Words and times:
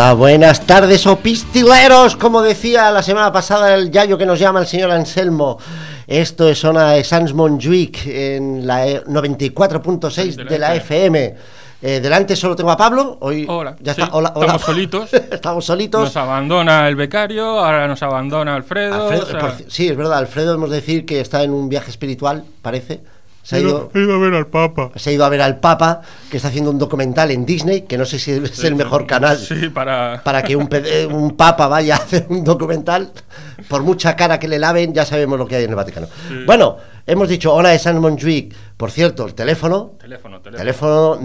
Hola, 0.00 0.12
buenas 0.14 0.64
tardes, 0.64 1.08
opistileros. 1.08 2.14
Como 2.14 2.40
decía 2.40 2.92
la 2.92 3.02
semana 3.02 3.32
pasada 3.32 3.74
el 3.74 3.90
yayo 3.90 4.16
que 4.16 4.24
nos 4.26 4.38
llama 4.38 4.60
el 4.60 4.66
señor 4.68 4.92
Anselmo. 4.92 5.58
Esto 6.06 6.48
es 6.48 6.60
zona 6.60 6.92
de 6.92 7.02
Sans 7.02 7.34
Montjuic 7.34 8.06
en 8.06 8.64
la 8.64 8.86
e- 8.86 9.02
94.6 9.02 10.36
De 10.36 10.44
la 10.44 10.50
de 10.52 10.58
la 10.60 10.74
FM. 10.76 11.34
Eh, 11.82 11.98
delante 12.00 12.36
solo 12.36 12.54
tengo 12.54 12.70
a 12.70 12.76
Pablo. 12.76 13.18
Hoy 13.22 13.44
Hola, 13.48 13.74
ya 13.80 13.92
sí, 13.92 14.02
está. 14.02 14.14
Hola, 14.16 14.30
hola. 14.36 14.46
estamos 14.46 14.62
solitos. 14.62 15.12
estamos 15.32 15.64
solitos. 15.64 16.00
Nos 16.02 16.16
abandona 16.16 16.86
el 16.88 16.94
becario, 16.94 17.58
ahora 17.58 17.88
nos 17.88 18.00
abandona 18.00 18.54
Alfredo. 18.54 18.94
Alfredo- 19.10 19.24
o 19.24 19.26
sea, 19.26 19.40
por 19.40 19.50
ci- 19.56 19.64
sí, 19.66 19.88
es 19.88 19.96
verdad. 19.96 20.18
Alfredo, 20.18 20.54
hemos 20.54 20.70
de 20.70 20.76
decir 20.76 21.06
que 21.06 21.20
está 21.20 21.42
en 21.42 21.50
un 21.50 21.68
viaje 21.68 21.90
espiritual, 21.90 22.44
parece. 22.62 23.00
Se 23.48 23.56
ha 23.56 23.60
ido, 23.60 23.90
a 23.94 24.18
ver 24.18 24.34
al 24.34 24.46
Papa. 24.48 24.90
se 24.96 25.08
ha 25.08 25.12
ido 25.14 25.24
a 25.24 25.28
ver 25.30 25.40
al 25.40 25.58
Papa, 25.58 26.02
que 26.30 26.36
está 26.36 26.48
haciendo 26.48 26.70
un 26.70 26.78
documental 26.78 27.30
en 27.30 27.46
Disney, 27.46 27.82
que 27.82 27.96
no 27.96 28.04
sé 28.04 28.18
si 28.18 28.30
es 28.32 28.62
el 28.64 28.74
mejor 28.74 29.06
canal. 29.06 29.38
Sí, 29.38 29.70
para. 29.70 30.20
para 30.22 30.42
que 30.42 30.54
un, 30.54 30.68
pede- 30.68 31.06
un 31.06 31.34
papa 31.34 31.66
vaya 31.66 31.94
a 31.94 31.98
hacer 31.98 32.26
un 32.28 32.44
documental, 32.44 33.10
por 33.68 33.82
mucha 33.82 34.14
cara 34.16 34.38
que 34.38 34.48
le 34.48 34.58
laven, 34.58 34.92
ya 34.92 35.06
sabemos 35.06 35.38
lo 35.38 35.46
que 35.46 35.56
hay 35.56 35.64
en 35.64 35.70
el 35.70 35.76
Vaticano. 35.76 36.08
Bueno, 36.44 36.76
hemos 37.06 37.26
dicho 37.26 37.54
hola 37.54 37.70
de 37.70 37.78
San 37.78 37.98
Montjuic. 38.00 38.54
Por 38.76 38.90
cierto, 38.90 39.24
el 39.26 39.32
teléfono, 39.34 39.92
Teléfono, 39.98 40.40
teléfono. 40.42 40.58
teléfono 40.58 41.18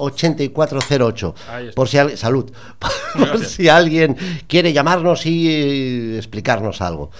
93431-8408. 0.00 1.34
Ahí 1.50 1.64
está. 1.68 1.74
Por 1.76 1.88
si 1.88 1.98
al- 1.98 2.16
salud. 2.16 2.50
Por 3.18 3.44
si 3.44 3.68
alguien 3.68 4.16
quiere 4.48 4.72
llamarnos 4.72 5.24
y 5.26 5.48
eh, 5.48 6.16
explicarnos 6.18 6.80
algo. 6.80 7.10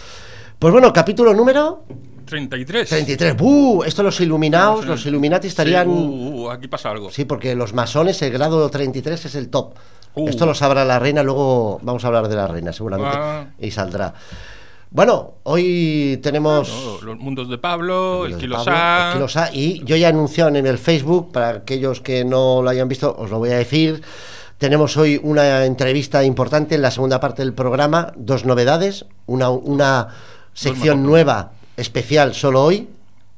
Pues 0.58 0.72
bueno, 0.72 0.92
capítulo 0.92 1.32
número 1.32 1.84
33. 2.30 2.88
33. 2.88 3.36
¡Buh! 3.36 3.82
Esto 3.84 4.02
los 4.02 4.20
iluminados, 4.20 4.82
Sí, 4.82 4.86
los 4.86 5.06
Illuminati 5.06 5.48
estarían... 5.48 5.86
Sí, 5.86 5.92
uh, 5.92 6.44
uh, 6.46 6.50
aquí 6.50 6.68
pasa 6.68 6.90
algo. 6.90 7.10
Sí, 7.10 7.24
porque 7.26 7.54
los 7.54 7.74
masones, 7.74 8.22
el 8.22 8.32
grado 8.32 8.70
33 8.70 9.24
es 9.26 9.34
el 9.34 9.50
top. 9.50 9.74
Uh. 10.14 10.28
Esto 10.28 10.46
lo 10.46 10.54
sabrá 10.54 10.84
la 10.84 10.98
reina, 10.98 11.22
luego 11.22 11.78
vamos 11.82 12.04
a 12.04 12.06
hablar 12.06 12.28
de 12.28 12.36
la 12.36 12.46
reina, 12.46 12.72
seguramente. 12.72 13.16
Ah. 13.16 13.46
Y 13.58 13.70
saldrá. 13.70 14.14
Bueno, 14.92 15.34
hoy 15.44 16.18
tenemos. 16.20 17.00
Los 17.02 17.18
mundos 17.18 17.48
de 17.48 17.58
Pablo, 17.58 18.24
el 18.24 18.32
los 18.32 18.40
de 18.40 18.46
Kilo 18.46 18.56
Pablo, 18.56 18.72
Sa- 18.72 19.06
el 19.08 19.12
Kilo 19.14 19.28
Sa, 19.28 19.50
Y 19.52 19.84
yo 19.84 19.94
ya 19.94 20.08
he 20.08 20.10
anunciado 20.10 20.50
en 20.50 20.66
el 20.66 20.78
Facebook, 20.78 21.30
para 21.30 21.50
aquellos 21.50 22.00
que 22.00 22.24
no 22.24 22.60
lo 22.60 22.68
hayan 22.70 22.88
visto, 22.88 23.14
os 23.16 23.30
lo 23.30 23.38
voy 23.38 23.50
a 23.50 23.58
decir. 23.58 24.02
Tenemos 24.58 24.96
hoy 24.96 25.18
una 25.22 25.64
entrevista 25.64 26.24
importante 26.24 26.74
en 26.74 26.82
la 26.82 26.90
segunda 26.90 27.20
parte 27.20 27.42
del 27.42 27.54
programa, 27.54 28.12
dos 28.16 28.44
novedades, 28.44 29.06
una, 29.26 29.48
una 29.48 30.08
sección 30.52 31.04
nueva, 31.04 31.52
especial 31.80 32.34
solo 32.34 32.62
hoy. 32.64 32.88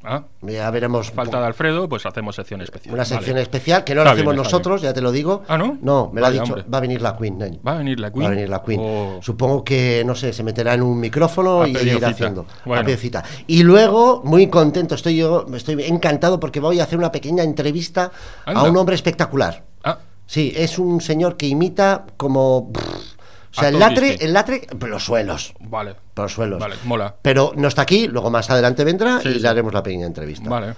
Ah, 0.04 0.24
Ya 0.40 0.68
veremos. 0.72 1.12
falta 1.12 1.38
de 1.38 1.46
Alfredo, 1.46 1.88
pues 1.88 2.04
hacemos 2.06 2.34
sección 2.34 2.60
especial. 2.60 2.92
Una 2.92 3.04
sección 3.04 3.34
Vale. 3.34 3.42
especial 3.42 3.84
que 3.84 3.94
no 3.94 4.02
la 4.02 4.10
hacemos 4.10 4.34
bien, 4.34 4.42
nosotros, 4.42 4.82
ya 4.82 4.92
te 4.92 5.00
lo 5.00 5.12
digo. 5.12 5.44
Ah, 5.46 5.56
¿no? 5.56 5.78
No, 5.80 6.10
me 6.12 6.20
lo 6.20 6.26
ha 6.26 6.30
dicho. 6.32 6.42
hombre. 6.42 6.64
Va 6.68 6.78
a 6.78 6.80
venir 6.80 7.00
la 7.00 7.16
Queen. 7.16 7.60
Va 7.64 7.72
a 7.74 7.78
venir 7.78 8.00
la 8.00 8.10
Queen. 8.10 8.24
Va 8.24 8.26
a 8.26 8.30
venir 8.30 8.48
la 8.48 8.62
Queen. 8.64 8.80
Oh. 8.82 9.18
Supongo 9.22 9.62
que, 9.62 10.02
no 10.04 10.16
sé, 10.16 10.32
se 10.32 10.42
meterá 10.42 10.74
en 10.74 10.82
un 10.82 10.98
micrófono 10.98 11.62
A 11.62 11.68
y 11.68 11.76
irá 11.76 12.08
haciendo. 12.08 12.46
Bueno. 12.64 12.82
A. 12.90 13.22
Y 13.46 13.62
luego, 13.62 14.22
muy 14.24 14.48
contento, 14.48 14.96
estoy 14.96 15.16
yo, 15.18 15.46
estoy 15.54 15.80
encantado 15.84 16.40
porque 16.40 16.58
voy 16.58 16.80
a 16.80 16.82
hacer 16.82 16.98
una 16.98 17.12
pequeña 17.12 17.44
entrevista 17.44 18.10
a 18.44 18.64
un 18.64 18.76
hombre 18.76 18.96
espectacular. 18.96 19.62
Ah, 19.84 19.98
Sí, 20.26 20.52
es 20.56 20.78
un 20.80 21.00
señor 21.00 21.36
que 21.36 21.46
imita 21.46 22.06
como. 22.16 22.72
pff, 22.72 22.86
o 22.86 23.60
sea, 23.60 23.68
el 23.68 23.78
latre, 23.78 24.16
el 24.20 24.32
latre, 24.32 24.66
los 24.88 25.04
suelos. 25.04 25.54
vale. 25.60 25.94
Pero 26.14 26.24
los 26.24 26.32
suelos. 26.32 26.58
Vale, 26.60 26.76
mola. 26.84 27.14
Pero 27.22 27.52
no 27.56 27.68
está 27.68 27.82
aquí, 27.82 28.06
luego 28.08 28.30
más 28.30 28.50
adelante 28.50 28.84
vendrá 28.84 29.20
Sí, 29.20 29.28
y 29.28 29.38
le 29.38 29.48
haremos 29.48 29.72
la 29.72 29.82
pequeña 29.82 30.06
entrevista. 30.06 30.48
Vale. 30.48 30.74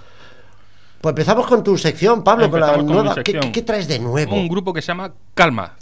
Pues 1.01 1.11
empezamos 1.11 1.45
con 1.45 1.63
tu 1.63 1.77
sección, 1.77 2.23
Pablo, 2.23 2.49
con 2.49 2.59
la 2.59 2.73
con 2.73 2.85
nueva. 2.85 3.15
¿Qué, 3.23 3.61
traes 3.61 3.87
de 3.87 3.99
nuevo? 3.99 4.35
Un 4.35 4.47
grupo 4.47 4.73
que 4.73 4.81
se 4.81 4.87
llama 4.87 5.11
Calma. 5.33 5.73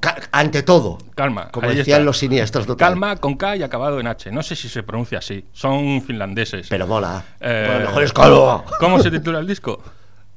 Ca- 0.00 0.16
ante 0.30 0.62
todo. 0.62 0.98
Calma. 1.16 1.50
Como 1.50 1.68
decían 1.68 1.98
está. 1.98 2.00
los 2.00 2.18
siniestros. 2.18 2.64
total. 2.66 2.90
Calma 2.90 3.16
con 3.16 3.34
K 3.34 3.56
y 3.56 3.62
acabado 3.64 3.98
en 3.98 4.06
H. 4.06 4.30
No 4.30 4.42
sé 4.42 4.54
si 4.54 4.68
se 4.68 4.84
pronuncia 4.84 5.18
así. 5.18 5.44
Son 5.52 6.00
finlandeses. 6.02 6.68
Pero 6.68 6.86
mola. 6.86 7.24
Eh, 7.40 7.64
Bueno, 7.68 7.86
mejor 7.86 8.02
es 8.04 8.12
calma. 8.12 8.64
¿Cómo 8.78 9.02
se 9.02 9.10
titula 9.10 9.40
el 9.40 9.46
disco? 9.46 9.82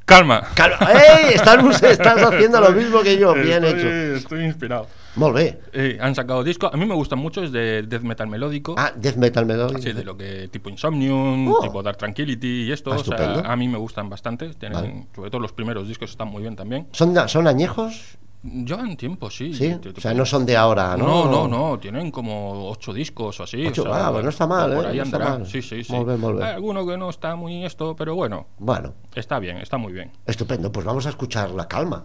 Calma. 0.05 0.41
Calma. 0.55 0.77
¡Ey! 0.91 1.35
Estás, 1.35 1.83
estás 1.83 2.21
haciendo 2.23 2.59
lo 2.59 2.71
mismo 2.71 3.01
que 3.01 3.17
yo. 3.17 3.33
Bien 3.35 3.63
estoy, 3.63 3.79
hecho. 3.79 3.87
Estoy 4.17 4.43
inspirado. 4.45 4.87
Molt 5.15 5.35
bé. 5.35 5.59
Eh, 5.73 5.97
han 6.01 6.15
sacado 6.15 6.43
disco. 6.43 6.69
A 6.73 6.75
mí 6.77 6.85
me 6.85 6.95
gustan 6.95 7.19
mucho, 7.19 7.43
es 7.43 7.51
de 7.51 7.83
death 7.83 8.01
metal 8.01 8.27
melódico. 8.27 8.75
Ah, 8.77 8.91
Death 8.95 9.17
Metal 9.17 9.45
Melody. 9.45 9.81
Sí, 9.81 9.91
de 9.93 10.03
lo 10.03 10.17
que 10.17 10.47
tipo 10.47 10.69
Insomnium, 10.69 11.47
Oh. 11.49 11.59
tipo 11.61 11.83
Dark 11.83 11.97
Tranquility 11.97 12.63
y 12.63 12.71
esto. 12.71 12.91
Ah, 12.91 12.95
o 12.97 13.03
sea, 13.03 13.39
a 13.45 13.55
mí 13.55 13.67
me 13.67 13.77
gustan 13.77 14.09
bastante. 14.09 14.49
Tienen, 14.55 14.75
Vale. 14.81 15.07
Sobre 15.15 15.29
todo 15.29 15.41
los 15.41 15.51
primeros 15.53 15.87
discos 15.87 16.09
están 16.11 16.29
muy 16.29 16.41
bien 16.41 16.55
también. 16.55 16.87
¿Son, 16.91 17.13
¿Son 17.29 17.47
añejos? 17.47 18.17
Llevan 18.43 18.97
tiempo, 18.97 19.29
sí. 19.29 19.53
Sí. 19.53 19.69
Te- 19.81 19.93
te 19.93 19.99
O 19.99 20.01
sea, 20.01 20.13
no 20.13 20.25
son 20.25 20.45
de 20.45 20.57
ahora, 20.57 20.97
¿no? 20.97 21.05
No, 21.25 21.31
no, 21.31 21.47
no, 21.47 21.79
tienen 21.79 22.11
como 22.11 22.69
ocho 22.69 22.91
discos 22.91 23.39
o 23.39 23.43
así. 23.43 23.65
Ocho, 23.67 23.83
o 23.83 23.85
sea, 23.85 24.07
ah, 24.07 24.11
pues 24.11 24.23
no 24.23 24.29
está 24.31 24.45
mal, 24.47 24.73
Por 24.75 24.83
¿eh? 24.85 24.87
ahí 24.89 24.97
No 24.97 25.03
está 25.03 25.15
andará. 25.17 25.37
mal. 25.39 25.47
Sí, 25.47 25.61
sí, 25.61 25.83
sí. 25.83 25.93
Molt 25.93 26.39
bé. 26.39 26.43
Hay 26.45 26.53
alguno 26.55 26.85
que 26.85 26.97
no 26.97 27.09
está 27.09 27.35
muy 27.37 27.63
esto, 27.63 27.95
pero 27.95 28.15
bueno, 28.15 28.47
Bueno, 28.57 28.95
está 29.15 29.39
bien, 29.39 29.57
está 29.59 29.77
muy 29.77 29.93
bien. 29.93 30.11
estupendo. 30.25 30.71
Pues 30.73 30.85
vamos 30.85 31.05
a 31.05 31.09
escuchar 31.09 31.51
la. 31.51 31.67
Calma 31.69 32.03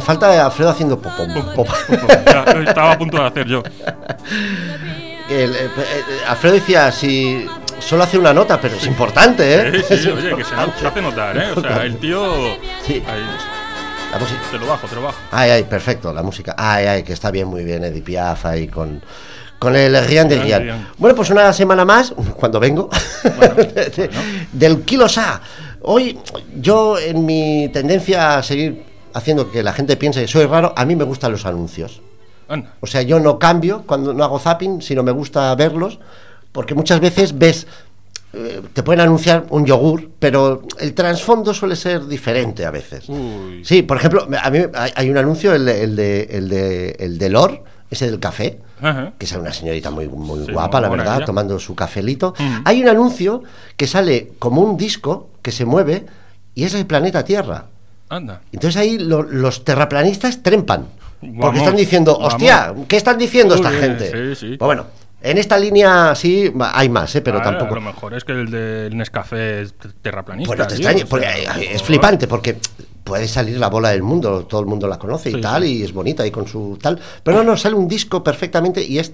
me 0.00 0.06
falta 0.06 0.46
Alfredo 0.46 0.70
haciendo. 0.70 1.00
Ya, 2.26 2.54
lo 2.54 2.62
estaba 2.62 2.92
a 2.92 2.98
punto 2.98 3.18
de 3.18 3.26
hacer 3.26 3.46
yo. 3.46 3.62
El, 5.28 5.54
eh, 5.54 5.58
eh, 5.64 6.02
Alfredo 6.26 6.54
decía, 6.54 6.90
si 6.90 7.46
solo 7.78 8.02
hace 8.04 8.18
una 8.18 8.32
nota, 8.32 8.60
pero 8.60 8.76
es 8.76 8.86
importante, 8.86 9.54
¿eh? 9.54 9.84
Sí, 9.86 9.96
sí, 9.98 10.08
oye, 10.16 10.34
que 10.34 10.44
se, 10.44 10.54
hace 10.54 11.02
notar, 11.02 11.36
¿eh? 11.36 11.52
O 11.54 11.60
sea, 11.60 11.84
el 11.84 11.98
tío. 11.98 12.56
Sí. 12.86 13.02
Ahí, 13.06 13.24
La 14.12 14.18
música. 14.18 14.40
te 14.50 14.58
lo 14.58 14.66
bajo, 14.66 14.86
te 14.86 14.94
lo 14.94 15.02
bajo. 15.02 15.18
Ay, 15.30 15.50
ay, 15.50 15.62
perfecto, 15.64 16.12
la 16.12 16.22
música. 16.22 16.54
Ay, 16.56 16.86
ay, 16.86 17.02
que 17.02 17.12
está 17.12 17.30
bien, 17.30 17.46
muy 17.46 17.62
bien, 17.62 17.84
Edith 17.84 18.04
Piaf 18.04 18.46
ahí 18.46 18.66
con, 18.68 19.02
con 19.58 19.76
el 19.76 20.02
Rian 20.06 20.28
del. 20.28 20.42
Rian. 20.42 20.88
Bueno, 20.96 21.14
pues 21.14 21.28
una 21.30 21.52
semana 21.52 21.84
más, 21.84 22.12
cuando 22.36 22.58
vengo, 22.58 22.88
de- 23.22 24.10
del 24.52 24.82
Kilo 24.82 25.08
Sa. 25.08 25.40
Hoy, 25.82 26.18
yo 26.56 26.98
en 26.98 27.24
mi 27.24 27.68
tendencia 27.72 28.38
a 28.38 28.42
seguir 28.42 28.89
haciendo 29.14 29.50
que 29.50 29.62
la 29.62 29.72
gente 29.72 29.96
piense 29.96 30.20
que 30.22 30.28
soy 30.28 30.46
raro, 30.46 30.72
a 30.76 30.84
mí 30.84 30.96
me 30.96 31.04
gustan 31.04 31.32
los 31.32 31.46
anuncios. 31.46 32.00
Anda. 32.48 32.72
O 32.80 32.86
sea, 32.86 33.02
yo 33.02 33.20
no 33.20 33.38
cambio 33.38 33.84
cuando 33.86 34.12
no 34.12 34.24
hago 34.24 34.38
zapping, 34.38 34.82
sino 34.82 35.02
me 35.02 35.12
gusta 35.12 35.54
verlos, 35.54 35.98
porque 36.52 36.74
muchas 36.74 36.98
veces 37.00 37.38
ves, 37.38 37.66
eh, 38.32 38.60
te 38.72 38.82
pueden 38.82 39.00
anunciar 39.00 39.46
un 39.50 39.64
yogur, 39.66 40.10
pero 40.18 40.62
el 40.78 40.94
trasfondo 40.94 41.54
suele 41.54 41.76
ser 41.76 42.06
diferente 42.06 42.64
a 42.66 42.70
veces. 42.70 43.08
Uy. 43.08 43.62
Sí, 43.64 43.82
por 43.82 43.96
ejemplo, 43.98 44.26
a 44.42 44.50
mí 44.50 44.58
hay, 44.96 45.10
un 45.10 45.16
anuncio, 45.18 45.54
el, 45.54 45.64
de- 45.64 45.82
el 45.84 45.96
de, 45.96 46.22
el, 46.30 46.48
de, 46.48 46.90
el 46.98 47.18
de 47.18 47.28
Lor, 47.28 47.62
ese 47.90 48.06
del 48.06 48.18
café, 48.20 48.60
Ajá. 48.80 49.12
que 49.18 49.26
es 49.26 49.32
una 49.32 49.52
señorita 49.52 49.90
muy, 49.90 50.08
muy 50.08 50.46
Sí, 50.46 50.52
guapa, 50.52 50.78
muy 50.80 50.88
la 50.90 50.96
verdad, 50.96 51.16
ella. 51.18 51.26
tomando 51.26 51.58
su 51.58 51.74
cafelito. 51.74 52.34
Hay 52.64 52.82
un 52.82 52.88
anuncio 52.88 53.42
que 53.76 53.86
sale 53.86 54.32
como 54.38 54.60
un 54.62 54.76
disco 54.76 55.28
que 55.42 55.50
se 55.52 55.64
mueve 55.64 56.06
y 56.54 56.64
es 56.64 56.74
el 56.74 56.86
planeta 56.86 57.24
Tierra. 57.24 57.66
Anda. 58.10 58.42
Entonces 58.52 58.76
ahí 58.80 58.98
lo- 58.98 59.22
los 59.22 59.64
terraplanistas 59.64 60.42
trempan. 60.42 60.86
Porque 61.40 61.58
están 61.58 61.76
diciendo, 61.76 62.14
vamos. 62.18 62.34
hostia, 62.34 62.74
¿qué 62.88 62.96
están 62.96 63.18
diciendo 63.18 63.54
esta 63.54 63.70
gente? 63.70 64.34
sí, 64.34 64.48
sí. 64.52 64.56
Pues 64.56 64.66
bueno, 64.66 64.86
en 65.22 65.36
esta 65.38 65.58
línea 65.58 66.14
sí 66.14 66.50
hay 66.72 66.88
más, 66.88 67.14
¿eh? 67.14 67.20
pero 67.20 67.38
Ah, 67.38 67.42
tampoco. 67.42 67.74
Lo 67.74 67.80
mejor 67.82 68.14
es 68.14 68.24
que 68.24 68.32
el 68.32 68.50
del 68.50 68.96
Nescafé 68.96 69.60
es 69.62 69.74
terraplanista. 70.02 70.48
Pues 70.48 70.58
no 70.58 70.66
te 70.66 70.76
tío, 70.76 70.88
extrañes, 70.88 71.04
o 71.04 71.08
porque 71.08 71.26
es 71.74 71.82
flipante, 71.82 72.26
porque 72.26 72.56
puede 73.04 73.28
salir 73.28 73.58
la 73.58 73.68
bola 73.68 73.90
del 73.90 74.02
mundo, 74.02 74.46
todo 74.46 74.60
el 74.60 74.66
mundo 74.66 74.88
la 74.88 74.98
conoce 74.98 75.28
y 75.30 75.34
Sí, 75.34 75.40
tal, 75.42 75.62
sí. 75.62 75.78
y 75.78 75.82
es 75.82 75.92
bonita 75.92 76.26
y 76.26 76.30
con 76.30 76.48
su 76.48 76.78
tal. 76.80 76.98
Pero 77.22 77.36
no, 77.38 77.44
no, 77.44 77.56
sale 77.58 77.74
un 77.74 77.86
disco 77.86 78.24
perfectamente 78.24 78.82
y 78.82 78.98
es 78.98 79.12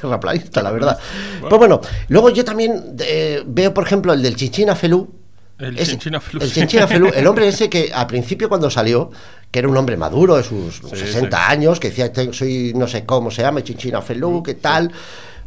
terraplanista, 0.00 0.62
la 0.62 0.70
verdad. 0.70 0.98
Pues 1.40 1.58
bueno, 1.58 1.80
luego 2.08 2.30
yo 2.30 2.44
también 2.44 2.94
eh, 3.00 3.42
veo, 3.44 3.74
por 3.74 3.84
ejemplo, 3.84 4.12
el 4.12 4.22
del 4.22 4.36
Chinchina 4.36 4.76
Felú. 4.76 5.19
El 5.60 5.76
Chinchina 5.86 6.20
Felú, 6.20 6.42
El. 6.42 6.52
Chinchina 6.52 6.86
Felú, 6.86 7.10
el 7.14 7.26
hombre 7.26 7.48
ese 7.48 7.68
que 7.68 7.90
al 7.94 8.06
principio 8.06 8.48
cuando 8.48 8.70
salió, 8.70 9.10
que 9.50 9.58
era 9.58 9.68
un 9.68 9.76
hombre 9.76 9.96
maduro 9.96 10.36
de 10.36 10.42
sus 10.42 10.76
Sí, 10.76 10.96
60 10.96 11.36
sí. 11.36 11.42
años, 11.52 11.78
que 11.80 11.88
decía, 11.90 12.12
"Te- 12.12 12.32
soy 12.32 12.72
no 12.74 12.86
sé 12.88 13.04
cómo 13.04 13.30
se 13.30 13.42
llama, 13.42 13.62
Chinchina 13.62 14.00
Felú, 14.02 14.42
qué 14.42 14.54
tal. 14.54 14.90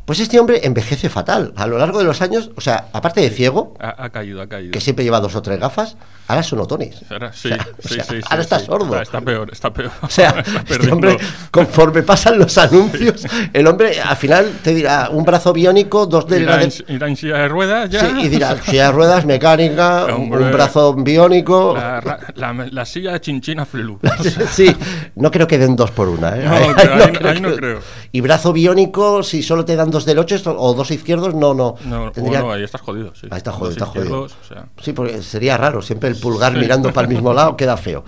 Pues 0.06 0.20
este 0.20 0.38
hombre 0.38 0.60
envejece 0.64 1.08
fatal. 1.10 1.54
A 1.56 1.66
lo 1.66 1.78
largo 1.78 1.98
de 2.00 2.04
los 2.04 2.22
años, 2.22 2.52
o 2.58 2.62
sea, 2.62 2.88
aparte 2.92 3.22
de 3.22 3.30
ciego, 3.30 3.74
Ha, 3.80 4.04
ha 4.06 4.10
caído, 4.10 4.42
ha 4.42 4.48
caído. 4.48 4.72
que 4.72 4.82
siempre 4.82 5.06
lleva 5.06 5.22
dos 5.22 5.34
o 5.36 5.42
tres 5.42 5.58
gafas, 5.60 5.96
ahora 6.28 6.44
son 6.44 6.60
otones. 6.60 7.00
Ahora 7.10 7.32
sí, 7.32 7.48
O 7.52 7.56
sea, 7.56 7.64
sí, 7.64 7.86
o 7.86 7.88
sea, 7.90 8.04
sí, 8.04 8.16
ahora 8.30 8.42
está 8.42 8.60
sordo. 8.60 8.96
Ah, 8.96 9.02
Está 9.02 9.22
peor, 9.22 9.50
está 9.52 9.74
peor. 9.74 9.92
O 10.02 10.10
sea, 10.10 10.44
este 10.68 10.92
hombre, 10.92 11.18
conforme 11.52 12.04
pasan 12.04 12.38
los 12.38 12.58
anuncios, 12.58 13.26
el 13.54 13.66
hombre 13.66 14.02
al 14.02 14.18
final 14.18 14.52
te 14.62 14.74
dirá 14.74 15.08
un 15.10 15.24
brazo 15.24 15.54
biónico, 15.54 16.06
dos 16.06 16.28
de 16.28 16.42
Irá 16.42 16.57
la 16.57 16.64
en, 16.64 16.69
de- 16.69 16.86
irá 16.94 17.07
en 17.07 17.16
silla 17.16 17.38
de 17.38 17.48
ruedas 17.48 17.90
ya. 17.90 18.02
Sí, 18.02 18.07
y 18.24 18.28
dirá, 18.28 18.62
silla 18.62 18.88
de 18.88 18.92
ruedas, 18.92 19.26
mecánica, 19.26 20.06
un- 20.07 20.24
un 20.24 20.33
Hombre. 20.33 20.52
brazo 20.52 20.94
biónico. 20.95 21.76
La, 21.78 22.02
ra- 22.02 22.19
la- 22.36 22.54
la 22.72 22.86
silla 22.86 23.14
de 23.14 23.22
Chinchina 23.22 23.66
Flelu. 23.66 24.00
Sí, 24.52 24.76
no 25.16 25.31
creo 25.31 25.48
que 25.48 25.57
den 25.57 25.78
dos 25.78 25.92
por 25.92 26.10
una. 26.10 26.36
¿eh? 26.38 26.44
No, 26.44 26.54
ahí- 26.78 27.26
ahí 27.36 27.40
no 27.42 27.56
creo. 27.56 27.80
Y 28.12 28.19
brazo 28.19 28.52
biónico, 28.52 29.24
si 29.24 29.42
solo 29.42 29.64
te 29.64 29.76
dan 29.78 29.92
dos 29.94 30.04
del 30.04 30.19
8 30.19 30.54
o 30.57 30.73
dos 30.73 30.92
izquierdos, 30.92 31.33
no, 31.33 31.54
no. 31.54 31.76
No, 31.85 32.12
Tendría- 32.12 32.42
bueno, 32.42 32.56
ahí 32.56 32.64
estás 32.64 32.81
jodido. 32.81 33.14
Sí. 33.16 33.28
Ahí 33.31 33.38
está 33.38 33.54
jodido, 33.54 33.78
Los 33.78 33.78
está 33.78 33.85
jodido. 33.85 34.21
o 34.23 34.28
sea, 34.45 34.66
Sí, 34.81 34.92
porque 34.92 35.21
sería 35.23 35.56
raro, 35.57 35.81
siempre 35.81 36.09
el 36.09 36.18
pulgar 36.18 36.54
mirando 36.57 36.92
para 36.92 37.07
el 37.07 37.14
mismo 37.14 37.33
lado 37.33 37.56
queda 37.57 37.78
feo. 37.78 38.04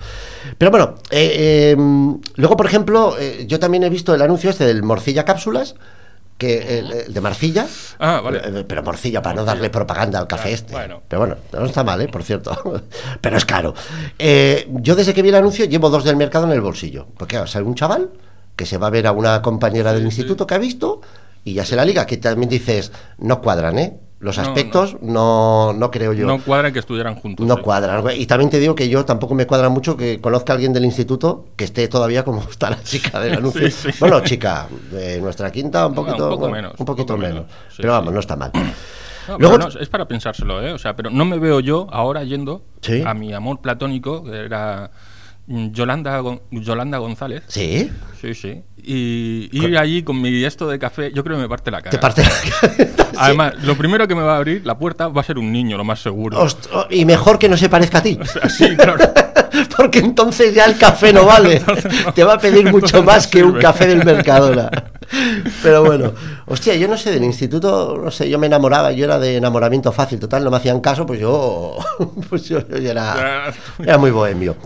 Pero 0.58 0.70
bueno, 0.70 0.96
eh, 1.10 1.74
eh, 1.74 1.76
luego, 2.34 2.56
por 2.58 2.66
ejemplo, 2.66 3.16
eh, 3.18 3.46
yo 3.48 3.58
también 3.58 3.84
he 3.84 3.88
visto 3.88 4.14
el 4.14 4.20
anuncio 4.20 4.50
este 4.50 4.66
del 4.66 4.82
Morcilla 4.82 5.24
Cápsulas, 5.24 5.74
que 6.38 6.78
el, 6.80 6.92
el 6.92 7.14
de 7.14 7.20
Marcilla. 7.22 7.66
Ah, 7.98 8.20
vale. 8.22 8.42
Eh, 8.44 8.64
Pero 8.68 8.82
Morcilla, 8.82 9.22
para 9.22 9.36
no 9.36 9.44
darle 9.46 9.70
propaganda 9.70 10.18
al 10.18 10.26
café 10.26 10.52
este. 10.52 10.74
bueno. 10.74 11.00
Pero 11.08 11.20
bueno, 11.20 11.36
no 11.54 11.64
está 11.64 11.82
mal, 11.82 11.98
¿eh? 12.02 12.08
por 12.08 12.22
cierto. 12.24 12.52
Pero 13.22 13.38
es 13.38 13.46
caro. 13.46 13.72
Eh, 14.18 14.68
yo 14.70 14.94
desde 14.94 15.14
que 15.14 15.22
vi 15.22 15.30
el 15.30 15.34
anuncio 15.36 15.64
llevo 15.64 15.88
dos 15.88 16.04
del 16.04 16.16
mercado 16.16 16.44
en 16.44 16.52
el 16.52 16.60
bolsillo. 16.60 17.06
Porque 17.16 17.40
sale 17.46 17.64
un 17.64 17.74
chaval 17.74 18.10
que 18.54 18.66
se 18.66 18.76
va 18.76 18.88
a 18.88 18.90
ver 18.90 19.06
a 19.06 19.12
una 19.12 19.40
compañera 19.40 19.94
del 19.94 20.04
instituto 20.04 20.46
que 20.46 20.54
ha 20.54 20.58
visto 20.58 21.00
y 21.46 21.54
ya 21.54 21.64
se 21.64 21.76
la 21.76 21.84
liga, 21.84 22.04
que 22.06 22.18
también 22.18 22.50
dices, 22.50 22.92
no 23.18 23.40
cuadran, 23.40 23.78
¿eh? 23.78 24.00
Los 24.18 24.36
No, 24.38 24.44
aspectos 24.44 24.96
no, 25.02 25.72
no, 25.74 25.90
creo 25.90 26.12
yo. 26.14 26.26
no 26.26 26.42
cuadra 26.42 26.72
que 26.72 26.78
estuvieran 26.78 27.14
juntos. 27.16 27.46
No 27.46 27.56
sí. 27.56 27.60
cuadran. 27.62 28.02
Y 28.16 28.26
también 28.26 28.50
te 28.50 28.58
digo 28.58 28.74
que 28.74 28.88
yo 28.88 29.04
tampoco 29.04 29.34
me 29.34 29.46
cuadra 29.46 29.68
mucho 29.68 29.94
que 29.96 30.20
conozca 30.22 30.52
a 30.52 30.54
alguien 30.54 30.72
del 30.72 30.86
instituto 30.86 31.48
que 31.54 31.64
esté 31.64 31.86
todavía 31.88 32.24
como 32.24 32.40
está 32.50 32.70
la 32.70 32.82
chica 32.82 33.20
del 33.20 33.34
anuncio. 33.34 33.70
Sí, 33.70 33.90
sí. 33.92 33.98
Bueno, 34.00 34.20
chica, 34.20 34.68
de 34.90 35.20
nuestra 35.20 35.52
quinta 35.52 35.86
un 35.86 35.94
No, 35.94 36.00
un 36.00 36.06
poquito, 36.06 36.28
poco 36.30 36.48
bueno, 36.48 36.54
menos, 36.56 36.72
un 36.80 36.86
poquito 36.86 37.14
un 37.14 37.20
poco 37.20 37.28
menos. 37.30 37.44
menos. 37.46 37.64
Sí, 37.68 37.76
pero 37.82 37.92
vamos, 37.92 38.12
no 38.14 38.20
está 38.20 38.36
mal. 38.36 38.50
No, 39.28 39.38
Luego- 39.38 39.58
no, 39.58 39.66
es 39.66 39.88
para 39.88 40.06
pensárselo, 40.06 40.64
¿eh? 40.64 40.72
O 40.72 40.78
sea, 40.78 40.94
pero 40.94 41.10
no 41.10 41.24
me 41.24 41.38
veo 41.40 41.58
yo 41.58 41.88
ahora 41.90 42.22
yendo 42.22 42.62
Sí. 42.80 43.02
a 43.04 43.12
mi 43.12 43.32
amor 43.34 43.60
platónico, 43.60 44.22
que 44.22 44.36
era 44.44 44.92
Yolanda, 45.46 46.18
Gon- 46.20 46.40
Yolanda 46.50 46.98
González. 46.98 47.42
¿Sí? 47.46 47.90
Sí, 48.20 48.34
sí. 48.34 48.62
Y 48.88 49.48
ir 49.52 49.76
allí 49.78 50.02
con 50.02 50.20
mi 50.20 50.44
esto 50.44 50.68
de 50.68 50.78
café, 50.78 51.10
yo 51.12 51.22
creo 51.24 51.36
que 51.36 51.42
me 51.42 51.48
parte 51.48 51.70
la 51.70 51.78
cara. 51.82 51.90
Te 51.90 51.98
parte 51.98 52.22
la 52.22 52.28
cabeza. 52.30 53.08
Además, 53.18 53.54
lo 53.62 53.76
primero 53.76 54.06
que 54.06 54.14
me 54.14 54.22
va 54.22 54.34
a 54.34 54.36
abrir 54.38 54.62
la 54.64 54.78
puerta 54.78 55.08
va 55.08 55.20
a 55.20 55.24
ser 55.24 55.38
un 55.38 55.50
niño, 55.52 55.76
lo 55.76 55.84
más 55.84 56.00
seguro. 56.00 56.46
Y 56.90 57.04
mejor 57.04 57.38
que 57.38 57.48
no 57.48 57.56
se 57.56 57.68
parezca 57.68 57.98
a 57.98 58.02
ti. 58.02 58.18
Así, 58.42 58.76
claro. 58.76 58.96
Porque 59.76 60.00
entonces 60.00 60.54
ya 60.54 60.64
el 60.66 60.76
café 60.76 61.12
no 61.12 61.24
vale. 61.26 61.62
Te 62.14 62.24
va 62.24 62.34
a 62.34 62.38
pedir 62.38 62.64
mucho 62.64 62.98
Entonces 62.98 63.00
no 63.00 63.02
más 63.04 63.26
que 63.26 63.42
un 63.42 63.58
café 63.58 63.86
del 63.86 64.04
Mercadona. 64.04 64.70
Pero 65.62 65.84
bueno, 65.84 66.12
hostia, 66.46 66.74
yo 66.76 66.88
no 66.88 66.96
sé, 66.96 67.10
del 67.12 67.24
instituto, 67.24 68.00
no 68.02 68.10
sé, 68.10 68.28
yo 68.28 68.38
me 68.38 68.46
enamoraba, 68.48 68.92
yo 68.92 69.04
era 69.04 69.18
de 69.18 69.36
enamoramiento 69.36 69.92
fácil, 69.92 70.18
total, 70.18 70.44
no 70.44 70.50
me 70.50 70.56
hacían 70.56 70.80
caso, 70.80 71.06
pues 71.06 71.20
yo, 71.20 71.76
pues 72.28 72.48
yo, 72.48 72.66
yo 72.68 72.90
era, 72.90 73.52
era 73.78 73.98
muy 73.98 74.10
bohemio. 74.10 74.56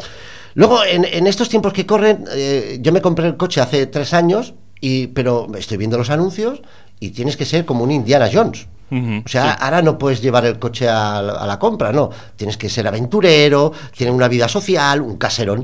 Luego, 0.54 0.85
en, 0.85 1.04
en 1.04 1.26
estos 1.26 1.49
tiempos 1.49 1.73
que 1.73 1.87
corren, 1.87 2.25
eh, 2.33 2.78
yo 2.80 2.92
me 2.92 3.00
compré 3.00 3.26
el 3.26 3.37
coche 3.37 3.61
hace 3.61 3.87
tres 3.87 4.12
años, 4.14 4.54
y, 4.80 5.09
pero 5.09 5.47
estoy 5.59 5.76
viendo 5.76 5.99
los 5.99 6.11
anuncios 6.11 6.62
y 6.99 7.11
tienes 7.11 7.37
que 7.37 7.45
ser 7.45 7.64
como 7.64 7.85
un 7.85 7.90
Indiana 7.90 8.28
Jones. 8.33 8.66
Ujú, 8.90 9.23
O 9.25 9.28
sea, 9.28 9.52
ahora 9.52 9.83
no 9.83 9.99
puedes 9.99 10.21
llevar 10.21 10.45
el 10.47 10.59
coche 10.59 10.88
a, 10.88 11.23
la- 11.23 11.33
a 11.35 11.47
la 11.47 11.59
compra, 11.59 11.92
no. 11.92 12.11
Tienes 12.37 12.57
que 12.57 12.69
ser 12.69 12.88
aventurero, 12.88 13.73
tener 13.97 14.12
una 14.12 14.26
vida 14.28 14.49
social, 14.49 15.00
un 15.00 15.16
caserón. 15.16 15.61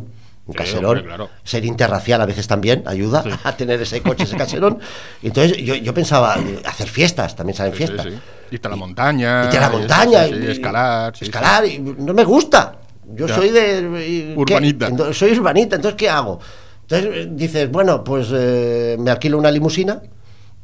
Un 0.47 0.53
Sí, 0.53 0.59
caserón. 0.59 0.85
hombre, 0.85 1.05
claro. 1.05 1.29
Ser 1.43 1.65
interracial 1.65 2.21
a 2.21 2.27
veces 2.27 2.47
también 2.47 2.85
ayuda 2.87 3.25
Sí. 3.25 3.31
a 3.45 3.57
tener 3.57 3.83
ese 3.83 4.01
coche, 4.01 4.23
ese 4.25 4.37
caserón. 4.37 4.79
Entonces 5.23 5.57
yo, 5.57 5.75
yo 5.75 5.93
pensaba, 5.93 6.37
eh, 6.39 6.61
hacer 6.65 6.87
fiestas, 6.89 7.35
también 7.35 7.57
salen 7.57 7.73
fiestas. 7.73 8.07
Irte 8.53 8.69
a 8.69 8.71
la 8.71 8.77
montaña. 8.77 9.45
Irte 9.45 9.59
a 9.59 9.61
la 9.63 9.67
y- 9.75 9.79
montaña. 9.79 10.25
sí, 10.27 10.35
y- 10.41 10.51
escalar. 10.53 11.17
sí, 11.17 11.25
escalar, 11.25 11.67
y 11.67 11.79
no 11.81 12.15
me 12.15 12.23
gusta. 12.23 12.77
Yo 13.15 13.27
Ya. 13.27 13.35
soy 13.35 13.51
de... 13.51 14.35
Urbanita. 14.37 14.89
Entonces, 14.89 15.17
soy 15.17 15.33
urbanita, 15.39 15.77
entonces 15.77 15.97
¿qué 15.97 16.09
hago? 16.11 16.41
Entonces 16.83 17.11
eh, 17.15 17.29
dices, 17.31 17.71
bueno, 17.71 18.03
pues 18.05 18.29
eh, 18.33 18.97
me 18.99 19.11
alquilo 19.11 19.39
una 19.39 19.51
limusina, 19.51 20.01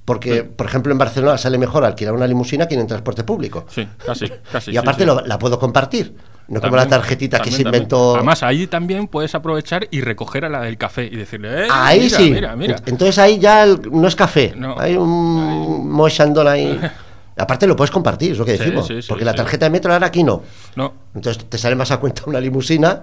porque, 0.05 0.35
Sí. 0.35 0.43
por 0.57 0.67
ejemplo, 0.67 0.91
en 0.93 0.99
Barcelona 0.99 1.39
sale 1.39 1.59
mejor 1.59 1.85
alquilar 1.85 2.15
una 2.15 2.27
limusina 2.27 2.67
que 2.67 2.75
en 2.75 2.87
transporte 2.87 3.23
público. 3.25 3.65
Sí, 3.69 3.87
casi, 4.05 4.27
casi. 4.51 4.71
y 4.71 4.75
sí, 4.75 4.77
aparte 4.79 5.03
sí. 5.03 5.07
lo- 5.07 5.21
la 5.25 5.39
puedo 5.39 5.59
compartir, 5.59 6.15
no 6.49 6.61
como 6.61 6.75
la 6.77 6.83
También, 6.83 7.01
tarjetita 7.01 7.37
que 7.39 7.45
también, 7.45 7.57
se 7.57 7.63
también. 7.63 7.83
inventó. 7.85 8.15
Además, 8.17 8.43
ahí 8.43 8.67
también 8.67 9.07
puedes 9.07 9.35
aprovechar 9.37 9.87
y 9.93 10.01
recoger 10.01 10.45
a 10.45 10.49
la 10.49 10.63
del 10.63 10.77
café 10.77 11.05
y 11.05 11.15
decirle, 11.17 11.67
eh, 11.67 11.69
ahí 11.71 12.01
mira, 12.01 12.17
sí. 12.19 12.31
Mira, 12.31 12.57
mira. 12.57 12.77
Entonces 12.87 13.19
ahí 13.19 13.39
ya 13.39 13.63
el- 13.63 13.81
no 13.93 14.09
es 14.09 14.17
café, 14.17 14.53
No. 14.57 14.75
hay 14.79 14.97
un 14.97 15.89
mochandón 15.91 16.49
ahí. 16.49 16.81
Aparte 17.37 17.67
lo 17.67 17.77
puedes 17.77 17.91
compartir, 17.91 18.33
es 18.33 18.39
lo 18.39 18.45
que 18.45 18.53
decimos, 18.53 18.87
sí, 18.87 19.03
sí, 19.03 19.09
porque 19.09 19.25
la 19.25 19.35
tarjeta 19.35 19.67
de 19.67 19.71
metro 19.71 19.93
ahora 19.93 20.07
aquí 20.07 20.23
no. 20.23 20.43
No, 20.77 20.93
Entonces 21.15 21.45
te 21.49 21.59
sale 21.59 21.75
más 21.75 21.91
a 21.91 21.99
cuenta 21.99 22.23
una 22.27 22.41
limusina 22.41 23.03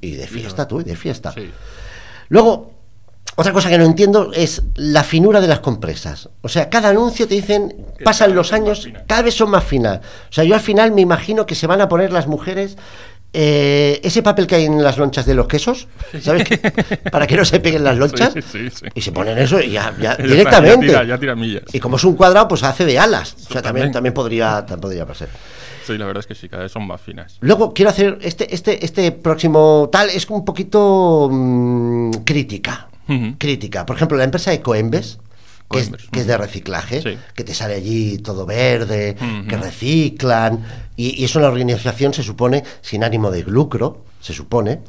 y 0.00 0.12
de 0.12 0.26
fiesta 0.26 0.68
tú, 0.68 0.80
y 0.80 0.84
de 0.84 0.96
fiesta. 0.96 1.32
sí. 1.32 1.50
Luego, 2.28 2.70
otra 3.36 3.52
cosa 3.52 3.68
que 3.68 3.78
no 3.78 3.84
entiendo 3.84 4.32
es 4.34 4.62
la 4.74 5.02
finura 5.02 5.40
de 5.40 5.48
las 5.48 5.60
compresas. 5.60 6.28
O 6.42 6.48
sea, 6.48 6.68
cada 6.68 6.90
anuncio 6.90 7.26
te 7.26 7.34
dicen, 7.34 7.86
pasan 8.04 8.34
los 8.34 8.52
años, 8.52 8.88
cada 9.06 9.22
vez 9.22 9.34
son 9.34 9.50
más 9.50 9.64
finas. 9.64 10.00
O 10.28 10.32
sea, 10.32 10.44
yo 10.44 10.54
al 10.54 10.60
final 10.60 10.92
me 10.92 11.00
imagino 11.00 11.46
que 11.46 11.54
se 11.54 11.66
van 11.66 11.80
a 11.80 11.88
poner 11.88 12.12
las 12.12 12.26
mujeres 12.26 12.76
eh, 13.32 14.00
ese 14.02 14.22
papel 14.22 14.46
que 14.46 14.56
hay 14.56 14.64
en 14.64 14.82
las 14.82 14.98
lonchas 14.98 15.24
de 15.24 15.34
los 15.34 15.46
quesos, 15.46 15.86
¿sabes? 16.20 16.44
qué? 16.44 16.58
Para 17.12 17.26
que 17.26 17.36
no 17.36 17.44
se 17.44 17.60
peguen 17.60 17.84
las 17.84 17.96
lonchas. 17.96 18.32
Sí, 18.32 18.42
sí, 18.42 18.70
sí. 18.70 18.86
Y 18.94 19.00
se 19.00 19.12
ponen 19.12 19.38
eso 19.38 19.60
y 19.60 19.70
ya, 19.70 19.92
directamente. 20.18 20.86
Ya 20.86 20.92
tira, 20.92 21.04
ya 21.04 21.18
tira 21.18 21.36
millas. 21.36 21.64
Y 21.72 21.78
como 21.78 21.96
es 21.96 22.04
un 22.04 22.16
cuadrado, 22.16 22.48
pues 22.48 22.62
hace 22.64 22.84
de 22.84 22.98
alas. 22.98 23.36
O 23.48 23.52
sea, 23.52 23.62
también, 23.62 23.92
también. 23.92 24.14
podría, 24.14 24.60
también 24.60 24.80
podría 24.80 25.06
pasar. 25.06 25.28
Sí, 25.86 25.96
la 25.96 26.06
verdad 26.06 26.20
es 26.20 26.26
que 26.26 26.34
sí, 26.34 26.48
cada 26.48 26.64
vez 26.64 26.72
son 26.72 26.86
más 26.86 27.00
finas. 27.00 27.36
Luego 27.40 27.72
quiero 27.72 27.90
hacer 27.90 28.18
este, 28.22 28.52
este, 28.54 28.84
este 28.84 29.12
próximo 29.12 29.88
tal, 29.90 30.10
es 30.10 30.28
un 30.28 30.44
poquito 30.44 31.28
mm, 31.30 32.10
crítica. 32.24 32.88
Crítica. 33.38 33.84
Por 33.84 33.96
ejemplo, 33.96 34.16
la 34.16 34.22
empresa 34.22 34.52
Ecoembes, 34.52 35.18
que 35.70 35.78
es, 35.78 35.84
Coembes, 35.88 36.08
que 36.10 36.20
es 36.20 36.26
de 36.26 36.36
reciclaje, 36.36 37.00
Sí. 37.02 37.16
que 37.34 37.44
te 37.44 37.54
sale 37.54 37.74
allí 37.74 38.18
todo 38.18 38.44
verde, 38.46 39.16
que 39.48 39.56
reciclan, 39.56 40.64
y, 40.96 41.20
y 41.20 41.24
es 41.24 41.34
una 41.36 41.46
organización, 41.48 42.12
se 42.12 42.22
supone, 42.22 42.64
sin 42.82 43.04
ánimo 43.04 43.30
de 43.30 43.42
lucro, 43.44 44.04
se 44.20 44.32
supone. 44.34 44.80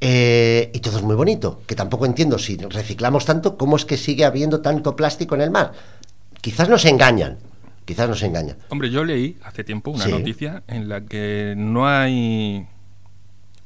eh, 0.00 0.70
y 0.72 0.78
todo 0.78 0.98
es 0.98 1.02
muy 1.02 1.16
bonito, 1.16 1.62
que 1.66 1.74
tampoco 1.74 2.06
entiendo 2.06 2.38
si 2.38 2.56
reciclamos 2.56 3.24
tanto, 3.24 3.56
cómo 3.56 3.74
es 3.76 3.84
que 3.84 3.96
sigue 3.96 4.24
habiendo 4.24 4.60
tanto 4.60 4.94
plástico 4.94 5.34
en 5.34 5.40
el 5.40 5.50
mar. 5.50 5.72
Quizás 6.40 6.68
nos 6.68 6.84
engañan, 6.84 7.38
quizás 7.84 8.08
nos 8.08 8.22
engañan. 8.22 8.56
Hombre, 8.68 8.90
yo 8.90 9.02
leí 9.02 9.36
hace 9.42 9.64
tiempo 9.64 9.90
una 9.90 10.04
Sí. 10.04 10.10
noticia 10.12 10.62
en 10.68 10.88
la 10.88 11.00
que 11.00 11.54
no 11.56 11.88
hay 11.88 12.66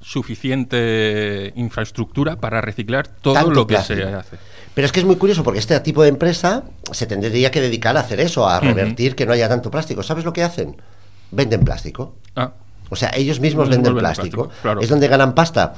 suficiente 0.03 1.53
infraestructura 1.57 2.37
para 2.37 2.61
reciclar 2.61 3.09
todo 3.09 3.35
Tanto 3.35 3.51
lo 3.51 3.67
que 3.67 3.75
plástico. 3.75 4.01
se 4.01 4.15
hace. 4.15 4.37
Pero 4.75 4.87
es 4.87 4.93
que 4.93 5.01
es 5.01 5.07
muy 5.07 5.17
curioso 5.17 5.43
porque 5.43 5.59
este 5.59 5.79
tipo 5.81 6.03
de 6.03 6.09
empresa 6.09 6.65
se 6.93 7.07
tendría 7.07 7.51
que 7.51 7.61
dedicar 7.61 7.97
a 7.97 8.01
hacer 8.01 8.21
eso, 8.21 8.49
a 8.49 8.59
revertir 8.61 9.15
que 9.15 9.27
no 9.27 9.33
haya 9.33 9.49
tanto 9.49 9.71
plástico. 9.71 10.03
¿Sabes 10.03 10.25
lo 10.25 10.33
que 10.33 10.43
hacen? 10.43 10.77
Venden 11.31 11.65
plástico. 11.65 12.15
Ah, 12.37 12.53
O 12.91 12.97
sea, 12.97 13.11
ellos 13.15 13.41
mismos 13.41 13.69
venden 13.69 13.95
plástico. 13.97 14.49
plástico, 14.49 14.63
claro. 14.63 14.81
Es 14.81 14.89
donde 14.89 15.09
ganan 15.09 15.35
pasta. 15.35 15.75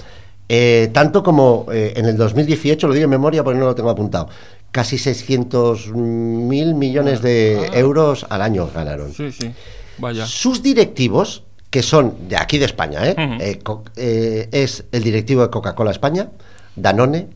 Eh, 0.48 0.90
tanto 0.92 1.22
como 1.22 1.66
eh, 1.72 1.94
en 1.96 2.04
el 2.06 2.16
2018, 2.16 2.86
lo 2.86 2.92
digo 2.94 3.04
en 3.04 3.10
memoria 3.10 3.42
porque 3.42 3.58
no 3.58 3.64
lo 3.64 3.74
tengo 3.74 3.88
apuntado, 3.90 4.28
casi 4.70 4.98
600 4.98 5.88
mil 5.94 6.74
millones 6.74 7.22
de 7.22 7.68
Ah. 7.72 7.78
euros 7.78 8.26
al 8.28 8.42
año 8.42 8.68
ganaron. 8.74 9.12
sí, 9.12 9.32
sí. 9.32 9.52
Vaya. 9.98 10.26
Sus 10.26 10.60
directivos, 10.62 11.44
que 11.74 11.82
son 11.82 12.28
de 12.28 12.36
aquí 12.36 12.58
de 12.58 12.66
España, 12.66 13.00
¿eh? 13.04 13.16
Eh, 13.40 13.58
eh, 13.96 14.48
es 14.52 14.84
el 14.92 15.02
directivo 15.02 15.42
de 15.42 15.50
Coca-Cola 15.50 15.90
España, 15.90 16.28
Danone, 16.76 17.26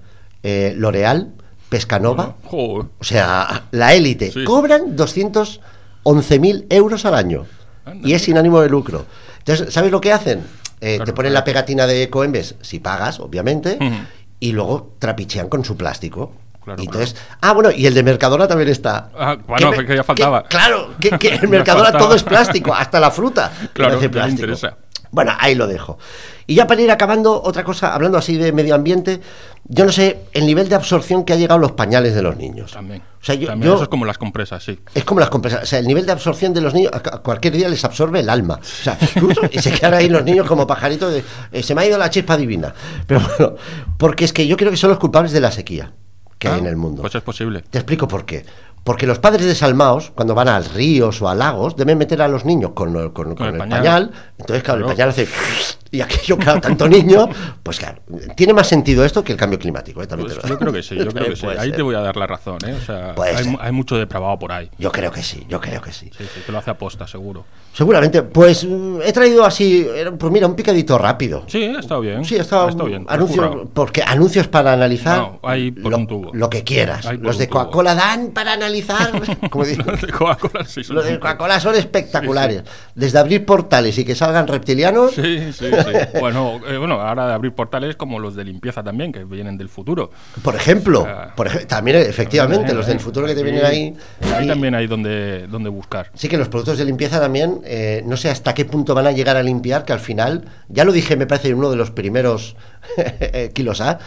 eh, 0.45 0.75
L'Oreal, 0.77 1.33
Pescanova, 1.69 2.37
o 2.53 2.87
sea, 3.01 3.65
la 3.73 3.95
élite, 3.95 4.31
Sí. 4.31 4.45
cobran 4.45 4.95
211.000 4.95 6.67
euros 6.71 7.05
al 7.05 7.15
año 7.15 7.47
Anda. 7.85 8.09
y 8.09 8.13
es 8.15 8.23
sin 8.23 8.39
ánimo 8.39 8.61
de 8.61 8.69
lucro. 8.69 9.07
Entonces, 9.39 9.75
¿sabes 9.75 9.91
lo 9.91 10.01
que 10.01 10.13
hacen? 10.13 10.45
Eh, 10.81 10.99
Claro, 10.99 11.05
te 11.07 11.13
ponen 11.15 11.33
claro. 11.33 11.41
la 11.41 11.45
pegatina 11.45 11.87
de 11.89 12.09
Coembes, 12.09 12.55
si 12.61 12.79
pagas, 12.79 13.19
obviamente, 13.19 13.77
y 14.39 14.53
luego 14.53 14.95
trapichean 15.01 15.49
con 15.49 15.65
su 15.65 15.77
plástico. 15.77 16.31
Claro, 16.77 17.07
ah, 17.41 17.53
bueno, 17.53 17.71
y 17.71 17.87
el 17.87 17.95
de 17.95 18.03
Mercadona 18.03 18.47
también 18.49 18.69
está. 18.71 19.11
Ah, 19.19 19.37
bueno, 19.47 19.71
me- 19.73 19.87
que 19.87 19.97
ya 19.97 20.05
faltaba. 20.05 20.43
claro, 20.45 20.95
que, 21.01 21.11
que 21.11 21.35
en 21.43 21.51
Mercadona 21.51 21.93
todo 21.93 22.15
es 22.15 22.23
plástico, 22.23 22.75
hasta 22.75 23.01
la 23.01 23.11
fruta. 23.11 23.53
Claro, 23.73 24.01
le 24.01 24.09
plástico. 24.09 24.41
interesa. 24.43 24.77
Bueno, 25.11 25.33
ahí 25.39 25.55
lo 25.55 25.67
dejo. 25.67 25.99
Y 26.47 26.55
ya 26.55 26.67
para 26.67 26.81
ir 26.83 26.91
acabando, 26.91 27.43
otra 27.43 27.65
cosa, 27.65 27.95
hablando 27.95 28.19
así 28.19 28.37
de 28.37 28.53
medio 28.53 28.75
ambiente, 28.75 29.21
yo 29.65 29.85
no 29.87 29.93
sé 29.93 30.25
el 30.33 30.45
nivel 30.47 30.69
de 30.69 30.75
absorción 30.75 31.25
que 31.25 31.33
ha 31.33 31.37
llegado 31.37 31.57
a 31.59 31.61
los 31.61 31.73
pañales 31.73 32.15
de 32.15 32.21
los 32.23 32.37
niños. 32.37 32.73
También. 32.73 33.01
O 33.21 33.25
sea, 33.25 33.35
yo, 33.35 33.47
También 33.49 33.69
yo- 33.71 33.75
eso 33.75 33.85
es 33.85 33.89
como 33.89 34.05
las 34.05 34.19
compresas, 34.19 34.63
sí. 34.63 34.79
es 34.95 35.05
como 35.05 35.21
las 35.21 35.31
compresas. 35.31 35.63
O 35.63 35.67
sea, 35.67 35.79
el 35.79 35.87
nivel 35.87 36.05
de 36.05 36.13
absorción 36.13 36.53
de 36.53 36.61
los 36.61 36.75
niños, 36.75 36.93
a 36.93 36.97
a 36.99 37.19
cualquier 37.21 37.55
día 37.55 37.69
les 37.71 37.83
absorbe 37.87 38.21
el 38.21 38.29
alma. 38.29 38.59
O 38.61 38.65
sea, 38.65 38.99
y 39.51 39.59
se 39.61 39.73
quedan 39.73 39.95
ahí 39.95 40.09
los 40.11 40.25
niños 40.25 40.47
como 40.47 40.67
pajaritos 40.67 41.13
de. 41.13 41.25
eh, 41.53 41.63
se 41.63 41.75
me 41.75 41.83
ha 41.83 41.87
ido 41.87 41.97
la 41.97 42.11
chispa 42.11 42.37
divina. 42.37 42.75
Pero 43.07 43.21
bueno, 43.21 43.55
porque 43.97 44.25
es 44.27 44.33
que 44.35 44.47
yo 44.47 44.57
creo 44.59 44.71
que 44.71 44.77
son 44.77 44.91
los 44.91 44.99
culpables 44.99 45.33
de 45.33 45.41
la 45.41 45.51
sequía 45.51 45.93
que 46.39 46.49
hay 46.49 46.55
Ah, 46.55 46.59
en 46.59 46.67
el 46.67 46.77
mundo. 46.77 47.03
Pues 47.03 47.15
es 47.15 47.23
posible. 47.23 47.63
Te 47.63 47.79
explico 47.79 48.07
por 48.09 48.25
qué. 48.25 48.45
Porque 48.85 49.07
los 49.07 49.19
padres 49.19 49.45
desalmados, 49.45 50.13
cuando 50.15 50.35
van 50.35 50.49
a 50.49 50.61
ríos 50.61 51.21
o 51.21 51.29
a 51.29 51.35
lagos, 51.35 51.77
deben 51.77 51.99
meter 51.99 52.23
a 52.23 52.29
los 52.29 52.45
niños 52.47 52.71
con, 52.75 52.97
el- 52.97 53.13
con- 53.13 53.35
con 53.35 53.47
el 53.49 53.53
el, 53.55 53.59
pañal. 53.59 53.79
pañal. 53.81 54.13
Entonces, 54.39 54.63
claro, 54.63 54.79
Claro. 54.79 54.91
el 54.91 54.97
pañal 54.97 55.09
hace. 55.11 55.29
Y 55.91 56.03
aquello, 56.03 56.37
claro, 56.37 56.61
tanto 56.61 56.87
niño. 56.87 57.31
Pues 57.63 57.79
claro, 57.79 58.03
tiene 58.37 58.53
más 58.53 58.67
sentido 58.69 59.07
esto 59.07 59.25
que 59.25 59.33
el 59.33 59.39
cambio 59.39 59.59
climático. 59.59 60.03
¿eh? 60.03 60.07
También 60.07 60.27
Pues 60.29 60.39
te 60.39 60.47
lo- 60.47 60.55
yo 60.55 60.59
creo 60.59 60.73
que 60.75 60.83
sí, 60.83 60.97
yo 60.97 61.07
creo 61.09 61.31
que 61.31 61.37
sí. 61.37 61.47
Ahí 61.47 61.69
ser. 61.69 61.77
te 61.77 61.83
voy 61.83 61.95
a 61.95 62.01
dar 62.01 62.15
la 62.19 62.27
razón, 62.27 62.59
¿eh? 62.67 62.75
O 62.75 62.85
sea, 62.85 63.15
hay, 63.25 63.57
hay 63.59 63.73
mucho 63.73 63.97
depravado 63.97 64.39
por 64.39 64.53
ahí. 64.53 64.71
Yo 64.79 64.93
creo 64.93 65.11
que 65.11 65.23
sí, 65.23 65.47
yo 65.49 65.63
creo 65.63 65.81
que 65.81 65.91
sí. 65.93 66.11
Sí, 66.17 66.25
sí, 66.35 66.41
que 66.45 66.53
lo 66.53 66.59
hace 66.59 66.71
aposta, 66.71 67.07
seguro. 67.07 67.47
Seguramente, 67.83 68.25
pues 68.25 68.65
mm, 68.67 69.03
he 69.05 69.13
traído 69.13 69.45
así, 69.45 69.87
pues 70.19 70.33
mira, 70.33 70.49
un 70.49 70.57
picadito 70.57 70.99
rápido. 70.99 71.45
Sí, 71.47 71.63
ha 71.63 71.79
estado 71.79 72.01
bien. 72.01 72.25
Sí, 72.25 72.37
ha 72.37 72.41
estado, 72.41 72.67
bien. 72.87 73.07
anuncios, 73.09 73.69
porque 73.73 74.03
anuncios 74.05 74.49
para 74.49 74.73
analizar 74.73 75.19
No, 75.19 75.39
hay 75.45 75.71
por 75.71 75.93
lo, 75.93 75.99
un 75.99 76.07
tubo. 76.09 76.31
lo 76.35 76.51
que 76.51 76.65
quieras. 76.65 77.07
Los 77.21 77.39
de. 77.39 77.49
Coca-Cola 77.49 77.95
dan 77.95 78.33
para 78.33 78.55
analizar, 78.55 79.13
como 79.51 79.65
digo, 79.65 79.85
Los 79.87 80.01
de 80.01 80.09
Coca-Cola 80.09 80.65
sí 80.65 80.83
son 80.83 80.97
los 80.97 81.05
de 81.05 81.13
un- 81.13 81.19
Coca-Cola 81.19 81.61
son 81.61 81.77
espectaculares. 81.77 82.65
Desde 82.97 83.17
abrir 83.21 83.47
portales 83.47 83.97
y 83.97 84.05
que 84.05 84.17
salgan 84.17 84.49
reptilianos, 84.49 85.13
Sí, 85.13 85.39
sí, 85.53 85.67
sí. 85.71 85.71
bueno, 86.21 86.59
eh, 86.67 86.79
bueno, 86.79 87.01
ahora 87.01 87.29
de 87.29 87.35
abrir 87.35 87.53
portales 87.53 87.95
como 87.95 88.19
los 88.19 88.35
de 88.35 88.43
limpieza 88.43 88.83
también, 88.83 89.13
que 89.13 89.23
vienen 89.23 89.57
del 89.57 89.69
futuro. 89.69 90.11
por 90.43 90.57
ejemplo, 90.57 91.07
por 91.37 91.47
ej- 91.47 91.67
también 91.69 91.99
efectivamente, 91.99 92.75
los 92.75 92.89
del 92.89 92.99
futuro 92.99 93.25
que 93.25 93.37
te 93.37 93.43
vienen 93.45 93.65
ahí. 93.65 93.95
Ahí 94.35 94.47
y- 94.47 94.49
también 94.49 94.75
hay 94.75 94.89
donde, 94.89 95.47
donde 95.47 95.69
buscar. 95.71 96.11
Sí 96.15 96.29
que 96.29 96.37
los 96.37 96.49
productos 96.49 96.77
de 96.77 96.85
limpieza 96.85 97.21
también, 97.21 97.61
eh, 97.69 98.03
no 98.07 98.17
sé 98.17 98.31
hasta 98.31 98.55
qué 98.55 98.65
punto 98.65 98.95
van 98.95 99.07
a 99.07 99.13
llegar 99.13 99.37
a 99.37 99.43
limpiar, 99.43 99.85
que 99.85 99.93
al 99.93 100.01
final, 100.01 100.45
ya 100.69 100.85
lo 100.85 100.93
dije, 100.93 101.17
me 101.17 101.27
parece, 101.27 101.49
en 101.49 101.55
uno 101.57 101.71
de 101.71 101.77
los 101.77 101.91
primeros 101.91 102.57
kilos 103.55 103.81
A, 103.81 103.99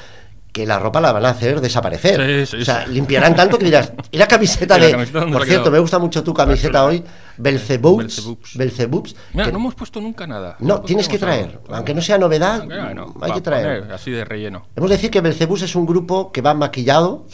que 0.52 0.66
la 0.66 0.80
ropa 0.80 1.00
la 1.00 1.14
van 1.14 1.26
a 1.26 1.30
hacer 1.30 1.62
desaparecer. 1.62 2.46
Sí, 2.46 2.58
sí, 2.58 2.62
o 2.64 2.66
sea, 2.66 2.86
sí. 2.86 2.92
limpiarán 2.92 3.34
tanto 3.36 3.58
que 3.58 3.64
dirás, 3.66 3.94
y 4.12 4.18
la 4.18 4.28
camiseta 4.28 4.78
¿Y 4.78 4.82
la 4.82 4.86
de... 4.88 4.92
camiseta 4.92 5.20
por 5.22 5.30
cierto, 5.46 5.46
quedado? 5.48 5.72
me 5.72 5.80
gusta 5.80 5.98
mucho 6.00 6.24
tu 6.24 6.34
camiseta 6.34 6.84
hoy. 6.84 7.04
Belzebups. 7.38 8.56
Belzebups. 8.56 9.16
Mira, 9.34 9.46
que- 9.46 9.52
no 9.54 9.60
hemos 9.60 9.76
puesto 9.76 10.02
nunca 10.02 10.28
nada. 10.28 10.58
no, 10.60 10.82
tienes 10.82 11.08
que 11.08 11.18
traer, 11.18 11.60
aunque 11.70 11.94
no 11.94 12.02
sea 12.02 12.18
novedad, 12.18 12.66
Bueno, 12.66 13.14
hay 13.22 13.30
pa' 13.30 13.36
que 13.36 13.42
traer. 13.42 13.92
así 13.94 14.12
de 14.12 14.26
relleno. 14.26 14.66
Hemos 14.76 14.90
de 14.90 14.96
decir 14.98 15.10
que 15.12 15.22
Belcebús 15.22 15.62
es 15.62 15.76
un 15.76 15.86
grupo 15.86 16.32
que 16.32 16.42
va 16.42 16.54
maquillado, 16.54 17.26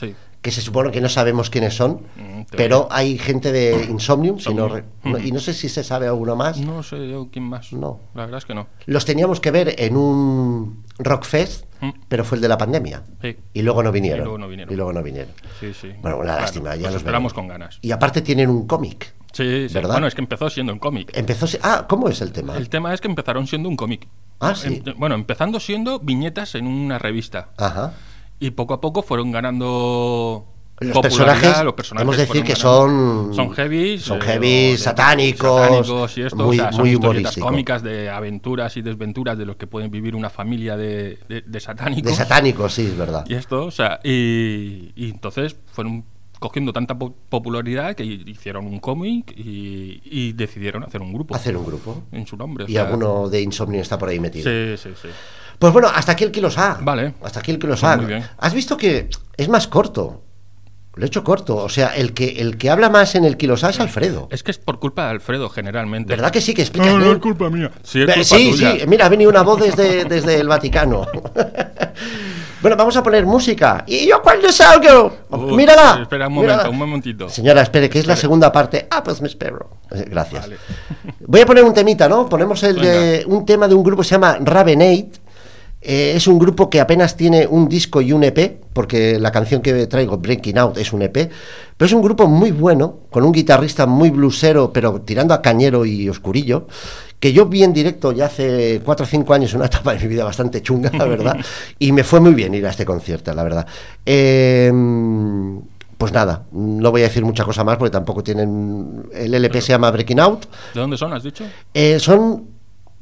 que 0.42 0.52
se 0.52 0.62
supone 0.62 0.92
que 0.92 1.02
no 1.02 1.10
sabemos 1.10 1.50
quiénes 1.50 1.74
son, 1.76 2.02
Mm, 2.16 2.37
pero 2.56 2.88
hay 2.92 3.18
gente 3.18 3.52
de 3.52 3.88
Insomnium, 3.90 4.40
si 4.40 4.54
no 4.54 4.66
Insomnium. 4.68 4.86
re- 5.04 5.12
no- 5.12 5.18
y 5.20 5.32
no 5.32 5.40
sé 5.40 5.54
si 5.54 5.68
se 5.70 5.84
sabe 5.84 6.08
alguno 6.08 6.36
más. 6.36 6.58
No 6.60 6.82
sé 6.84 7.10
yo 7.10 7.28
quién 7.32 7.44
más. 7.46 7.74
No. 7.74 8.00
La 8.14 8.24
verdad 8.26 8.38
es 8.38 8.46
que 8.46 8.54
no. 8.56 8.68
Los 8.86 9.06
teníamos 9.06 9.40
que 9.40 9.52
ver 9.52 9.76
en 9.78 9.98
un 9.98 10.84
Rockfest, 11.00 11.66
Mm. 11.82 11.90
pero 12.08 12.24
fue 12.24 12.38
el 12.38 12.42
de 12.42 12.48
la 12.48 12.58
pandemia. 12.58 13.04
Sí. 13.22 13.36
Y 13.54 13.62
luego 13.62 13.84
no 13.84 13.92
vinieron. 13.92 14.22
Y 14.22 14.24
luego 14.24 14.38
no 14.38 14.48
vinieron. 14.48 14.74
Y 14.74 14.78
luego 14.78 14.94
no 14.94 15.04
vinieron. 15.04 15.32
Sí, 15.60 15.74
sí. 15.74 15.92
Bueno, 16.02 16.18
una 16.18 16.36
lástima, 16.38 16.70
ya 16.76 16.82
pues 16.82 16.94
los 16.94 16.96
esperamos 17.02 17.34
veremos. 17.34 17.34
con 17.34 17.48
ganas. 17.48 17.80
Y 17.82 17.92
aparte 17.92 18.22
tienen 18.22 18.50
un 18.50 18.66
cómic. 18.66 19.14
Sí, 19.34 19.68
sí. 19.68 19.74
¿Verdad? 19.74 19.92
Bueno, 19.96 20.08
es 20.08 20.16
que 20.16 20.22
empezó 20.22 20.50
siendo 20.50 20.74
un 20.74 20.80
cómic. 20.80 21.12
Empezó. 21.16 21.46
si- 21.46 21.60
Ah, 21.62 21.86
¿cómo 21.88 22.10
es 22.10 22.22
el 22.22 22.32
tema? 22.32 22.58
El 22.58 22.70
tema 22.70 22.94
es 22.94 23.02
que 23.02 23.08
empezaron 23.08 23.46
siendo 23.46 23.70
un 23.70 23.76
cómic. 23.76 24.08
Ah, 24.40 24.56
sí. 24.56 24.82
Em- 24.84 24.96
bueno, 24.98 25.14
empezando 25.16 25.60
siendo 25.60 26.00
viñetas 26.00 26.56
en 26.56 26.66
una 26.66 26.98
revista. 26.98 27.50
Ajá. 27.58 27.94
Y 28.40 28.52
poco 28.52 28.74
a 28.74 28.82
poco 28.82 29.04
fueron 29.04 29.32
ganando 29.32 30.46
Los 30.80 31.00
personajes, 31.00 31.64
los 31.64 31.74
personajes 31.74 32.04
hemos 32.04 32.18
de 32.18 32.26
decir 32.28 32.44
que 32.44 32.56
son- 32.56 33.34
son 33.34 33.52
heavy, 33.52 33.98
son 33.98 34.20
eh, 34.20 34.22
heavy, 34.22 34.72
de- 34.74 34.78
satánicos, 34.78 35.62
satánicos 35.62 36.18
y 36.18 36.22
esto, 36.22 36.36
muy- 36.36 36.60
o 36.60 36.62
sea, 36.62 36.72
son 36.72 36.82
muy 36.82 36.92
historietas 36.92 37.38
cómicas 37.38 37.82
de 37.84 38.10
aventuras 38.12 38.78
y 38.78 38.84
desventuras 38.84 39.38
de 39.40 39.46
los 39.46 39.56
que 39.56 39.66
pueden 39.66 39.90
vivir 39.90 40.16
una 40.16 40.30
familia 40.30 40.78
de, 40.78 41.18
de- 41.28 41.42
de 41.42 41.60
satánicos. 41.60 42.12
De 42.12 42.16
satánicos, 42.16 42.74
sí, 42.74 42.84
es 42.86 42.96
verdad. 42.98 43.26
Y 43.28 43.34
esto, 43.34 43.66
o 43.66 43.72
sea, 43.72 44.00
y, 44.04 44.92
y 44.96 45.10
entonces 45.10 45.56
fueron 45.66 46.06
cogiendo 46.40 46.72
tanta 46.72 46.96
po- 47.00 47.16
popularidad 47.30 47.96
que 47.96 48.04
hicieron 48.06 48.68
un 48.68 48.80
cómic 48.80 49.34
y, 49.36 50.00
y 50.06 50.34
decidieron 50.34 50.84
hacer 50.84 51.02
un 51.02 51.12
grupo 51.12 51.34
Hacer 51.34 51.58
un 51.58 51.66
grupo. 51.66 52.04
en 52.12 52.28
su 52.28 52.38
nombre. 52.38 52.66
o 52.66 52.68
Y 52.68 52.74
sea, 52.74 52.84
alguno 52.84 53.28
de 53.30 53.42
Insomnio 53.42 53.82
está 53.82 53.98
por 53.98 54.10
ahí 54.10 54.20
metido. 54.20 54.44
Sí, 54.48 54.78
sí, 54.78 54.90
sí. 55.02 55.08
Pues 55.58 55.74
bueno, 55.74 55.88
hasta 55.92 56.12
aquí 56.12 56.24
el 56.24 56.32
Kilos 56.32 56.56
A. 56.60 56.78
Vale. 56.84 57.16
Hasta 57.24 57.40
aquí 57.40 57.50
el 57.50 57.58
Kilos 57.58 57.80
Pues 57.82 57.92
A. 57.92 57.98
muy 57.98 58.06
bien. 58.06 58.24
Has 58.38 58.54
visto 58.54 58.78
que 58.78 59.10
es 59.36 59.50
más 59.50 59.68
corto. 59.68 60.22
Lo 60.98 61.04
he 61.06 61.08
hecho 61.08 61.24
corto. 61.24 61.56
O 61.58 61.70
sea, 61.70 61.96
el 61.96 62.14
que, 62.14 62.40
el 62.42 62.58
que 62.58 62.70
habla 62.70 62.90
más 62.90 63.16
en 63.16 63.24
el 63.24 63.38
Kilos 63.38 63.64
A 63.64 63.70
es 63.70 63.80
Alfredo. 63.80 64.28
Es 64.32 64.44
que 64.44 64.52
es 64.52 64.58
por 64.58 64.80
culpa 64.80 65.06
de 65.06 65.12
Alfredo, 65.12 65.48
generalmente. 65.50 66.10
¿Verdad 66.16 66.32
que 66.32 66.42
sí? 66.42 66.54
Que 66.54 66.64
explicas 66.64 66.92
No, 66.94 66.98
no 67.00 67.12
es 67.14 67.20
culpa 67.20 67.50
mía. 67.50 67.72
Sí, 67.84 68.02
es 68.02 68.08
Ve- 68.08 68.14
culpa 68.14 68.28
sí, 68.28 68.52
tuya. 68.52 68.72
sí, 68.80 68.88
mira, 68.88 69.06
ha 69.06 69.10
venido 69.10 69.30
una 69.30 69.44
voz 69.44 69.62
desde, 69.62 70.06
desde 70.06 70.40
el 70.40 70.48
Vaticano. 70.48 71.06
bueno, 72.62 72.76
vamos 72.76 72.98
a 72.98 73.04
poner 73.04 73.26
música. 73.26 73.84
¿Y 73.88 74.08
yo 74.08 74.22
cuándo 74.22 74.52
salgo? 74.52 75.16
Uh, 75.30 75.56
mírala. 75.56 76.00
Espera 76.02 76.28
un 76.28 76.34
momento, 76.34 76.54
mírala. 76.56 76.70
un 76.70 76.78
momentito. 76.78 77.30
Señora, 77.30 77.62
espere, 77.62 77.90
que 77.90 78.00
es 78.00 78.08
la 78.08 78.14
Espere. 78.14 78.22
segunda 78.22 78.52
parte. 78.52 78.88
Ah, 78.90 79.04
pues 79.04 79.22
me 79.22 79.28
espero. 79.28 79.70
Eh, 79.92 80.06
Gracias. 80.10 80.42
Vale. 80.42 80.58
Voy 81.28 81.42
a 81.42 81.46
poner 81.46 81.64
un 81.64 81.74
temita, 81.74 82.10
¿no? 82.10 82.28
Ponemos 82.28 82.62
el 82.64 82.76
de 82.82 83.24
un 83.28 83.46
tema 83.46 83.68
de 83.68 83.76
un 83.76 83.84
grupo 83.84 84.02
que 84.02 84.08
se 84.08 84.16
llama 84.16 84.38
Ravenate. 84.42 85.12
Eh, 85.90 86.18
es 86.18 86.28
un 86.28 86.38
grupo 86.38 86.70
que 86.70 86.82
apenas 86.82 87.16
tiene 87.16 87.48
un 87.48 87.70
disco 87.70 88.02
y 88.02 88.12
un 88.12 88.22
EP, 88.26 88.60
porque 88.74 89.18
la 89.18 89.32
canción 89.32 89.62
que 89.62 89.88
traigo, 89.88 90.18
Breaking 90.18 90.58
Out, 90.58 90.78
es 90.80 90.92
un 90.92 91.02
EP, 91.02 91.14
pero 91.78 91.86
es 91.86 91.94
un 91.94 92.02
grupo 92.02 92.28
muy 92.28 92.52
bueno, 92.52 93.04
con 93.10 93.24
un 93.24 93.32
guitarrista 93.32 93.86
muy 93.86 94.10
blusero, 94.10 94.74
pero 94.74 95.00
tirando 95.00 95.34
a 95.34 95.42
cañero 95.42 95.86
y 95.86 96.10
oscurillo, 96.10 96.68
que 97.22 97.32
yo 97.32 97.46
vi 97.46 97.64
en 97.64 97.72
directo 97.72 98.12
ya 98.12 98.26
hace 98.26 98.82
4 98.84 99.06
o 99.06 99.08
5 99.08 99.34
años, 99.34 99.54
una 99.56 99.68
etapa 99.68 99.94
de 99.94 100.00
mi 100.02 100.08
vida 100.08 100.26
bastante 100.26 100.62
chunga, 100.62 100.92
la 100.92 101.06
verdad, 101.06 101.38
y 101.80 101.94
me 101.94 102.04
fue 102.04 102.20
muy 102.20 102.34
bien 102.34 102.54
ir 102.54 102.66
a 102.66 102.72
este 102.72 102.84
concierto, 102.84 103.34
la 103.34 103.44
verdad. 103.44 103.66
Eh, 104.06 104.70
pues 105.98 106.12
nada, 106.12 106.44
no 106.52 106.92
voy 106.92 107.02
a 107.02 107.06
decir 107.06 107.24
mucha 107.24 107.46
cosa 107.46 107.64
más 107.64 107.78
porque 107.78 107.92
tampoco 107.92 108.22
tienen. 108.22 109.10
El 109.14 109.34
LP 109.34 109.62
se 109.62 109.70
llama 109.70 109.90
Breaking 109.90 110.20
Out. 110.20 110.46
¿De 110.74 110.82
dónde 110.82 110.98
son, 110.98 111.14
has 111.14 111.24
dicho? 111.24 111.46
Eh, 111.74 111.98
son. 111.98 112.57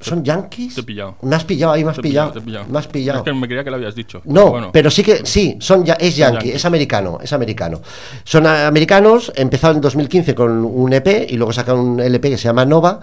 ¿Son 0.05 0.23
yankees? 0.23 0.75
Te 0.75 0.81
he 0.81 0.83
pillado. 0.83 1.15
Me 1.21 1.35
has 1.35 1.43
pillado, 1.43 1.73
ahí 1.73 1.83
me 1.83 1.91
has 1.91 1.99
pillado. 1.99 2.31
te 2.31 2.39
he 2.39 2.41
pillado. 2.41 2.65
Me 2.69 2.79
has 2.79 2.87
pillado. 2.87 3.19
Es 3.19 3.23
que 3.25 3.33
me 3.33 3.47
creía 3.47 3.63
que 3.63 3.69
lo 3.71 3.75
habías 3.77 3.95
dicho. 3.95 4.21
No, 4.25 4.51
Bueno, 4.51 4.69
pero 4.71 4.89
sí 4.91 5.03
que 5.03 5.25
sí, 5.25 5.57
son 5.59 5.83
ya 5.83 5.93
es 5.93 6.15
yankee, 6.15 6.47
yankee. 6.47 6.55
es 6.57 6.65
americano, 6.65 7.19
es 7.21 7.33
americano. 7.33 7.81
Son 8.23 8.45
americanos, 8.45 9.31
empezaron 9.35 9.77
en 9.77 9.81
2015 9.81 10.35
con 10.35 10.63
un 10.63 10.93
EP 10.93 11.25
y 11.29 11.37
luego 11.37 11.51
sacaron 11.53 11.81
un 11.81 11.99
LP 11.99 12.29
que 12.29 12.37
se 12.37 12.43
llama 12.45 12.65
Nova 12.65 12.99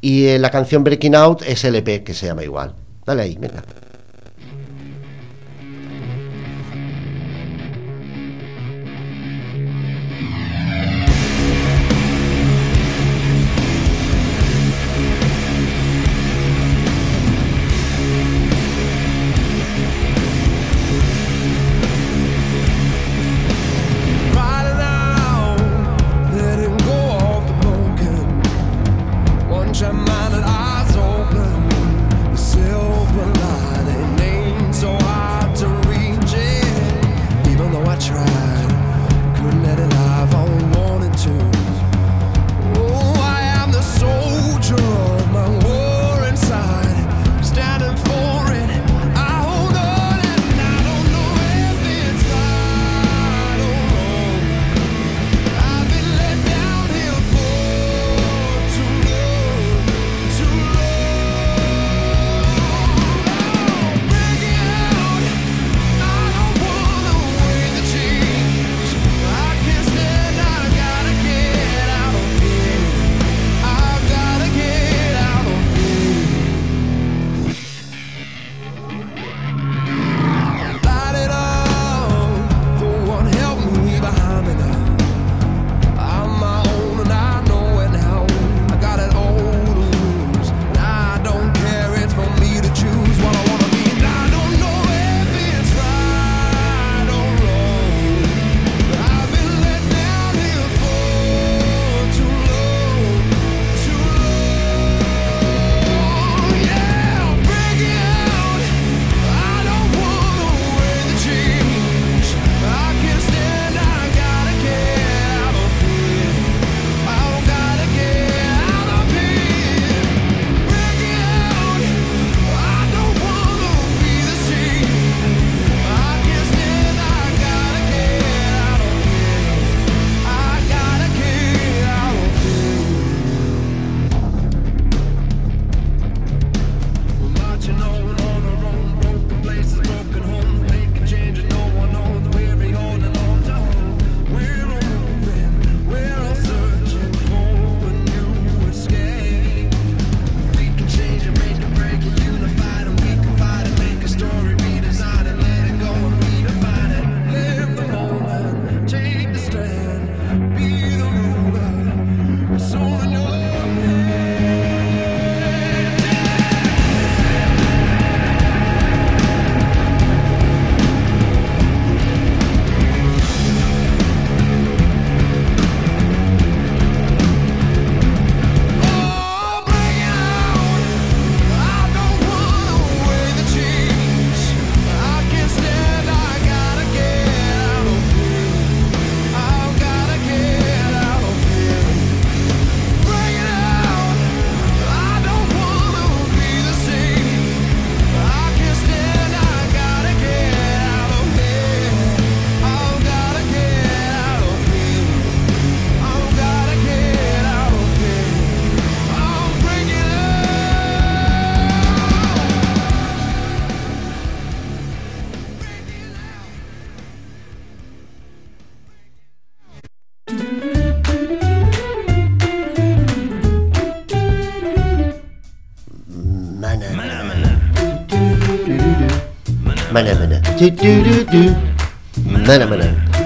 y 0.00 0.26
eh, 0.26 0.38
la 0.38 0.50
canción 0.50 0.82
Breaking 0.84 1.14
Out 1.14 1.42
es 1.46 1.64
LP 1.64 2.02
que 2.02 2.14
se 2.14 2.26
llama 2.26 2.42
igual. 2.42 2.74
Dale 3.04 3.22
ahí, 3.22 3.36
venga. 3.38 3.62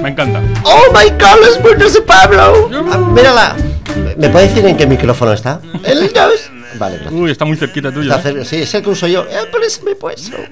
Me 0.02 0.08
encanta. 0.08 0.40
¡Oh 0.64 0.82
my 0.92 1.10
god! 1.10 1.44
¡Los 1.44 1.58
puntos 1.58 1.94
de 1.94 2.00
Pablo! 2.02 2.68
Ah, 2.90 2.98
mírala. 2.98 3.56
¿Me 4.16 4.28
puede 4.30 4.48
decir 4.48 4.66
en 4.66 4.76
qué 4.76 4.84
micrófono 4.84 5.32
está? 5.32 5.60
¿El 5.84 6.12
2? 6.12 6.50
Vale, 6.76 6.96
gracias. 6.96 7.12
Uy, 7.14 7.30
está 7.30 7.44
muy 7.44 7.56
cerquita 7.56 7.92
tuyo. 7.92 8.12
Está 8.12 8.30
¿eh? 8.30 8.34
cer- 8.34 8.44
Sí, 8.44 8.56
es 8.56 8.74
el 8.74 8.82
que 8.82 8.90
uso 8.90 9.06
yo. 9.06 9.22
Eh, 9.22 9.46
por 9.52 9.62
eso 9.62 9.82
me 9.84 9.92
he 9.92 9.96
puesto. 9.96 10.36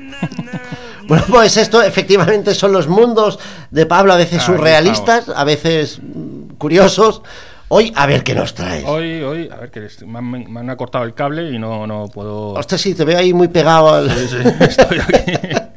Bueno, 1.09 1.25
pues 1.27 1.57
esto 1.57 1.83
efectivamente 1.83 2.55
son 2.55 2.71
los 2.71 2.87
mundos 2.87 3.39
de 3.71 3.87
Pablo, 3.87 4.13
a 4.13 4.19
veces 4.19 4.43
surrealistas, 4.43 5.31
a 5.35 5.43
veces 5.43 6.01
mm, 6.03 6.57
curiosos, 6.59 7.23
Hoy, 7.71 7.93
a 7.97 8.07
ver 8.07 8.23
qué 8.25 8.35
nos 8.35 8.55
traes. 8.55 8.85
Hoy, 8.87 9.23
hoy, 9.23 9.49
a 9.51 9.57
ver, 9.57 9.71
que 9.71 9.89
me 10.07 10.19
han, 10.19 10.53
me 10.53 10.61
han 10.61 10.77
cortado 10.77 11.05
el 11.05 11.15
cable 11.15 11.51
y 11.51 11.59
no, 11.59 11.87
no 11.87 12.09
puedo... 12.09 12.53
Ostras, 12.53 12.81
sí, 12.81 12.95
te 12.95 13.05
veo 13.05 13.19
ahí 13.19 13.35
muy 13.35 13.49
pegado 13.49 13.95
al... 13.95 14.11
Sí, 14.11 14.29
sí, 14.29 14.37
estoy 14.61 14.99
aquí. 15.01 15.33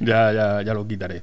ya, 0.00 0.32
ya, 0.32 0.62
ya 0.62 0.74
lo 0.74 0.86
quitaré. 0.86 1.22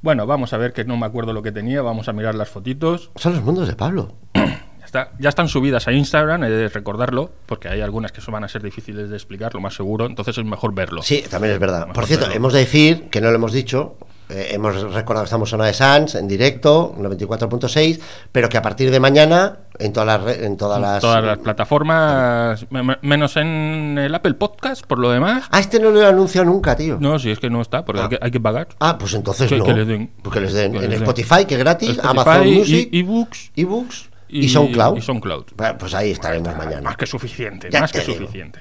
Bueno, 0.00 0.26
vamos 0.26 0.52
a 0.52 0.58
ver 0.58 0.72
que 0.72 0.84
no 0.84 0.96
me 0.96 1.06
acuerdo 1.06 1.32
lo 1.32 1.42
que 1.42 1.50
tenía, 1.52 1.82
vamos 1.82 2.08
a 2.08 2.12
mirar 2.12 2.34
las 2.34 2.48
fotitos. 2.48 3.10
Son 3.16 3.32
los 3.34 3.42
mundos 3.42 3.66
de 3.68 3.74
Pablo. 3.74 4.14
Ya, 4.34 4.84
está- 4.84 5.10
ya 5.18 5.28
están 5.28 5.48
subidas 5.48 5.86
a 5.88 5.92
Instagram, 5.92 6.44
he 6.44 6.50
de 6.50 6.68
recordarlo, 6.68 7.30
porque 7.46 7.68
hay 7.68 7.80
algunas 7.80 8.12
que 8.12 8.20
van 8.30 8.44
a 8.44 8.48
ser 8.48 8.62
difíciles 8.62 9.10
de 9.10 9.16
explicar, 9.16 9.52
lo 9.54 9.60
más 9.60 9.74
seguro, 9.74 10.06
entonces 10.06 10.38
es 10.38 10.44
mejor 10.44 10.72
verlo. 10.74 11.02
Sí, 11.02 11.24
también 11.28 11.52
es 11.54 11.60
verdad. 11.60 11.88
Por 11.92 12.06
cierto, 12.06 12.26
verlo. 12.26 12.36
hemos 12.36 12.52
de 12.52 12.60
decir, 12.60 13.08
que 13.10 13.20
no 13.20 13.28
lo 13.30 13.34
hemos 13.36 13.52
dicho, 13.52 13.96
eh, 14.30 14.48
hemos 14.52 14.74
recordado 14.92 15.24
que 15.24 15.28
estamos 15.28 15.52
en 15.52 15.60
de 15.60 15.72
Sans, 15.74 16.14
en 16.14 16.28
directo, 16.28 16.94
94.6, 16.98 18.00
pero 18.32 18.48
que 18.48 18.56
a 18.58 18.62
partir 18.62 18.90
de 18.90 19.00
mañana, 19.00 19.58
en 19.78 19.92
todas 19.92 20.22
las... 20.24 20.36
En 20.38 20.56
todas 20.56 20.80
las, 20.80 21.00
Todas 21.00 21.24
las 21.24 21.38
plataformas, 21.38 22.66
me- 22.70 22.82
me- 22.82 22.98
menos 23.02 23.36
en 23.36 23.96
el 23.98 24.14
Apple 24.14 24.34
Podcast, 24.34 24.84
por 24.86 24.98
lo 24.98 25.10
demás. 25.10 25.44
Ah, 25.50 25.60
este 25.60 25.80
no 25.80 25.90
lo 25.90 26.02
he 26.02 26.06
anunciado 26.06 26.44
nunca, 26.46 26.76
tío. 26.76 26.98
No, 27.00 27.18
si 27.18 27.30
es 27.30 27.38
que 27.38 27.50
no 27.50 27.60
está, 27.62 27.84
porque 27.84 28.02
hay, 28.02 28.08
que, 28.08 28.18
hay 28.20 28.30
que 28.30 28.40
pagar. 28.40 28.68
Ah, 28.80 28.96
pues 28.98 29.14
entonces 29.14 29.48
Que- 29.48 29.58
no. 29.58 29.64
que 29.64 29.72
les 29.74 29.86
den. 29.86 30.10
Porque 30.22 30.40
les 30.40 30.52
den. 30.52 30.74
En 30.74 30.80
les 30.82 30.90
den. 30.90 31.02
Spotify, 31.02 31.44
que 31.46 31.54
es 31.54 31.60
gratis, 31.60 31.90
Spotify, 31.90 32.08
Amazon 32.10 32.46
Music, 32.48 32.88
ebooks 32.92 33.52
ebooks 33.56 34.10
y, 34.28 34.44
y- 34.44 34.48
SoundCloud. 34.48 34.98
y 34.98 35.00
SoundCloud. 35.00 35.44
Bueno, 35.56 35.78
Pues 35.78 35.94
ahí 35.94 36.10
estaremos 36.10 36.54
mañana. 36.56 36.82
Más 36.82 36.96
que 36.96 37.06
suficiente, 37.06 37.68
Ya 37.70 37.80
más 37.80 37.92
que 37.92 38.00
digo. 38.00 38.18
suficiente. 38.18 38.60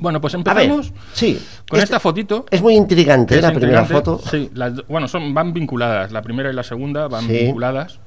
Bueno, 0.00 0.20
pues 0.20 0.34
A 0.34 0.38
ver, 0.38 0.64
empezamos 0.64 0.92
sí. 1.12 1.34
con 1.68 1.78
Este- 1.78 1.84
esta 1.84 2.00
fotito. 2.00 2.46
Es 2.50 2.60
muy 2.62 2.74
intrigante 2.74 3.36
Es 3.36 3.42
la 3.42 3.52
primera 3.52 3.84
foto. 3.84 4.18
Sí, 4.30 4.50
las 4.54 4.86
bueno, 4.88 5.06
son, 5.08 5.32
van 5.34 5.52
vinculadas. 5.52 6.10
La 6.10 6.22
primera 6.22 6.50
y 6.50 6.54
la 6.54 6.62
segunda 6.64 7.06
van 7.06 7.26
Sí. 7.26 7.32
vinculadas. 7.32 8.00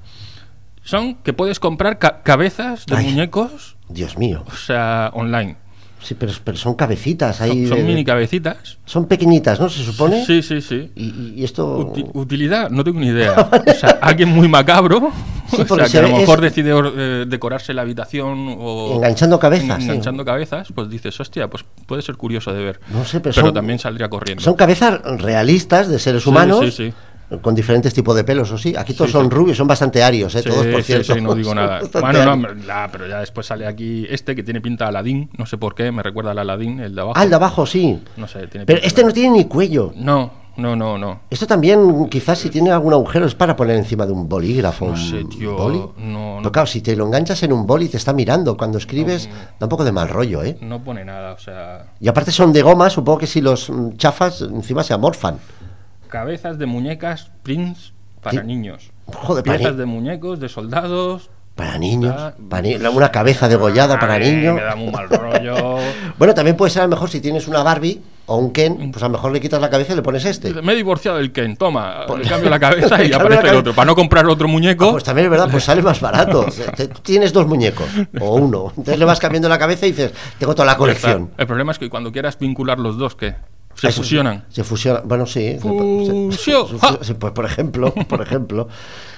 Son 0.83 1.15
que 1.15 1.31
puedes 1.33 1.59
comprar 1.59 1.97
ca- 1.99 2.21
cabezas 2.23 2.85
de 2.85 2.97
Ay. 2.97 3.05
muñecos, 3.05 3.77
Dios 3.87 4.17
mío. 4.17 4.43
o 4.47 4.55
sea, 4.55 5.11
online. 5.13 5.55
Sí, 6.03 6.15
pero, 6.15 6.33
pero 6.43 6.57
son 6.57 6.75
cabecitas 6.75 7.39
ahí. 7.41 7.61
Son, 7.67 7.69
son 7.69 7.77
de- 7.77 7.83
mini 7.85 8.03
cabecitas. 8.03 8.77
son 8.85 9.05
pequeñitas, 9.07 9.59
¿no? 9.59 9.69
Se 9.69 9.83
supone. 9.83 10.25
Sí, 10.25 10.41
sí, 10.43 10.61
sí. 10.61 10.91
Y, 10.95 11.43
esto. 11.43 11.93
Uti- 11.93 12.09
utilidad, 12.13 12.69
no 12.69 12.83
tengo 12.83 12.99
ni 12.99 13.07
idea. 13.07 13.33
O 13.67 13.73
sea, 13.73 13.99
alguien 14.01 14.29
muy 14.29 14.47
macabro, 14.49 15.11
Sí, 15.49 15.61
o 15.69 15.75
sea, 15.75 15.85
se 15.87 15.91
que 15.93 15.97
a 16.05 16.09
lo 16.09 16.17
mejor 16.17 16.43
es- 16.45 16.53
decide 16.55 16.73
eh, 16.95 17.25
decorarse 17.27 17.73
la 17.73 17.83
habitación 17.83 18.55
o 18.59 18.95
Enganchando 18.95 19.39
cabezas, 19.39 19.77
sí. 19.77 19.83
enganchando 19.89 20.25
cabezas, 20.25 20.67
pues 20.75 20.89
dices, 20.89 21.17
hostia, 21.19 21.49
pues 21.49 21.63
puede 21.85 22.01
ser 22.01 22.15
curioso 22.17 22.51
de 22.53 22.63
ver. 22.63 22.79
No 22.91 23.05
sé, 23.05 23.19
pero 23.21 23.33
son- 23.33 23.53
también 23.53 23.79
saldría 23.79 24.09
corriendo. 24.09 24.43
Son 24.43 24.55
cabezas 24.55 24.99
realistas 25.21 25.87
de 25.87 25.99
seres 25.99 26.23
Sí, 26.23 26.29
humanos. 26.29 26.59
sí, 26.65 26.71
sí. 26.71 26.93
Con 27.41 27.55
diferentes 27.55 27.93
tipos 27.93 28.15
de 28.15 28.23
pelos, 28.23 28.51
o 28.51 28.57
sí. 28.57 28.75
Aquí 28.77 28.93
todos 28.93 29.09
Sí, 29.09 29.13
son 29.17 29.25
sí. 29.25 29.29
rubios, 29.31 29.57
son 29.57 29.67
bastante 29.67 30.03
arios, 30.03 30.35
¿eh? 30.35 30.43
Todos, 30.43 30.67
por 30.67 30.83
cierto. 30.83 31.13
sí, 31.15 31.21
no 31.21 31.33
digo 31.33 31.55
nada. 31.55 31.81
Bueno, 31.99 32.35
no, 32.35 32.47
la- 32.65 32.89
pero 32.91 33.07
ya 33.07 33.19
después 33.19 33.47
sale 33.47 33.65
aquí 33.65 34.05
este 34.09 34.35
que 34.35 34.43
tiene 34.43 34.61
pinta 34.61 34.85
de 34.85 34.89
Aladín, 34.89 35.29
no 35.37 35.45
sé 35.47 35.57
por 35.57 35.73
qué, 35.73 35.91
me 35.91 36.03
recuerda 36.03 36.31
al 36.31 36.39
Aladín, 36.39 36.79
el 36.79 36.93
de 36.93 37.01
abajo. 37.01 37.13
Ah, 37.17 37.23
el 37.23 37.29
de 37.29 37.35
abajo, 37.35 37.65
sí. 37.65 37.99
No 38.17 38.27
sé, 38.27 38.47
tiene 38.47 38.65
Pero 38.65 38.77
pinta 38.79 38.87
este 38.87 39.01
de- 39.01 39.07
no 39.07 39.13
tiene 39.13 39.37
ni 39.37 39.45
cuello. 39.45 39.93
No, 39.95 40.31
no, 40.57 40.75
no, 40.75 40.99
no. 40.99 41.21
Esto 41.31 41.47
también, 41.47 42.07
quizás 42.09 42.37
si 42.37 42.51
tiene 42.51 42.69
algún 42.69 42.93
agujero, 42.93 43.25
es 43.25 43.33
para 43.33 43.55
poner 43.55 43.77
encima 43.77 44.05
de 44.05 44.11
un 44.11 44.29
bolígrafo. 44.29 44.89
No 44.89 44.97
sé, 44.97 45.23
tío, 45.25 45.55
boli. 45.55 45.79
no, 45.97 46.35
no. 46.35 46.37
Pero 46.39 46.51
claro, 46.51 46.67
si 46.67 46.81
te 46.81 46.95
lo 46.95 47.07
enganchas 47.07 47.41
en 47.41 47.51
un 47.53 47.65
boli, 47.65 47.89
te 47.89 47.97
está 47.97 48.13
mirando. 48.13 48.55
Cuando 48.55 48.77
escribes, 48.77 49.27
da 49.59 49.65
un 49.65 49.69
poco 49.69 49.83
de 49.83 49.91
mal 49.91 50.07
rollo, 50.09 50.43
¿eh? 50.43 50.55
No 50.61 50.83
pone 50.83 51.03
nada, 51.03 51.33
o 51.33 51.39
sea, 51.39 51.85
Y 51.99 52.07
aparte 52.07 52.31
son 52.31 52.53
de 52.53 52.61
goma, 52.61 52.91
supongo 52.91 53.17
que 53.17 53.27
si 53.27 53.41
los 53.41 53.71
mm, 53.71 53.97
chafas, 53.97 54.41
encima 54.41 54.83
se 54.83 54.93
amorfan. 54.93 55.37
Cabezas 56.13 56.59
de 56.59 56.67
muñecas 56.67 57.31
prints 57.41 57.91
para 58.21 58.41
Sí. 58.41 58.47
niños. 58.47 58.91
Joder, 59.07 59.43
para, 59.43 59.57
Piezas 59.57 59.73
ni- 59.73 59.79
de 59.79 59.85
muñecos, 59.87 60.39
de 60.39 60.47
soldados. 60.47 61.31
para 61.55 61.77
niños. 61.79 62.15
Para 62.49 62.61
ni- 62.61 62.75
una 62.75 63.11
cabeza 63.11 63.47
degollada 63.49 63.99
para 63.99 64.13
Ay, 64.13 64.31
niño. 64.35 64.53
Me 64.53 64.61
da 64.61 64.75
muy 64.75 64.91
mal 64.91 65.09
rollo. 65.09 65.77
Bueno, 66.19 66.33
también 66.35 66.55
puede 66.55 66.69
ser 66.71 66.83
a 66.83 66.85
lo 66.85 66.91
mejor 66.91 67.09
si 67.09 67.19
tienes 67.19 67.47
una 67.47 67.63
Barbie 67.63 67.99
o 68.27 68.37
un 68.37 68.51
Ken, 68.51 68.91
pues 68.91 69.03
a 69.03 69.07
lo 69.07 69.13
mejor 69.13 69.31
le 69.33 69.41
quitas 69.41 69.59
la 69.59 69.69
cabeza 69.69 69.93
y 69.93 69.95
le 69.95 70.01
pones 70.03 70.23
este. 70.25 70.53
Me 70.61 70.73
he 70.73 70.75
divorciado 70.75 71.17
del 71.17 71.31
Ken, 71.31 71.57
toma, 71.57 72.05
Pues- 72.07 72.23
le 72.23 72.29
cambio 72.29 72.49
la 72.51 72.59
cabeza 72.67 73.03
y 73.03 73.11
aparece 73.11 73.49
el 73.49 73.55
otro. 73.57 73.73
Para 73.73 73.87
no 73.87 73.95
comprar 73.95 74.25
otro 74.27 74.47
muñeco, 74.47 74.89
Ah, 74.89 74.91
pues 74.93 75.03
también 75.03 75.25
es 75.25 75.31
verdad, 75.31 75.49
pues 75.51 75.63
sale 75.63 75.81
más 75.81 75.99
barato. 75.99 76.45
Tienes 77.01 77.33
dos 77.33 77.45
muñecos 77.47 77.87
o 78.19 78.35
uno. 78.35 78.67
Entonces 78.69 78.97
le 78.99 79.05
vas 79.05 79.19
cambiando 79.19 79.49
la 79.49 79.57
cabeza 79.59 79.85
y 79.87 79.91
dices, 79.91 80.11
tengo 80.39 80.53
toda 80.55 80.65
la 80.67 80.77
colección. 80.77 81.31
El 81.37 81.47
problema 81.47 81.71
es 81.71 81.79
que 81.79 81.89
cuando 81.89 82.11
quieras 82.11 82.37
vincular 82.39 82.79
los 82.79 82.97
dos, 82.97 83.15
¿qué? 83.15 83.35
Se 83.83 83.89
Eso 83.89 84.01
fusionan. 84.01 84.45
Se 84.49 84.63
fusionan. 84.63 85.01
Bueno, 85.05 85.25
sí. 85.25 85.41
se- 85.41 85.59
se- 85.59 85.61
Fusión. 85.61 86.67
se- 86.69 86.79
¡Ja! 86.79 86.97
sí, 87.01 87.13
pues 87.15 87.33
por 87.33 87.45
ejemplo, 87.45 87.93
por 87.93 88.21
ejemplo. 88.27 88.67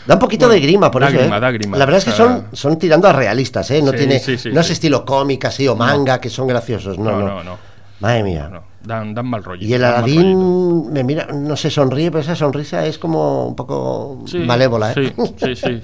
Da 0.08 0.15
un 0.15 0.19
poquito 0.19 0.49
de 0.49 0.60
grima, 0.60 0.89
por 0.89 1.04
da 1.04 1.10
eso. 1.10 1.19
grima, 1.19 1.38
¿eh? 1.38 1.39
da 1.39 1.51
grima. 1.51 1.78
La 1.78 1.86
verdad 1.86 1.99
es 1.99 2.06
que 2.06 2.12
O 2.12 2.15
sea- 2.15 2.25
son, 2.25 2.45
son 2.54 2.80
tirando 2.80 3.08
a 3.08 3.13
realistas, 3.13 3.69
¿eh? 3.71 3.82
No 3.84 3.91
Sí, 3.91 3.97
tiene, 3.97 4.19
sí, 4.19 4.38
sí, 4.39 4.49
no 4.51 4.62
es 4.62 4.69
estilo 4.71 5.06
cómic 5.06 5.45
así 5.45 5.67
o 5.67 5.75
manga, 5.75 6.19
que 6.19 6.30
son 6.32 6.47
graciosos. 6.47 6.97
No, 6.97 7.19
No, 7.21 7.43
no. 7.43 7.58
Madre 7.99 8.23
mía. 8.23 8.49
No, 8.51 8.63
dan, 8.84 9.13
dan 9.13 9.25
mal 9.28 9.43
rollo. 9.43 9.65
Y 9.65 9.71
el. 9.73 9.84
Aladín 9.84 10.91
me 10.91 11.04
mira, 11.04 11.28
no 11.34 11.56
se 11.56 11.69
sonríe, 11.69 12.10
pero 12.12 12.21
esa 12.21 12.36
sonrisa 12.36 12.86
es 12.88 12.97
como 12.97 13.47
un 13.47 13.56
poco 13.56 14.25
malévola, 14.45 14.91
¿eh? 14.93 15.13
Sí, 15.15 15.23
sí, 15.38 15.56
sí. 15.56 15.82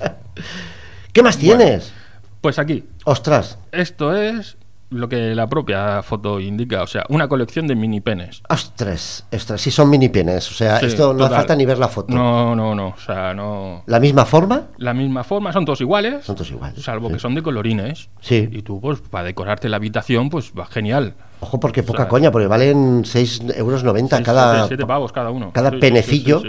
¿Qué 1.13 1.21
más 1.23 1.37
tienes? 1.37 1.93
Pues 2.41 2.57
aquí, 2.57 2.83
Ostras, 3.05 3.57
esto 3.71 4.15
es 4.15 4.57
lo 4.91 5.09
que 5.09 5.33
la 5.33 5.47
propia 5.47 6.03
foto 6.03 6.39
indica, 6.39 6.83
o 6.83 6.87
sea, 6.87 7.03
una 7.09 7.27
colección 7.27 7.65
de 7.65 7.75
mini 7.75 8.01
penes. 8.01 8.43
ostras, 8.49 9.25
ostras, 9.33 9.59
sí 9.61 9.71
son 9.71 9.89
mini 9.89 10.09
penes, 10.09 10.51
o 10.51 10.53
sea, 10.53 10.79
Sí, 10.79 10.85
esto 10.87 11.13
no 11.13 11.25
hace 11.25 11.35
falta 11.35 11.55
ni 11.55 11.65
ver 11.65 11.79
la 11.79 11.87
foto. 11.87 12.13
No, 12.13 12.55
no, 12.55 12.75
no, 12.75 12.87
o 12.89 12.97
sea, 12.97 13.33
no. 13.33 13.83
¿La 13.87 13.99
misma 13.99 14.25
forma? 14.25 14.67
La 14.77 14.93
misma 14.93 15.23
forma, 15.23 15.51
son 15.53 15.65
todos 15.65 15.81
iguales. 15.81 16.23
Son 16.25 16.35
todos 16.35 16.51
iguales, 16.51 16.81
Salvo 16.83 17.07
sí. 17.07 17.13
que 17.13 17.19
son 17.19 17.33
de 17.35 17.41
colorines. 17.41 18.09
Sí. 18.19 18.47
Y 18.51 18.61
tú, 18.61 18.79
pues, 18.79 18.99
para 19.01 19.23
decorarte 19.25 19.67
la 19.69 19.77
habitación, 19.77 20.29
pues 20.29 20.51
va 20.57 20.65
genial. 20.65 21.15
Ojo, 21.39 21.59
porque 21.59 21.81
poca 21.81 22.03
sea, 22.03 22.07
coña, 22.07 22.31
porque 22.31 22.47
valen 22.47 23.03
6,90 23.03 23.55
euros 23.57 23.81
Seis, 23.81 24.21
cada... 24.23 24.53
siete- 24.53 24.67
siete 24.67 24.85
pavos 24.85 25.11
cada 25.11 25.31
uno. 25.31 25.51
cada 25.53 25.71
penecillo. 25.71 26.41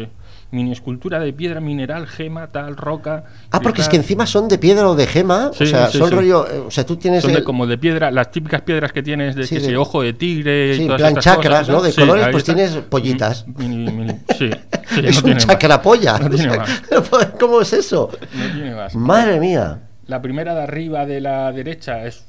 Mini 0.52 0.70
escultura 0.72 1.18
de 1.18 1.32
piedra 1.32 1.60
mineral, 1.60 2.06
gema, 2.06 2.46
tal, 2.48 2.76
roca. 2.76 3.24
Ah, 3.50 3.60
porque 3.60 3.80
es 3.80 3.88
que 3.88 3.96
encima 3.96 4.26
son 4.26 4.48
de 4.48 4.58
piedra 4.58 4.86
o 4.88 4.94
de 4.94 5.06
gema, 5.06 5.48
o 5.48 5.52
sea, 5.54 5.86
sí, 5.88 5.96
son 5.96 6.10
sí. 6.10 6.14
rollo... 6.14 6.46
eh, 6.46 6.58
O 6.66 6.70
sea, 6.70 6.84
tú 6.84 6.96
tienes... 6.96 7.22
Son 7.22 7.32
de 7.32 7.42
como 7.42 7.66
de 7.66 7.78
piedra, 7.78 8.10
las 8.10 8.30
típicas 8.30 8.60
piedras 8.60 8.92
que 8.92 9.02
tienes 9.02 9.34
de 9.34 9.48
que 9.48 9.54
de- 9.60 9.66
si 9.68 9.74
ojo 9.74 10.02
de 10.02 10.12
tigre 10.12 10.74
y 10.74 10.76
Sí, 10.76 10.82
en 10.82 10.88
plan 10.88 11.08
estas 11.08 11.24
chakras, 11.24 11.60
cosas, 11.60 11.68
¿no? 11.74 11.80
De 11.82 11.94
colores, 11.94 12.28
pues 12.30 12.42
está. 12.42 12.54
tienes 12.54 12.76
pollitas. 12.84 13.46
Mini- 13.48 13.90
mini- 13.90 14.18
sí, 14.38 14.50
sí, 14.94 15.00
es 15.02 15.24
no 15.24 15.32
un 15.32 15.38
chacrapolla. 15.38 16.18
No 16.18 16.28
tiene 16.28 16.56
más. 16.58 16.82
¿Cómo 17.40 17.62
es 17.62 17.72
eso? 17.72 18.10
No 18.34 18.54
tiene 18.54 18.74
más. 18.74 18.94
Madre 18.94 19.40
mía. 19.40 19.80
La 20.06 20.20
primera 20.20 20.54
de 20.54 20.62
arriba 20.64 21.06
de 21.06 21.22
la 21.22 21.50
derecha 21.52 22.04
es 22.04 22.26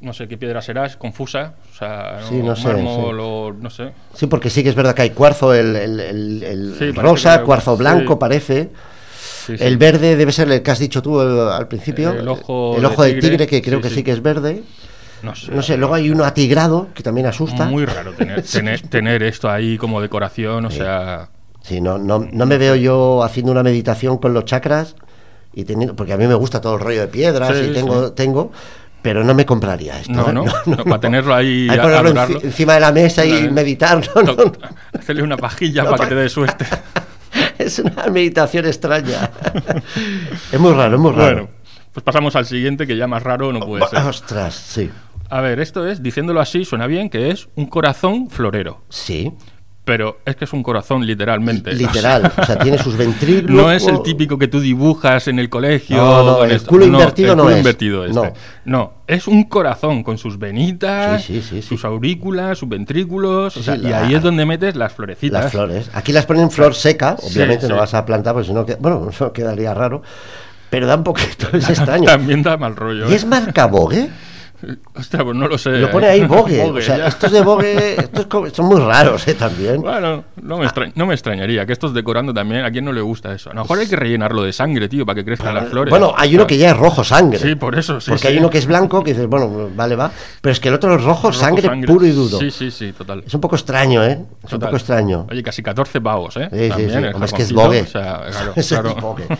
no 0.00 0.12
sé 0.12 0.28
qué 0.28 0.36
piedra 0.36 0.62
será, 0.62 0.86
es 0.86 0.96
confusa, 0.96 1.54
o 1.72 1.76
sea, 1.76 2.20
Sí, 2.28 2.36
no 2.36 2.54
sé, 2.54 2.68
mármol 2.68 3.16
sí. 3.16 3.22
o 3.24 3.52
no 3.52 3.70
sé. 3.70 3.92
Sí, 4.14 4.26
porque 4.26 4.48
sí 4.50 4.62
que 4.62 4.68
es 4.68 4.74
verdad 4.74 4.94
que 4.94 5.02
hay 5.02 5.10
cuarzo, 5.10 5.52
el, 5.54 5.74
el- 5.76 6.00
el- 6.42 6.74
Sí, 6.78 6.92
rosa, 6.92 7.42
cuarzo 7.42 7.76
blanco, 7.76 8.14
sí. 8.14 8.18
parece. 8.20 8.70
Sí, 9.46 9.56
sí. 9.58 9.64
El 9.64 9.76
verde 9.78 10.14
debe 10.16 10.30
ser 10.30 10.50
el 10.52 10.62
que 10.62 10.70
has 10.70 10.78
dicho 10.78 11.02
tú 11.02 11.20
el- 11.20 11.48
al 11.48 11.66
principio. 11.68 12.12
El 12.12 12.28
ojo 12.28 12.74
el 12.76 12.82
de 12.82 12.86
ojo 12.86 13.02
de 13.02 13.12
tigre, 13.14 13.28
tigre, 13.30 13.46
que 13.46 13.62
creo 13.62 13.78
sí, 13.78 13.82
que 13.82 13.88
sí. 13.88 13.94
sí 13.96 14.02
que 14.04 14.12
es 14.12 14.22
verde. 14.22 14.62
no 15.22 15.34
sé. 15.34 15.50
No 15.50 15.62
sé, 15.62 15.76
luego 15.76 15.94
hay 15.94 16.10
uno 16.10 16.24
atigrado, 16.24 16.88
que 16.94 17.02
también 17.02 17.26
asusta. 17.26 17.64
Muy 17.66 17.84
raro 17.84 18.12
tener, 18.12 18.42
tener, 18.52 18.80
tener 18.82 19.22
esto 19.24 19.50
ahí 19.50 19.76
como 19.78 20.00
decoración, 20.00 20.66
o 20.66 20.70
sea, 20.70 21.28
Sí, 21.60 21.80
no, 21.80 21.98
no, 21.98 22.20
no 22.32 22.46
me 22.46 22.56
veo 22.56 22.76
yo 22.76 23.22
haciendo 23.24 23.50
una 23.52 23.62
meditación 23.64 24.18
con 24.18 24.32
los 24.32 24.44
chakras, 24.44 24.94
y 25.52 25.64
teniendo, 25.64 25.96
porque 25.96 26.12
a 26.12 26.16
mí 26.16 26.26
me 26.26 26.34
gusta 26.34 26.60
todo 26.60 26.74
el 26.76 26.80
rollo 26.80 27.00
de 27.00 27.08
piedras 27.08 27.56
Sí, 27.58 27.64
y 27.70 27.72
tengo, 27.74 28.06
sí. 28.08 28.12
tengo, 28.14 28.52
pero 29.02 29.22
no 29.24 29.34
me 29.34 29.46
compraría 29.46 30.00
esto. 30.00 30.12
no, 30.12 30.28
¿eh? 30.28 30.32
no, 30.32 30.44
no, 30.76 30.84
para 30.84 31.00
tenerlo 31.00 31.34
ahí, 31.34 31.68
Hay 31.70 31.78
ponerlo 31.78 32.12
enci- 32.14 32.44
encima 32.44 32.74
de 32.74 32.80
la 32.80 32.92
mesa 32.92 33.24
y 33.24 33.30
Claro. 33.30 33.52
meditar. 33.52 34.00
no, 34.14 34.22
no, 34.22 34.32
no. 34.34 34.52
To- 34.52 34.60
Hacerle 34.98 35.22
una 35.22 35.36
pajilla 35.36 35.84
para 35.84 35.96
pa- 35.96 36.04
que 36.04 36.14
te 36.14 36.20
dé 36.20 36.28
suerte. 36.28 36.66
Es 37.58 37.78
una 37.80 38.06
meditación 38.06 38.66
extraña. 38.66 39.30
es 40.52 40.58
muy 40.60 40.72
raro, 40.72 40.94
es 40.94 41.00
muy 41.00 41.10
raro. 41.12 41.34
Bueno, 41.34 41.48
pues 41.92 42.04
pasamos 42.04 42.34
al 42.36 42.46
siguiente 42.46 42.86
que 42.86 42.96
ya 42.96 43.06
más 43.06 43.22
raro 43.22 43.52
no 43.52 43.60
puede 43.60 43.86
ser. 43.88 43.98
Ostras, 44.00 44.54
sí. 44.54 44.90
A 45.28 45.40
ver, 45.40 45.60
esto 45.60 45.86
es, 45.86 46.02
diciéndolo 46.02 46.40
así, 46.40 46.64
suena 46.64 46.86
bien, 46.86 47.10
que 47.10 47.30
es 47.30 47.48
un 47.56 47.66
corazón 47.66 48.30
florero. 48.30 48.82
Sí, 48.88 49.32
Pero 49.88 50.18
es 50.26 50.36
que 50.36 50.44
es 50.44 50.52
un 50.52 50.62
corazón 50.62 51.06
literalmente. 51.06 51.72
literal. 51.72 52.30
O 52.36 52.44
sea, 52.44 52.58
tiene 52.58 52.76
sus 52.78 52.96
ventrículos. 52.98 53.50
No 53.56 53.72
es 53.72 53.86
el 53.86 54.02
típico 54.02 54.38
que 54.38 54.46
tú 54.46 54.60
dibujas 54.60 55.26
en 55.28 55.38
el 55.38 55.48
colegio. 55.48 55.96
No, 55.96 56.22
no, 56.24 56.44
el 56.44 56.62
culo 56.62 56.84
invertido 56.84 57.32
el 57.32 57.36
no 57.38 57.48
es. 57.50 57.56
invertido 57.56 58.04
este. 58.04 58.14
No. 58.14 58.32
No. 58.66 58.92
es 59.06 59.26
un 59.26 59.44
corazón 59.44 60.02
con 60.02 60.18
sus 60.18 60.38
venitas, 60.38 61.24
Sí, 61.24 61.40
sí, 61.40 61.42
sí, 61.42 61.62
sí. 61.62 61.68
sus 61.68 61.84
aurículas, 61.86 62.58
sus 62.58 62.68
ventrículos. 62.68 63.56
O 63.56 63.62
sea, 63.62 63.76
y 63.76 63.78
la- 63.78 64.02
ahí 64.04 64.14
es 64.14 64.22
donde 64.22 64.44
metes 64.44 64.76
las 64.76 64.92
florecitas. 64.92 65.44
Las 65.44 65.52
flores. 65.52 65.90
Aquí 65.94 66.12
las 66.12 66.26
ponen 66.26 66.50
flor 66.50 66.74
seca, 66.74 67.16
obviamente 67.22 67.66
no 67.66 67.76
vas 67.76 67.94
a 67.94 68.04
plantar, 68.04 68.34
porque 68.34 68.48
si 68.48 68.52
no, 68.54 68.66
bueno, 68.80 69.08
eso 69.10 69.32
quedaría 69.32 69.72
raro. 69.72 70.02
Pero 70.70 70.86
da 70.86 70.96
un 70.96 71.04
poquito, 71.04 71.48
es 71.54 71.66
extraño. 71.70 72.04
También 72.04 72.42
da 72.42 72.58
mal 72.58 72.76
rollo. 72.76 73.08
¿Y 73.08 73.12
¿eh? 73.14 73.16
es 73.16 73.24
marca 73.24 73.64
Vogue? 73.66 74.10
Hostia, 74.94 75.24
pues 75.24 75.36
no 75.36 75.48
lo 75.48 75.58
sé. 75.58 75.70
Lo 75.70 75.90
pone 75.90 76.06
ahí 76.06 76.24
Vogue. 76.24 76.62
Vogue, 76.62 76.80
o 76.80 76.82
sea, 76.82 77.06
estos 77.06 77.32
de 77.32 77.42
Vogue 77.42 77.96
estos 77.96 78.26
son 78.54 78.66
muy 78.66 78.80
raros, 78.80 79.26
¿eh? 79.28 79.34
También. 79.34 79.80
Bueno, 79.80 80.24
no 80.42 80.58
me, 80.58 80.64
extra- 80.64 80.90
no 80.94 81.06
me 81.06 81.14
extrañaría 81.14 81.64
que 81.66 81.72
estos 81.72 81.94
decorando 81.94 82.34
también, 82.34 82.64
¿a 82.64 82.70
quién 82.70 82.84
no 82.84 82.92
le 82.92 83.00
gusta 83.00 83.32
eso? 83.34 83.50
A 83.50 83.54
lo 83.54 83.62
mejor 83.62 83.78
hay 83.78 83.86
que 83.86 83.96
rellenarlo 83.96 84.42
de 84.42 84.52
sangre, 84.52 84.88
tío, 84.88 85.06
para 85.06 85.16
que 85.16 85.24
crezcan 85.24 85.54
las 85.54 85.68
flores. 85.68 85.90
Bueno, 85.90 86.14
hay 86.16 86.34
uno 86.34 86.46
que 86.46 86.56
ya 86.58 86.70
es 86.70 86.76
rojo 86.76 87.04
sangre. 87.04 87.38
Sí, 87.38 87.54
por 87.54 87.78
eso, 87.78 88.00
sí. 88.00 88.10
porque 88.10 88.22
sí. 88.22 88.28
hay 88.28 88.38
uno 88.38 88.50
que 88.50 88.58
es 88.58 88.66
blanco 88.66 89.02
que 89.04 89.12
dices, 89.12 89.26
bueno, 89.26 89.68
vale, 89.74 89.96
va. 89.96 90.10
Pero 90.40 90.52
es 90.52 90.60
que 90.60 90.68
el 90.68 90.74
otro 90.74 90.94
es 90.94 91.02
rojo, 91.02 91.28
Rojo 91.28 91.32
sangre, 91.32 91.68
puro 91.86 92.06
y 92.06 92.10
duro. 92.10 92.38
Sí, 92.38 92.50
sí, 92.50 92.70
sí, 92.70 92.92
total. 92.92 93.22
Es 93.26 93.34
un 93.34 93.40
poco 93.40 93.56
extraño, 93.56 94.04
¿eh? 94.04 94.12
Es 94.12 94.52
un 94.52 94.58
Total. 94.58 94.68
poco 94.68 94.76
extraño. 94.76 95.26
Oye, 95.30 95.42
casi 95.42 95.62
14 95.62 96.00
pavos, 96.00 96.36
¿eh? 96.36 96.48
Sí, 96.50 96.58
sí, 96.58 96.68
También, 96.68 96.90
sí. 96.90 96.96
Hombre, 96.96 97.24
es 97.26 97.32
que 97.32 97.42
es 97.42 97.52
Vogue. 97.52 97.82
O 97.82 97.86
sea, 97.86 98.22
claro, 98.30 98.52
claro. 98.68 98.88
es 98.90 99.02
Vogue. 99.02 99.24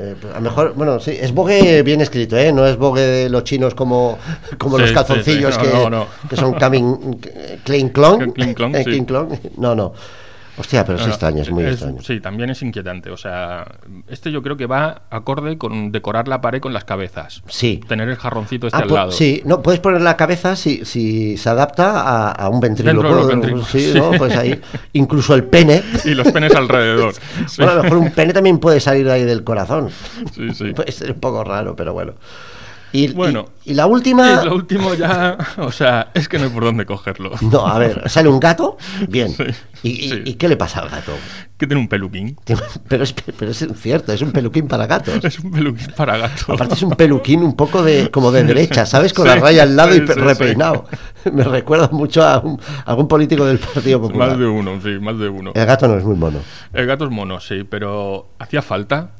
Eh, 0.00 0.14
pues, 0.20 0.32
a 0.32 0.36
lo 0.36 0.42
mejor, 0.42 0.74
bueno, 0.76 1.00
sí, 1.00 1.10
es 1.10 1.34
Vogue 1.34 1.82
bien 1.82 2.00
escrito, 2.00 2.36
¿eh? 2.36 2.52
No 2.52 2.64
es 2.64 2.76
Vogue 2.76 3.02
de 3.02 3.28
los 3.28 3.42
chinos 3.42 3.74
como, 3.74 4.16
como 4.58 4.76
Sí, 4.76 4.80
los 4.82 4.90
sí, 4.90 4.94
calzoncillos 4.94 5.54
sí. 5.54 5.60
No, 5.64 5.70
que, 5.70 5.78
no, 5.78 5.90
no. 5.90 6.06
que 6.28 6.36
son 6.36 6.54
coming, 6.54 7.16
clean 7.64 7.88
clon. 7.90 8.32
Clean 8.32 8.54
clon, 8.54 8.74
Eh, 8.74 8.78
sí. 8.78 8.84
clean 8.84 9.04
clon. 9.04 9.28
No, 9.56 9.74
no. 9.74 9.92
Hostia, 10.60 10.84
pero 10.84 10.98
es 10.98 11.06
extraño, 11.06 11.42
es 11.42 11.52
muy 11.52 11.64
extraño. 11.64 12.02
Sí, 12.02 12.18
también 12.18 12.50
es 12.50 12.60
inquietante. 12.62 13.10
O 13.12 13.16
sea, 13.16 13.64
este 14.08 14.32
yo 14.32 14.42
creo 14.42 14.56
que 14.56 14.66
va 14.66 15.02
acorde 15.08 15.56
con 15.56 15.92
decorar 15.92 16.26
la 16.26 16.40
pared 16.40 16.60
con 16.60 16.72
las 16.72 16.82
cabezas. 16.82 17.44
Sí. 17.46 17.78
Tener 17.86 18.08
el 18.08 18.16
jarroncito 18.16 18.66
este 18.66 18.76
Ah, 18.76 18.82
al 18.82 18.88
pu- 18.88 18.94
lado. 18.94 19.12
Sí, 19.12 19.40
no, 19.44 19.62
puedes 19.62 19.78
poner 19.78 20.00
la 20.00 20.16
cabeza 20.16 20.56
si, 20.56 20.84
si 20.84 21.36
se 21.36 21.48
adapta 21.48 22.00
a, 22.00 22.32
a 22.32 22.48
un 22.48 22.58
ventríloco. 22.58 23.62
Sí, 23.66 23.92
sí. 23.92 23.98
¿no? 24.00 24.10
Pues 24.18 24.36
ahí, 24.36 24.60
incluso 24.94 25.36
el 25.36 25.44
pene. 25.44 25.80
Y 26.04 26.14
los 26.14 26.26
penes 26.32 26.52
alrededor. 26.56 27.14
Sí, 27.14 27.20
Bueno, 27.58 27.70
a 27.70 27.74
lo 27.76 27.82
mejor 27.84 27.98
un 27.98 28.10
pene 28.10 28.32
también 28.32 28.58
puede 28.58 28.80
salir 28.80 29.08
ahí 29.10 29.22
del 29.22 29.44
corazón. 29.44 29.90
sí. 30.34 30.52
sí. 30.54 30.72
Puede 30.72 30.90
ser 30.90 31.12
un 31.12 31.20
poco 31.20 31.44
raro, 31.44 31.76
pero 31.76 31.92
bueno. 31.92 32.14
Y, 32.92 33.08
Bueno. 33.12 33.50
y, 33.64 33.72
y 33.72 33.74
la 33.74 33.86
última. 33.86 34.40
Y 34.42 34.46
lo 34.46 34.54
último 34.54 34.94
ya, 34.94 35.36
o 35.58 35.70
sea, 35.72 36.10
es 36.14 36.28
que 36.28 36.38
no 36.38 36.44
hay 36.44 36.50
por 36.50 36.64
dónde 36.64 36.86
cogerlo. 36.86 37.30
No, 37.42 37.66
a 37.66 37.78
ver, 37.78 38.08
sale 38.08 38.28
un 38.28 38.40
gato, 38.40 38.78
bien. 39.08 39.34
Sí, 39.34 39.44
¿Y, 39.82 39.90
y- 39.90 40.08
sí. 40.10 40.22
y 40.24 40.34
qué 40.34 40.48
le 40.48 40.56
pasa 40.56 40.80
al 40.80 40.88
gato? 40.88 41.12
Que 41.58 41.66
tiene 41.66 41.80
un 41.82 41.88
peluquín. 41.88 42.36
Pero 42.88 43.02
es, 43.04 43.12
pero 43.36 43.50
es 43.50 43.66
cierto, 43.76 44.12
es 44.12 44.22
un 44.22 44.30
peluquín 44.32 44.68
para 44.68 44.86
gatos. 44.86 45.22
Es 45.24 45.38
un 45.40 45.50
peluquín 45.50 45.88
para 45.96 46.16
gato. 46.16 46.52
Aparte 46.52 46.74
es 46.74 46.82
un 46.82 46.90
peluquín 46.92 47.42
un 47.42 47.56
poco 47.56 47.82
de 47.82 48.10
como 48.10 48.30
de 48.32 48.44
derecha, 48.44 48.86
¿sabes? 48.86 49.12
Con 49.12 49.24
Sí, 49.26 49.34
la 49.34 49.40
raya 49.40 49.64
al 49.64 49.76
lado 49.76 49.94
y 49.94 50.00
repeinado. 50.00 50.86
Me 51.32 51.42
recuerda 51.44 51.88
mucho 51.92 52.22
a, 52.24 52.38
un- 52.38 52.60
a 52.86 52.90
algún 52.90 53.08
político 53.08 53.44
del 53.44 53.58
Partido 53.58 54.00
Popular. 54.00 54.30
Más 54.30 54.38
de 54.38 54.46
uno, 54.46 54.80
sí, 54.82 54.90
más 55.00 55.18
de 55.18 55.28
uno. 55.28 55.52
El 55.54 55.66
gato 55.66 55.88
no 55.88 55.98
es 55.98 56.04
muy 56.04 56.16
mono. 56.16 56.38
El 56.72 56.86
gato 56.86 57.04
es 57.04 57.10
mono, 57.10 57.38
sí, 57.40 57.64
pero 57.68 58.28
hacía 58.38 58.62
falta. 58.62 59.10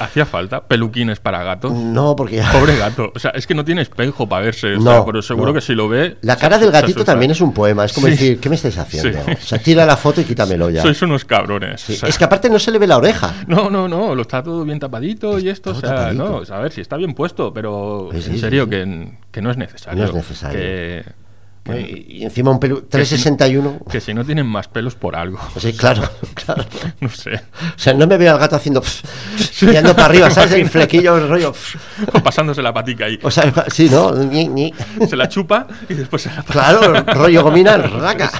Hacía 0.00 0.26
falta 0.26 0.62
peluquines 0.66 1.20
para 1.20 1.42
gatos. 1.42 1.72
No, 1.72 2.14
porque 2.16 2.36
ya- 2.36 2.52
Pobre 2.52 2.76
gato. 2.76 3.12
O 3.14 3.18
sea, 3.18 3.30
es 3.32 3.46
que 3.46 3.54
no 3.54 3.64
tiene 3.64 3.82
espejo 3.82 4.28
para 4.28 4.44
verse. 4.46 4.74
O 4.74 4.80
No, 4.80 4.90
sea, 4.92 5.04
pero 5.04 5.22
seguro 5.22 5.48
no. 5.48 5.54
que 5.54 5.60
si 5.60 5.74
lo 5.74 5.88
ve. 5.88 6.16
La 6.22 6.34
se- 6.34 6.40
cara 6.40 6.58
del 6.58 6.70
gatito 6.70 7.04
también 7.04 7.30
es 7.30 7.40
un 7.40 7.52
poema. 7.52 7.84
Es 7.84 7.92
como 7.92 8.06
Sí. 8.06 8.12
decir, 8.12 8.40
¿qué 8.40 8.48
me 8.48 8.54
estáis 8.56 8.78
haciendo? 8.78 9.18
Sí. 9.24 9.30
O 9.32 9.46
sea, 9.46 9.58
tira 9.58 9.84
la 9.86 9.96
foto 9.96 10.20
y 10.20 10.24
quítamelo 10.24 10.70
ya. 10.70 10.82
Sois 10.82 11.00
unos 11.02 11.24
cabrones. 11.24 11.80
Sí, 11.80 11.94
o 11.94 11.96
sea, 11.96 12.08
Es 12.08 12.18
que 12.18 12.24
aparte 12.24 12.48
no 12.50 12.58
se 12.58 12.70
le 12.70 12.78
ve 12.78 12.86
la 12.86 12.96
oreja. 12.96 13.34
No, 13.46 13.70
no, 13.70 13.88
no, 13.88 14.14
lo 14.14 14.22
está 14.22 14.42
todo 14.42 14.64
bien 14.64 14.78
tapadito 14.78 15.38
y 15.38 15.48
esto, 15.48 15.70
o 15.70 15.74
sea, 15.74 15.88
tapadito. 15.94 16.24
no, 16.24 16.36
o 16.36 16.44
sea, 16.44 16.58
a 16.58 16.60
ver 16.60 16.72
si 16.72 16.80
está 16.80 16.96
bien 16.96 17.14
puesto, 17.14 17.52
pero 17.52 18.10
en 18.12 18.38
serio. 18.38 18.68
Que, 18.68 19.12
que 19.30 19.40
no 19.42 19.50
es 19.50 19.56
necesario. 19.56 20.02
No 20.02 20.08
es 20.08 20.14
necesario. 20.14 20.58
Que, 20.60 21.04
que- 21.74 22.04
Y, 22.08 22.18
y 22.18 22.24
encima 22.24 22.50
un 22.50 22.58
pelu 22.60 22.82
361. 22.82 23.80
que 23.90 24.00
si 24.00 24.14
no 24.14 24.24
tienen 24.24 24.46
más 24.46 24.68
pelos 24.68 24.94
por 24.94 25.16
algo. 25.16 25.38
Sí, 25.58 25.72
claro, 25.72 26.02
claro. 26.34 26.64
No 27.00 27.08
sé. 27.10 27.34
O 27.34 27.78
sea, 27.78 27.94
no 27.94 28.06
me 28.06 28.16
veo 28.16 28.32
al 28.32 28.38
gato 28.38 28.56
haciendo 28.56 28.82
tirando 29.58 29.94
para 29.94 30.06
arriba, 30.06 30.30
¿sabes? 30.30 30.52
El 30.52 30.68
flequillo, 30.68 31.16
el 31.16 31.28
rollo. 31.28 31.52
O 32.12 32.20
pasándose 32.20 32.62
la 32.62 32.72
patica 32.72 33.04
ahí. 33.06 33.18
O 33.22 33.30
sea, 33.30 33.52
sí, 33.68 33.88
¿no? 33.90 34.12
Ni, 34.12 34.48
ni. 34.48 34.72
Se 35.08 35.16
la 35.16 35.28
chupa 35.28 35.66
y 35.88 35.94
después 35.94 36.22
se 36.22 36.28
la 36.30 36.42
pasa. 36.42 36.52
Claro, 36.52 37.02
rollo 37.14 37.42
gomina, 37.42 37.76
raca. 37.76 38.30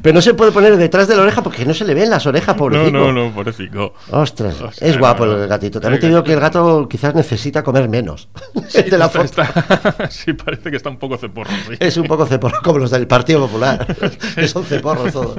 Pero 0.00 0.14
no 0.14 0.20
se 0.22 0.34
puede 0.34 0.52
poner 0.52 0.76
detrás 0.76 1.08
de 1.08 1.16
la 1.16 1.22
oreja 1.22 1.42
porque 1.42 1.64
no 1.64 1.74
se 1.74 1.84
le 1.84 1.94
ven 1.94 2.10
las 2.10 2.26
orejas, 2.26 2.54
No, 2.56 2.58
pobrecito. 2.58 2.90
no, 2.92 3.12
no, 3.12 3.30
pobrecito. 3.32 3.94
Ostras, 4.10 4.60
Hostia, 4.60 4.86
es 4.88 4.98
guapo 4.98 5.26
no, 5.26 5.36
no. 5.36 5.42
el 5.42 5.48
gatito. 5.48 5.80
También 5.80 5.96
El 5.96 6.00
te 6.00 6.08
digo 6.08 6.22
que 6.24 6.32
el 6.34 6.40
gato 6.40 6.86
quizás 6.88 7.14
necesita 7.14 7.62
comer 7.62 7.88
menos. 7.88 8.28
Sí, 8.68 8.82
de 8.82 8.96
la 8.96 9.08
foto. 9.08 9.24
está- 9.24 10.08
sí, 10.10 10.32
parece 10.32 10.70
que 10.70 10.76
está 10.76 10.88
un 10.88 10.96
poco 10.98 11.18
ceporro, 11.18 11.50
sí. 11.68 11.76
Es 11.78 11.96
un 11.98 12.06
poco 12.06 12.24
ceporro 12.26 12.58
como 12.62 12.78
los 12.78 12.90
del 12.90 13.06
Partido 13.06 13.40
Popular, 13.40 13.86
que 14.34 14.48
son 14.48 14.64
ceporros 14.64 15.12
todos. 15.12 15.36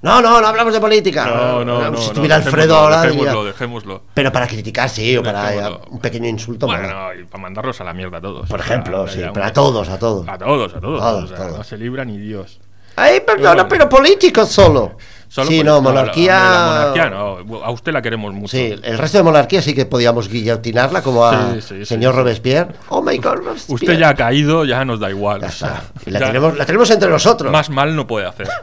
No, 0.00 0.22
no, 0.22 0.40
no 0.40 0.46
hablamos 0.46 0.72
de 0.72 0.80
política. 0.80 1.26
No, 1.26 1.64
no, 1.64 1.90
no. 1.90 1.96
Si 1.96 2.04
no, 2.04 2.06
estuviera 2.08 2.36
Alfredo 2.36 2.56
dejémoslo, 2.56 2.76
ahora 2.78 3.02
Dejémoslo, 3.02 3.44
dejémoslo. 3.44 4.02
Pero 4.14 4.32
para 4.32 4.46
criticar 4.46 4.88
sí, 4.88 5.16
o 5.16 5.22
para 5.22 5.50
Dejémoslo. 5.50 5.80
un 5.90 5.98
pequeño 6.00 6.28
insulto. 6.28 6.66
bueno. 6.66 6.82
Bueno, 6.82 7.20
y 7.20 7.24
para 7.24 7.42
mandarlos 7.42 7.80
a 7.80 7.84
la 7.84 7.92
mierda 7.92 8.18
a 8.18 8.20
todos. 8.22 8.48
Por 8.48 8.60
O 8.60 8.62
sea, 8.62 8.72
ejemplo, 8.76 9.06
sí, 9.08 9.20
pero 9.34 9.44
a 9.46 9.52
todos, 9.52 9.88
a 9.90 9.98
todos. 9.98 10.26
A 10.28 10.38
todos, 10.38 10.74
a 10.74 10.80
todos. 10.80 11.00
Todos, 11.00 11.24
o 11.24 11.28
sea, 11.28 11.36
todos. 11.36 11.58
No 11.58 11.64
se 11.64 11.76
libra 11.76 12.04
ni 12.06 12.16
Dios. 12.16 12.60
Ay, 12.96 13.20
perdona, 13.20 13.66
pero 13.68 13.88
políticos 13.88 14.48
solo. 14.48 14.96
Solo 15.28 15.46
sí, 15.48 15.64
no, 15.64 15.76
la- 15.76 15.80
monarquía. 15.80 16.34
la 16.38 16.66
monarquía 16.66 17.08
no. 17.10 17.62
A 17.64 17.70
usted 17.70 17.90
la 17.90 18.02
queremos 18.02 18.34
mucho. 18.34 18.54
Sí, 18.54 18.78
el 18.82 18.98
resto 18.98 19.16
de 19.16 19.24
monarquía 19.24 19.62
sí 19.62 19.72
que 19.74 19.86
podíamos 19.86 20.28
guillotinarla 20.28 21.00
como 21.02 21.24
a 21.24 21.54
Sí, 21.54 21.62
sí, 21.62 21.86
señor 21.86 22.12
sí. 22.12 22.18
Robespierre. 22.18 22.72
Oh 22.90 23.00
my 23.00 23.16
god, 23.16 23.36
Robespierre. 23.36 23.74
Usted 23.74 23.98
ya 23.98 24.10
ha 24.10 24.14
caído, 24.14 24.66
ya 24.66 24.84
nos 24.84 25.00
da 25.00 25.08
igual. 25.08 25.40
Ya 25.40 25.46
o 25.46 25.50
sea, 25.52 25.82
la, 26.04 26.20
ya 26.20 26.26
tenemos, 26.26 26.58
la 26.58 26.66
tenemos 26.66 26.90
entre 26.90 27.08
nosotros. 27.08 27.50
Más 27.50 27.70
mal 27.70 27.96
no 27.96 28.06
puede 28.06 28.26
hacer. 28.26 28.46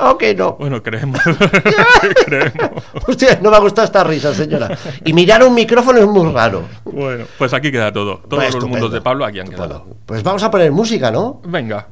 No, 0.00 0.10
ok, 0.12 0.22
no. 0.34 0.52
Bueno, 0.54 0.82
creemos. 0.82 1.20
creemos. 2.24 2.82
Hostia, 3.06 3.38
no 3.42 3.50
me 3.50 3.56
ha 3.56 3.60
gustado 3.60 3.84
esta 3.84 4.02
risa, 4.02 4.32
señora. 4.34 4.70
Y 5.04 5.12
mirar 5.12 5.44
un 5.44 5.54
micrófono 5.54 5.98
es 5.98 6.06
muy 6.06 6.32
raro. 6.32 6.62
Bueno, 6.84 7.26
pues 7.36 7.52
aquí 7.52 7.70
queda 7.70 7.92
todo. 7.92 8.22
Todos 8.26 8.42
Pues 8.44 8.54
los 8.54 8.64
mundos 8.64 8.90
de 8.92 9.02
Pablo 9.02 9.26
aquí 9.26 9.40
han 9.40 9.44
Estupendo. 9.46 9.80
quedado. 9.84 9.96
Pues 10.06 10.22
vamos 10.22 10.42
a 10.42 10.50
poner 10.50 10.72
música, 10.72 11.10
¿no? 11.10 11.42
Venga. 11.44 11.86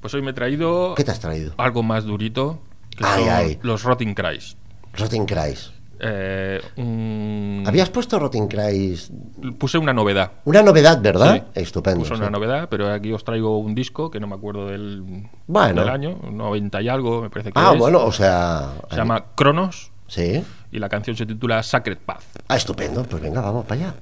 Pues 0.00 0.14
hoy 0.14 0.22
me 0.22 0.30
he 0.30 0.34
traído 0.34 0.94
¿Qué 0.94 1.04
te 1.04 1.10
has 1.10 1.20
traído? 1.20 1.52
algo 1.58 1.82
más 1.82 2.04
durito. 2.04 2.60
Que 2.96 3.04
Ay, 3.04 3.24
son 3.24 3.32
ay. 3.32 3.58
los 3.62 3.82
Rotting 3.82 4.14
Cries. 4.14 4.56
Rotenkreis. 4.94 5.72
Eh, 6.02 6.60
un- 6.76 7.62
¿Habías 7.66 7.90
puesto 7.90 8.18
Rotenkreis? 8.18 9.12
Puse 9.58 9.76
una 9.78 9.92
novedad. 9.92 10.32
Una 10.44 10.62
novedad, 10.62 11.00
¿verdad? 11.02 11.34
Sí. 11.54 11.60
Estupendo. 11.60 12.00
Puse 12.00 12.14
sí. 12.14 12.20
una 12.20 12.30
novedad, 12.30 12.68
pero 12.70 12.90
aquí 12.92 13.12
os 13.12 13.22
traigo 13.22 13.58
un 13.58 13.74
disco 13.74 14.10
que 14.10 14.18
no 14.18 14.26
me 14.26 14.34
acuerdo 14.34 14.66
del, 14.66 15.28
Bueno. 15.46 15.80
del 15.82 15.90
año, 15.90 16.18
90 16.30 16.80
y 16.82 16.88
algo, 16.88 17.20
me 17.22 17.30
parece 17.30 17.52
que 17.52 17.60
Ah, 17.60 17.72
es. 17.74 17.78
bueno, 17.78 18.02
o 18.04 18.12
sea. 18.12 18.72
Se 18.90 18.96
llama 18.96 19.26
Cronos 19.36 19.92
Sí. 20.08 20.42
y 20.72 20.78
la 20.78 20.88
canción 20.88 21.16
se 21.16 21.26
titula 21.26 21.62
Sacred 21.62 21.98
Path. 21.98 22.24
Ah, 22.48 22.56
estupendo. 22.56 23.02
Pues 23.04 23.22
venga, 23.22 23.40
vamos 23.42 23.66
para 23.66 23.80
allá. 23.82 23.94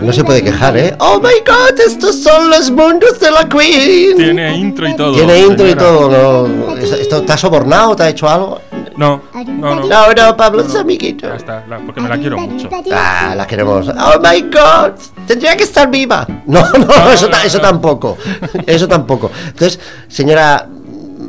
No 0.00 0.12
se 0.12 0.24
puede 0.24 0.42
quejar, 0.42 0.76
¿eh? 0.76 0.94
¡Oh 0.98 1.18
my 1.18 1.40
god! 1.46 1.78
Estos 1.86 2.22
son 2.22 2.50
los 2.50 2.70
mundos 2.70 3.18
de 3.20 3.30
la 3.30 3.48
Queen. 3.48 4.16
Tiene 4.16 4.56
intro 4.56 4.88
y 4.88 4.96
todo. 4.96 5.14
Tiene 5.14 5.38
intro 5.40 5.68
y 5.68 5.74
todo, 5.74 6.48
¿no? 6.48 6.76
¿Esto 6.76 7.22
te 7.22 7.32
ha 7.32 7.36
sobornado? 7.36 7.94
¿Te 7.96 8.02
ha 8.02 8.08
hecho 8.08 8.28
algo? 8.28 8.60
No, 8.96 9.22
no, 9.34 9.74
no. 9.74 9.86
No, 9.86 10.12
no, 10.12 10.36
Pablo 10.36 10.62
es 10.62 10.72
No, 10.72 10.80
amiguito. 10.80 11.26
Ya 11.28 11.34
está, 11.34 11.64
la- 11.68 11.78
porque 11.78 12.00
me 12.00 12.08
la 12.08 12.18
quiero 12.18 12.38
mucho. 12.38 12.68
Ah, 12.92 13.34
la 13.36 13.46
queremos. 13.46 13.88
¡Oh 13.88 14.20
my 14.20 14.40
god! 14.42 14.92
Tendría 15.26 15.56
que 15.56 15.64
estar 15.64 15.90
viva. 15.90 16.26
No, 16.46 16.62
no, 16.72 17.10
eso, 17.10 17.28
eso 17.44 17.60
tampoco. 17.60 18.16
Eso 18.66 18.86
tampoco. 18.86 19.30
Entonces, 19.46 19.80
señora, 20.08 20.68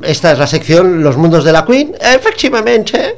esta 0.04 0.32
es 0.32 0.40
la 0.40 0.48
sección 0.48 1.04
Los 1.04 1.18
mundos 1.18 1.44
de 1.44 1.52
la 1.52 1.66
Queen. 1.66 1.94
Efectivamente. 2.00 3.18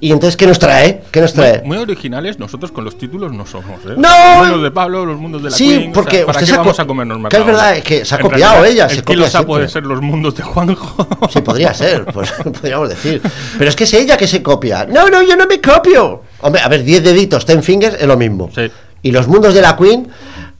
Y 0.00 0.12
entonces, 0.12 0.36
¿qué 0.36 0.46
nos 0.46 0.58
trae? 0.60 1.02
¿Qué 1.10 1.20
nos 1.20 1.32
trae? 1.32 1.62
Muy 1.64 1.76
originales, 1.78 2.38
nosotros 2.38 2.70
con 2.70 2.84
los 2.84 2.96
títulos 2.96 3.32
no 3.32 3.44
somos, 3.44 3.80
¿eh? 3.84 3.94
¡No! 3.96 4.08
Los 4.08 4.46
mundos 4.46 4.62
de 4.62 4.70
Pablo, 4.70 5.04
los 5.04 5.18
mundos 5.18 5.42
de 5.42 5.50
la 5.50 5.56
Sí, 5.56 5.68
Queen. 5.78 5.90
o 5.90 5.92
porque 5.92 6.16
sea, 6.18 6.26
¿para 6.26 6.38
usted 6.38 6.52
qué 6.52 6.58
vamos 6.58 6.78
a 6.80 6.86
comernos 6.86 7.18
más 7.18 7.30
que 7.30 7.36
es 7.38 7.46
verdad, 7.46 7.72
olla? 7.72 7.80
que 7.82 8.04
se 8.04 8.14
ha 8.14 8.18
En 8.18 8.22
copiado 8.22 8.54
realidad, 8.62 8.70
ella, 8.72 8.84
El 8.84 8.96
se 8.96 9.02
copia 9.02 9.28
siempre. 9.30 9.46
puede 9.46 9.68
ser 9.68 9.86
los 9.86 10.00
mundos 10.00 10.34
de 10.36 10.42
Juanjo. 10.44 11.08
Sí, 11.30 11.40
podría 11.40 11.74
ser, 11.74 12.04
pues 12.06 12.30
podríamos 12.60 12.88
decir. 12.88 13.20
Pero 13.58 13.68
es 13.70 13.74
que 13.76 13.84
es 13.84 13.92
ella 13.94 14.16
que 14.16 14.28
se 14.28 14.42
copia. 14.42 14.86
No, 14.86 15.08
no, 15.10 15.20
yo 15.22 15.36
no 15.36 15.46
me 15.46 15.60
copio. 15.60 16.22
Hombre, 16.40 16.62
a 16.62 16.68
ver, 16.68 16.84
10 16.84 17.02
deditos, 17.02 17.44
10 17.44 17.64
fingers 17.64 17.96
es 18.00 18.06
lo 18.06 18.16
mismo. 18.16 18.50
Sí. 18.54 18.70
Y 19.02 19.10
los 19.10 19.26
mundos 19.26 19.52
de 19.54 19.62
la 19.62 19.76
Queen, 19.76 20.08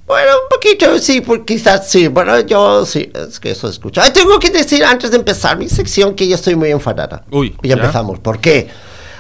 bueno, 0.09 0.32
un 0.42 0.48
poquito, 0.50 0.98
sí, 0.98 1.20
pues 1.20 1.42
quizás 1.46 1.88
sí. 1.88 2.09
Bueno, 2.09 2.40
yo 2.40 2.84
sí, 2.86 3.11
es 3.14 3.38
que 3.38 3.50
eso 3.50 3.68
escucho. 3.68 4.00
Ay, 4.02 4.11
tengo 4.11 4.38
que 4.38 4.50
decir 4.50 4.82
antes 4.84 5.11
de 5.11 5.18
empezar 5.18 5.56
mi 5.59 5.68
sección 5.68 6.14
que 6.14 6.26
yo 6.26 6.34
estoy 6.34 6.56
muy 6.56 6.70
enfadada. 6.70 7.24
Uy, 7.30 7.54
Y 7.62 7.68
ya 7.68 7.76
¿ya? 7.76 7.80
empezamos. 7.82 8.18
¿Por 8.18 8.40
qué? 8.40 8.68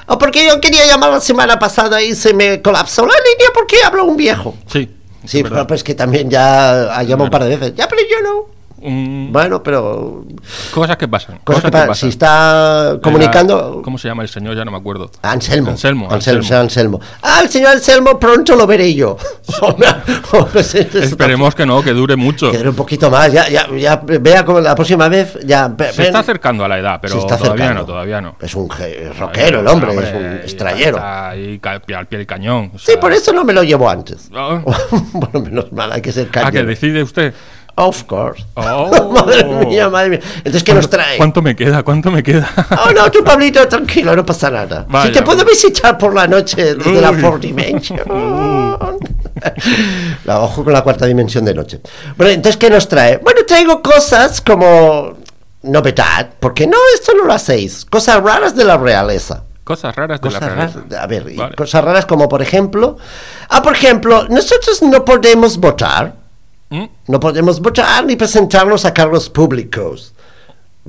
O 0.06 0.16
porque 0.18 0.46
yo 0.46 0.60
quería 0.60 0.86
llamar 0.86 1.10
la 1.10 1.20
semana 1.20 1.58
pasada 1.58 2.02
y 2.02 2.14
se 2.14 2.32
me 2.32 2.62
colapsó 2.62 3.02
la 3.02 3.12
línea 3.14 3.50
porque 3.54 3.76
habló 3.84 4.04
un 4.04 4.16
viejo. 4.16 4.56
Sí. 4.72 4.90
Sí, 5.26 5.38
es 5.40 5.42
pero 5.48 5.66
pues 5.66 5.84
que 5.84 5.94
también 5.94 6.30
ya 6.30 6.96
ha 6.96 7.02
llamado 7.02 7.24
un 7.24 7.30
par 7.30 7.44
de 7.44 7.50
veces. 7.56 7.74
Ya, 7.76 7.86
pero 7.88 8.00
yo 8.10 8.22
no. 8.22 8.46
Mm, 8.80 9.32
Bueno, 9.32 9.62
pero 9.62 10.24
cosas 10.72 10.96
que 10.96 11.08
pasan. 11.08 11.38
Cosas 11.44 11.64
que 11.64 11.70
pa- 11.70 11.94
si 11.94 12.08
está 12.08 12.98
comunicando. 13.02 13.72
Era- 13.74 13.82
¿Cómo 13.82 13.98
se 13.98 14.08
llama 14.08 14.22
el 14.22 14.28
señor? 14.28 14.56
Ya 14.56 14.64
no 14.64 14.70
me 14.70 14.76
acuerdo. 14.76 15.10
Anselmo. 15.22 15.70
Anselmo. 15.70 16.08
Anselmo, 16.10 16.38
Anselmo. 16.42 16.60
Anselmo. 16.62 17.00
Ah, 17.22 17.40
el 17.42 17.48
señor 17.48 17.70
Anselmo 17.72 18.18
pronto 18.18 18.54
lo 18.56 18.66
veré 18.66 18.94
yo. 18.94 19.16
Hombre, 19.60 19.88
hombre, 20.32 20.62
sí, 20.62 20.78
Esperemos 20.94 21.54
que 21.54 21.66
no, 21.66 21.82
que 21.82 21.92
dure 21.92 22.16
mucho. 22.16 22.50
Que 22.50 22.58
dure 22.58 22.70
un 22.70 22.76
poquito 22.76 23.10
más. 23.10 23.32
Ya, 23.32 23.48
ya, 23.48 23.66
ya 23.76 23.96
vea 23.96 24.44
como 24.44 24.60
la 24.60 24.74
próxima 24.74 25.08
vez. 25.08 25.38
Ya, 25.44 25.66
Se 25.76 25.96
ven. 25.98 26.06
está 26.06 26.20
acercando 26.20 26.64
a 26.64 26.68
la 26.68 26.78
edad, 26.78 26.98
pero 27.02 27.18
todavía 27.26 27.74
no, 27.74 27.84
todavía 27.84 28.20
no. 28.20 28.36
Es 28.40 28.54
un 28.54 28.68
rockero 28.68 29.60
el 29.60 29.66
hombre, 29.68 29.92
es 29.92 29.98
un 30.12 30.16
Hombre. 30.16 30.42
Está 30.44 31.28
ahí 31.30 31.60
al 31.62 31.80
pie 32.06 32.18
del 32.18 32.26
cañón. 32.26 32.72
o 32.74 32.78
Sí, 32.78 32.86
sea- 32.92 33.00
por 33.00 33.12
eso 33.12 33.32
no 33.32 33.44
me 33.44 33.52
lo 33.52 33.62
llevo 33.62 33.88
antes. 33.88 34.28
Ah. 34.34 34.60
bueno, 35.12 35.40
menos 35.40 35.72
mal, 35.72 35.90
hay 35.92 36.00
que 36.02 36.12
ser 36.12 36.28
Ah, 36.28 36.32
que 36.32 36.40
cañero. 36.40 36.66
decide 36.68 37.02
usted. 37.02 37.34
Of 37.80 38.06
course. 38.06 38.44
Oh. 38.54 39.12
madre 39.24 39.44
mía, 39.44 39.88
madre 39.88 40.10
mía. 40.10 40.20
Entonces, 40.38 40.64
¿qué 40.64 40.74
nos 40.74 40.90
trae? 40.90 41.16
¿Cuánto 41.16 41.42
me 41.42 41.54
queda? 41.54 41.84
¿Cuánto 41.84 42.10
me 42.10 42.24
queda? 42.24 42.50
Oh, 42.84 42.90
no, 42.92 43.08
tú, 43.08 43.22
Pablito, 43.22 43.68
tranquilo, 43.68 44.16
no 44.16 44.26
pasa 44.26 44.50
nada. 44.50 44.84
Vaya, 44.88 45.06
si 45.06 45.12
te 45.12 45.22
puedo 45.22 45.44
visitar 45.44 45.96
por 45.96 46.12
la 46.12 46.26
noche 46.26 46.74
desde 46.74 47.00
la 47.00 47.12
Uy. 47.12 47.20
Fourth 47.20 47.42
Dimension. 47.42 48.00
la 50.24 50.40
ojo 50.40 50.64
con 50.64 50.72
la 50.72 50.82
cuarta 50.82 51.06
dimensión 51.06 51.44
de 51.44 51.54
noche. 51.54 51.80
Bueno, 52.16 52.32
entonces, 52.32 52.56
¿qué 52.56 52.68
nos 52.68 52.88
trae? 52.88 53.18
Bueno, 53.18 53.42
traigo 53.46 53.80
cosas 53.80 54.40
como 54.40 55.12
novedad, 55.62 56.30
porque 56.40 56.66
no, 56.66 56.76
esto 56.94 57.12
no 57.16 57.26
lo 57.26 57.32
hacéis. 57.32 57.84
Cosas 57.84 58.20
raras 58.22 58.56
de 58.56 58.64
la 58.64 58.76
realeza. 58.76 59.44
Cosas 59.62 59.94
raras 59.94 60.20
de 60.20 60.26
Cosas 60.28 60.40
la 60.40 60.48
raras, 60.48 60.74
realeza. 60.74 61.02
a 61.02 61.06
ver, 61.06 61.24
Vale. 61.36 61.54
cosas 61.54 61.84
raras 61.84 62.06
como 62.06 62.28
por 62.28 62.42
ejemplo, 62.42 62.96
ah, 63.50 63.62
por 63.62 63.74
ejemplo, 63.74 64.26
nosotros 64.28 64.82
no 64.82 65.04
podemos 65.04 65.58
votar, 65.58 66.14
¿Mm? 66.70 66.84
no 67.08 67.20
podemos 67.20 67.60
votar 67.60 68.04
ni 68.04 68.16
presentarnos 68.16 68.84
a 68.84 68.92
cargos 68.92 69.30
públicos, 69.30 70.12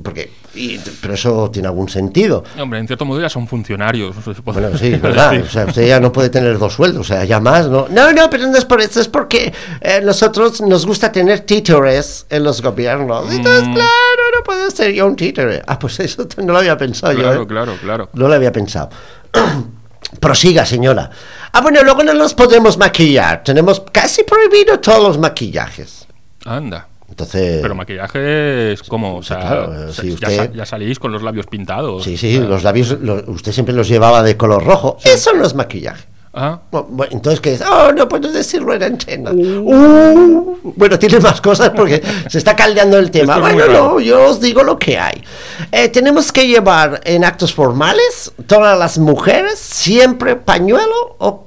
porque, 0.02 0.30
y- 0.54 0.78
pero 1.00 1.14
eso 1.14 1.50
tiene 1.50 1.68
algún 1.68 1.88
sentido. 1.88 2.44
Hombre, 2.58 2.78
en 2.80 2.86
cierto 2.86 3.04
modo 3.04 3.20
ya 3.20 3.28
son 3.30 3.46
funcionarios. 3.48 4.14
no 4.16 4.22
sé 4.22 4.34
si 4.34 4.40
Bueno, 4.42 4.76
sí, 4.78 4.90
verdad. 5.02 5.40
O 5.42 5.46
sea, 5.46 5.66
usted 5.66 5.86
ya 5.86 5.98
no 6.00 6.12
puede 6.12 6.28
tener 6.30 6.58
dos 6.58 6.74
sueldos, 6.74 7.00
o 7.02 7.04
sea, 7.14 7.24
ya 7.24 7.40
más, 7.40 7.66
¿no? 7.68 7.86
No, 7.90 8.12
no, 8.12 8.28
pero 8.30 8.46
no 8.46 8.56
es 8.58 8.64
por 8.64 8.80
eso, 8.80 9.00
es 9.00 9.08
porque 9.08 9.52
eh, 9.80 10.00
nosotros 10.04 10.60
nos 10.60 10.84
gusta 10.86 11.10
tener 11.12 11.40
títores 11.40 12.26
en 12.30 12.44
los 12.44 12.60
gobiernos. 12.62 13.30
Entonces, 13.32 13.68
Mm. 13.68 13.74
claro, 13.74 14.22
no 14.36 14.42
puedo 14.44 14.70
ser 14.70 14.92
yo 14.92 15.06
un 15.06 15.16
títere. 15.16 15.62
Ah, 15.66 15.78
pues 15.78 15.98
eso 16.00 16.26
no 16.44 16.52
lo 16.52 16.58
había 16.58 16.76
pensado 16.76 17.12
yo. 17.12 17.20
Claro, 17.20 17.42
¿eh? 17.42 17.46
claro, 17.46 17.72
claro. 17.80 18.08
No 18.14 18.28
lo 18.28 18.34
había 18.34 18.52
pensado. 18.52 18.90
Prosiga, 20.18 20.66
señora. 20.66 21.10
Ah, 21.52 21.60
bueno, 21.60 21.82
luego 21.82 22.02
no 22.02 22.14
nos 22.14 22.34
podemos 22.34 22.76
maquillar. 22.78 23.44
Tenemos 23.44 23.82
casi 23.92 24.24
prohibido 24.24 24.80
todos 24.80 25.02
los 25.02 25.18
maquillajes. 25.18 26.06
Anda. 26.44 26.88
Entonces. 27.08 27.60
Pero 27.60 27.74
maquillaje 27.74 28.72
es 28.72 28.82
como, 28.84 29.16
o 29.16 29.22
sea, 29.22 29.38
claro, 29.38 29.90
ya, 29.90 30.02
usted- 30.14 30.36
sa- 30.36 30.52
ya 30.52 30.64
salís 30.66 30.98
con 30.98 31.10
los 31.12 31.22
labios 31.22 31.46
pintados. 31.46 32.04
Sí, 32.04 32.16
sí, 32.16 32.38
los 32.38 32.62
labios, 32.62 32.96
usted 33.26 33.52
siempre 33.52 33.74
los 33.74 33.88
llevaba 33.88 34.22
de 34.22 34.36
color 34.36 34.64
rojo. 34.64 34.96
Eso 35.04 35.32
no 35.34 35.44
es 35.44 35.54
maquillaje. 35.54 36.04
Ah, 36.32 36.60
Bu- 36.70 36.86
Bueno, 36.88 37.12
entonces, 37.12 37.40
¿qué 37.40 37.54
es? 37.54 37.62
Oh, 37.62 37.90
no 37.92 38.08
puedo 38.08 38.30
decirlo 38.30 38.72
en 38.74 38.82
antena. 38.84 39.32
Uh, 39.32 40.58
bueno, 40.76 40.96
tiene 40.98 41.18
más 41.18 41.40
cosas 41.40 41.70
porque 41.70 42.00
se 42.28 42.38
está 42.38 42.54
caldeando 42.54 42.98
el 42.98 43.10
tema. 43.10 43.38
Bueno, 43.38 43.66
no, 43.66 44.00
yo 44.00 44.28
os 44.28 44.40
digo 44.40 44.62
lo 44.62 44.78
que 44.78 44.96
hay. 44.98 45.22
Eh, 45.72 45.88
tenemos 45.88 46.30
que 46.30 46.46
llevar 46.46 47.00
en 47.04 47.24
actos 47.24 47.52
formales, 47.52 48.32
todas 48.46 48.78
las 48.78 48.98
mujeres, 48.98 49.58
siempre 49.58 50.36
pañuelo 50.36 51.16
o 51.18 51.46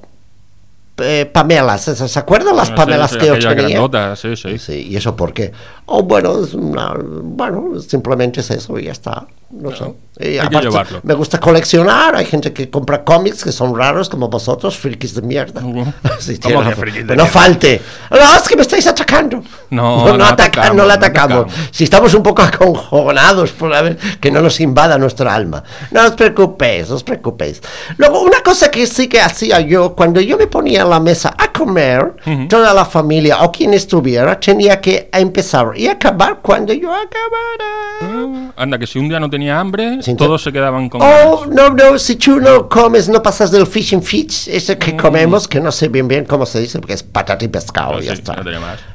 eh, 0.98 1.30
pamelas. 1.32 1.84
¿Se 1.84 2.20
acuerdan 2.20 2.56
las 2.56 2.68
sé, 2.68 2.74
pamelas 2.76 3.12
sí, 3.12 3.18
que 3.20 3.28
yo 3.28 3.34
aquellas 3.36 3.56
tenía? 3.56 4.16
sí, 4.18 4.36
sí. 4.36 4.58
Sí, 4.60 4.88
¿y 4.92 4.96
eso 4.98 5.16
por 5.16 5.34
qué? 5.34 5.52
Oh, 5.86 6.04
bueno, 6.04 6.44
es 6.44 6.54
una- 6.54 6.94
bueno, 7.00 7.80
simplemente 7.80 8.42
es 8.42 8.52
eso 8.52 8.78
y 8.78 8.84
ya 8.86 8.92
está. 8.92 9.26
No 9.54 9.76
sé. 9.76 9.86
Y 10.20 10.38
hay 10.38 10.48
que 10.48 10.60
llevarlo. 10.60 11.00
Me 11.04 11.14
gusta 11.16 11.40
coleccionar, 11.40 12.16
hay 12.16 12.26
gente 12.26 12.54
que 12.54 12.70
compra 12.70 13.04
cómics 13.04 13.44
que 13.44 13.52
son 13.52 13.76
raros 13.76 14.10
como 14.10 14.30
vosotros, 14.30 14.78
frikis 14.78 15.16
de 15.16 15.22
mierda. 15.24 15.62
Uh, 15.64 15.86
Sí, 16.20 16.38
¿cómo 16.38 16.62
tienes 16.62 16.64
que 16.64 16.70
razón. 16.70 16.74
frikis 16.76 17.08
de 17.08 17.16
no 17.16 17.24
mierda? 17.24 17.26
falte. 17.40 17.82
No, 18.12 18.36
es 18.36 18.44
que 18.48 18.56
me 18.56 18.62
estáis 18.62 18.86
atacando. 18.88 19.44
No, 19.72 20.06
no, 20.08 20.18
no 20.18 20.26
ataca- 20.26 20.62
atacamos, 20.62 20.76
no 20.78 20.84
le 20.84 20.88
no 20.90 20.94
atacamos. 20.94 21.44
atacamos. 21.46 21.70
Si 21.72 21.84
estamos 21.84 22.14
un 22.14 22.22
poco 22.24 22.42
aconjonados 22.44 23.52
por 23.54 23.74
a 23.74 23.82
ver 23.82 23.98
que 24.20 24.30
no 24.32 24.42
nos 24.42 24.60
invada 24.60 24.98
nuestra 25.00 25.34
alma. 25.34 25.64
No 25.92 26.04
os 26.06 26.12
preocupéis, 26.12 26.90
no 26.90 26.96
os 26.96 27.04
preocupéis. 27.04 27.62
Luego, 27.98 28.22
una 28.22 28.42
cosa 28.42 28.70
que 28.70 28.86
sí 28.86 29.08
que 29.08 29.20
hacía 29.20 29.62
yo, 29.62 29.96
cuando 29.96 30.22
yo 30.22 30.38
me 30.38 30.46
ponía 30.48 30.82
en 30.82 30.90
la 30.90 31.00
mesa 31.00 31.34
a 31.38 31.52
comer, 31.52 32.16
toda 32.50 32.74
la 32.74 32.86
familia 32.86 33.42
o 33.42 33.52
quien 33.52 33.74
estuviera 33.74 34.40
tenía 34.40 34.80
que 34.80 35.10
empezar 35.12 35.72
y 35.76 35.88
acabar 35.88 36.40
cuando 36.42 36.72
yo 36.74 36.92
acabara. 36.94 37.72
Ah, 38.02 38.52
Anda, 38.58 38.78
que 38.78 38.86
si 38.88 39.00
un 39.00 39.10
día 39.10 39.20
no 39.20 39.30
tenía 39.30 39.43
hambre, 39.50 40.00
todos 40.18 40.42
se 40.44 40.52
quedaban 40.52 40.90
con 40.90 41.02
Oh, 41.02 41.46
no, 41.46 41.70
no, 41.70 41.98
si 42.00 42.16
tú 42.16 42.40
no 42.40 42.68
comes, 42.70 43.10
no 43.10 43.22
pasas 43.22 43.52
del 43.52 43.66
fish 43.68 43.94
and 43.94 44.04
fish, 44.04 44.48
ese 44.50 44.78
que 44.78 44.96
comemos, 44.98 45.48
que 45.48 45.60
no 45.60 45.72
sé 45.72 45.88
bien 45.90 46.08
bien 46.08 46.26
cómo 46.26 46.46
se 46.46 46.60
dice, 46.60 46.80
porque 46.80 46.94
es 46.94 47.04
patata 47.04 47.44
y 47.46 47.48
pescado, 47.48 47.94
Mm. 47.94 47.98
Ah, 47.98 48.02
ya 48.02 48.16
sí, 48.16 48.22
está. 48.22 48.36
no. 48.38 48.52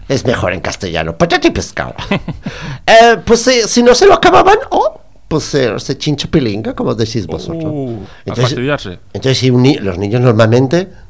Es 0.09 0.25
mejor 0.25 0.53
en 0.53 0.61
castellano, 0.61 1.17
patata 1.17 1.49
y 1.49 1.51
pescado. 1.51 1.95
Eh, 2.87 3.19
pues 3.25 3.47
eh, 3.49 3.69
si 3.69 3.83
no 3.83 3.95
se 3.95 4.07
lo 4.07 4.15
acababan, 4.15 4.57
oh, 4.71 5.01
pues 5.29 5.55
eh, 5.55 5.79
se 5.79 5.99
chincha 5.99 6.27
pilinga, 6.31 6.75
como 6.75 6.95
decís 6.95 7.27
vosotros. 7.27 7.65
Uh, 7.65 7.91
a 7.91 8.19
Entonces- 8.25 8.45
fastidiarse. 8.45 8.99
Entonces, 9.13 9.51
los 9.83 9.99
niños 9.99 10.21
normalmente 10.23 10.87
mm, 10.87 11.08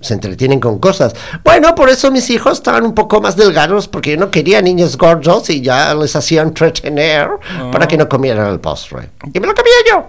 se 0.00 0.14
entretienen 0.14 0.60
con 0.60 0.78
cosas. 0.78 1.14
Bueno, 1.44 1.74
por 1.74 1.88
eso 1.88 2.10
mis 2.10 2.28
hijos 2.30 2.54
estaban 2.54 2.84
un 2.84 2.94
poco 2.94 3.20
más 3.20 3.36
delgados, 3.36 3.88
porque 3.88 4.12
yo 4.12 4.16
no 4.16 4.30
quería 4.30 4.60
niños 4.62 4.96
gordos 4.96 5.50
y 5.50 5.60
ya 5.60 5.94
les 5.94 6.14
hacía 6.16 6.42
entretener 6.42 7.28
para 7.72 7.86
que 7.86 7.96
no 7.96 8.08
comieran 8.08 8.52
el 8.52 8.60
postre. 8.60 9.10
Y 9.32 9.40
me 9.40 9.46
lo 9.46 9.54
comía 9.54 9.72
yo. 9.90 10.06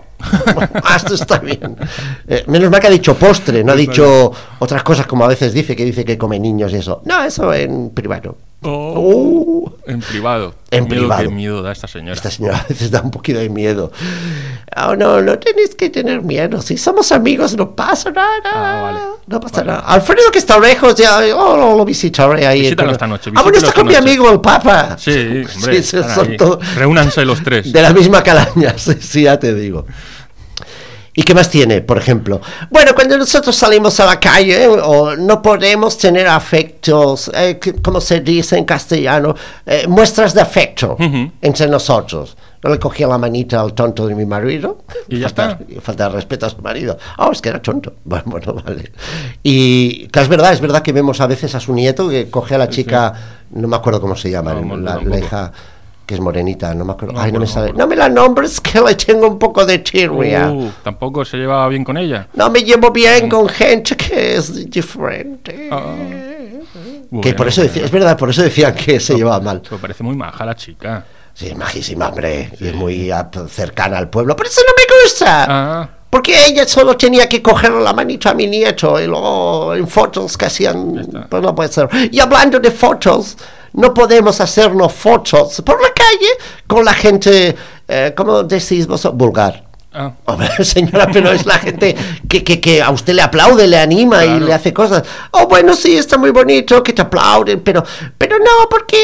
Ah, 0.84 0.96
esto 0.98 1.16
está 1.16 1.40
bien. 1.40 1.76
Eh, 2.28 2.44
menos 2.48 2.70
mal 2.70 2.80
que 2.80 2.88
ha 2.88 2.92
dicho 2.92 3.16
postre, 3.16 3.64
no 3.64 3.74
ha 3.74 3.76
dicho 3.76 4.32
otras 4.60 4.84
cosas 4.84 5.06
como 5.08 5.26
a 5.26 5.28
veces 5.28 5.54
dice, 5.54 5.76
que 5.76 5.86
dice 5.86 6.06
que 6.06 6.18
come 6.18 6.40
niños 6.40 6.72
y 6.74 6.78
eso. 6.78 7.02
No, 7.06 7.24
eso 7.24 7.54
en 7.54 7.90
privado. 7.92 8.38
Uh. 8.62 9.70
En 9.88 10.00
privado. 10.02 10.56
En 10.72 10.86
miedo, 10.86 10.96
privado. 11.02 11.24
Qué 11.24 11.30
miedo 11.30 11.62
da 11.62 11.72
esta 11.72 11.88
señora. 11.88 12.14
Esta 12.14 12.32
señora 12.32 12.58
a 12.66 12.68
veces 12.68 12.90
da 12.92 13.02
un 13.02 13.12
poquito 13.12 13.40
de 13.40 13.50
miedo. 13.50 13.92
Oh, 14.78 14.96
no, 14.96 15.22
no 15.22 15.38
tenéis 15.40 15.76
que 15.76 15.90
tener 15.90 16.22
miedo. 16.22 16.62
Si 16.62 16.78
somos 16.78 17.12
amigos, 17.12 17.56
no 17.56 17.76
pasa 17.76 18.12
nada. 18.12 18.42
Ah, 18.44 18.82
vale. 18.82 19.00
No 19.28 19.40
pasa 19.40 19.58
Vale. 19.58 19.72
nada. 19.72 19.88
Alfredo, 19.88 20.32
que 20.32 20.38
está 20.38 20.60
lejos, 20.60 20.96
ya 20.96 21.20
oh, 21.36 21.76
lo, 21.78 21.86
visitaré 21.86 22.46
ahí. 22.46 22.62
Visítalo 22.62 22.92
esta 22.92 23.08
noche, 23.08 23.32
Ah, 23.36 23.42
bueno, 23.42 23.58
está 23.58 23.72
con 23.72 23.88
mi 23.88 23.96
amigo 23.96 24.30
el 24.30 24.40
Papa. 24.40 24.98
Sí, 25.00 25.12
hombre, 25.56 25.82
sí, 25.82 25.98
son 26.14 26.60
Reúnanse 26.76 27.26
los 27.26 27.42
tres. 27.44 27.72
De 27.74 27.82
la 27.82 27.92
misma 27.92 28.22
calaña, 28.22 28.76
sí, 28.78 28.94
sí, 29.00 29.24
ya 29.24 29.40
te 29.40 29.54
digo. 29.56 29.88
¿Y 31.18 31.24
qué 31.24 31.34
más 31.34 31.50
tiene, 31.50 31.82
por 31.82 31.98
ejemplo? 31.98 32.42
Bueno, 32.70 32.94
cuando 32.94 33.18
nosotros 33.18 33.56
salimos 33.56 34.00
a 34.02 34.06
la 34.06 34.20
calle 34.20 34.68
o 34.68 35.16
no 35.16 35.42
podemos 35.42 35.98
tener 35.98 36.28
afectos, 36.28 37.32
eh, 37.34 37.58
como 37.82 38.02
se 38.02 38.20
dice 38.20 38.58
en 38.58 38.66
castellano, 38.66 39.34
eh, 39.66 39.86
muestras 39.88 40.34
de 40.34 40.42
afecto 40.42 40.98
Ujú. 41.00 41.32
entre 41.42 41.68
nosotros. 41.68 42.36
No 42.62 42.72
le 42.72 42.80
cogía 42.80 43.08
la 43.08 43.18
manita 43.18 43.62
al 43.62 43.74
tonto 43.74 44.08
de 44.08 44.16
mi 44.16 44.26
marido. 44.26 44.80
Y 45.08 45.20
ya 45.20 45.30
falta, 45.30 45.60
está. 45.70 45.82
Falta 45.82 46.10
respeto 46.10 46.48
a 46.48 46.50
su 46.50 46.62
marido. 46.62 46.98
Oh, 47.20 47.32
es 47.32 47.40
que 47.42 47.50
era 47.50 47.62
tonto. 47.62 47.94
Bueno, 48.04 48.24
bueno, 48.26 48.56
vale. 48.56 48.92
Y 49.44 50.08
que 50.08 50.20
es 50.20 50.28
verdad, 50.28 50.52
es 50.52 50.60
verdad 50.60 50.82
que 50.82 50.92
vemos 50.92 51.22
a 51.22 51.28
veces 51.28 51.54
a 51.56 51.60
su 51.60 51.74
nieto 51.74 52.10
que 52.10 52.30
coge 52.30 52.56
a 52.56 52.58
la 52.58 52.68
chica, 52.70 53.14
no 53.52 53.68
me 53.68 53.76
acuerdo 53.76 54.02
cómo 54.02 54.16
se 54.16 54.32
llama, 54.32 54.54
No, 54.54 54.76
la, 54.78 55.00
la 55.02 55.20
hija 55.20 55.52
que 56.06 56.16
es 56.16 56.20
morenita, 56.20 56.74
no 56.74 56.86
me 56.86 56.94
acuerdo. 56.94 57.14
No 57.14 57.22
Ay, 57.22 57.32
no 57.32 57.40
me 57.40 57.46
acuerdo, 57.46 57.54
sale. 57.68 57.74
no 57.74 57.80
No 57.80 57.88
me 57.88 57.96
la 57.96 58.10
nombres 58.10 58.62
que 58.62 58.80
le 58.80 58.96
tengo 58.96 59.28
un 59.28 59.40
poco 59.40 59.66
de 59.66 59.80
tirria. 59.80 60.52
Uh, 60.52 60.72
Tampoco 60.84 61.26
se 61.26 61.38
llevaba 61.38 61.68
bien 61.68 61.84
con 61.84 61.98
ella. 61.98 62.28
No 62.34 62.50
me 62.50 62.64
llevo 62.64 62.92
bien 62.92 63.30
con 63.30 63.48
gente 63.50 63.96
que 63.96 64.36
es 64.36 64.70
diferente. 64.70 65.70
Ah. 65.72 65.96
que 67.22 67.34
por 67.34 67.48
eso 67.48 67.62
decía, 67.62 67.86
es 67.86 67.92
verdad, 67.92 68.18
por 68.18 68.30
eso 68.30 68.42
decían 68.42 68.76
que 68.76 69.00
se 69.00 69.16
llevaba 69.16 69.40
mal. 69.40 69.62
Me 69.70 69.78
parece 69.78 70.04
muy 70.04 70.16
maja 70.16 70.46
la 70.46 70.56
chica. 70.56 71.06
Sí, 71.34 71.48
es 71.48 71.58
majísima, 71.58 72.08
hombre. 72.10 72.50
Y 72.62 72.68
es 72.68 72.74
muy 72.74 73.12
cercana 73.50 73.98
al 73.98 74.10
pueblo. 74.10 74.36
Pero 74.38 74.48
eso 74.50 74.62
no 74.66 74.74
me 74.74 75.04
gusta. 75.04 75.46
Ah, 75.50 75.90
Porque 76.16 76.34
ella 76.48 76.66
solo 76.66 76.96
tenía 76.96 77.28
que 77.28 77.42
cogerle 77.42 77.84
la 77.84 77.92
manita 77.92 78.30
a 78.30 78.34
mi 78.34 78.48
nieto 78.48 78.98
y 79.02 79.06
luego 79.06 79.76
en 79.76 79.86
fotos 79.86 80.38
que 80.38 80.46
hacían, 80.46 81.28
pues 81.28 81.44
no 81.44 81.54
puede 81.54 81.70
ser. 81.70 81.90
Y 82.10 82.22
hablando 82.22 82.58
de 82.58 82.72
fotos, 82.72 83.36
no 83.74 83.94
podemos 83.94 84.40
hacernos 84.40 84.94
fotos 84.94 85.62
por 85.66 85.82
la 85.82 85.90
calle 85.90 86.30
con 86.68 86.86
la 86.86 86.94
gente, 86.94 87.54
eh, 87.86 88.14
¿cómo 88.16 88.44
decís 88.44 88.88
vos? 88.88 89.06
Vulgar. 89.14 89.65
Ah. 89.96 90.12
Hombre, 90.26 90.50
señora, 90.66 91.08
pero 91.12 91.32
es 91.32 91.46
la 91.46 91.58
gente 91.60 91.96
que, 92.30 92.44
que, 92.44 92.60
que 92.60 92.82
a 92.84 92.92
usted 92.92 93.14
le 93.14 93.22
aplaude, 93.22 93.68
le 93.68 93.78
anima 93.80 94.24
y 94.26 94.28
Claro. 94.30 94.46
le 94.46 94.54
hace 94.54 94.74
cosas. 94.74 95.04
Oh, 95.32 95.48
bueno, 95.48 95.76
sí, 95.76 95.96
está 95.98 96.18
muy 96.18 96.32
bonito 96.32 96.84
que 96.84 96.94
te 96.94 97.02
aplauden, 97.02 97.62
pero, 97.62 97.84
pero 98.18 98.38
no, 98.40 98.68
porque 98.70 98.98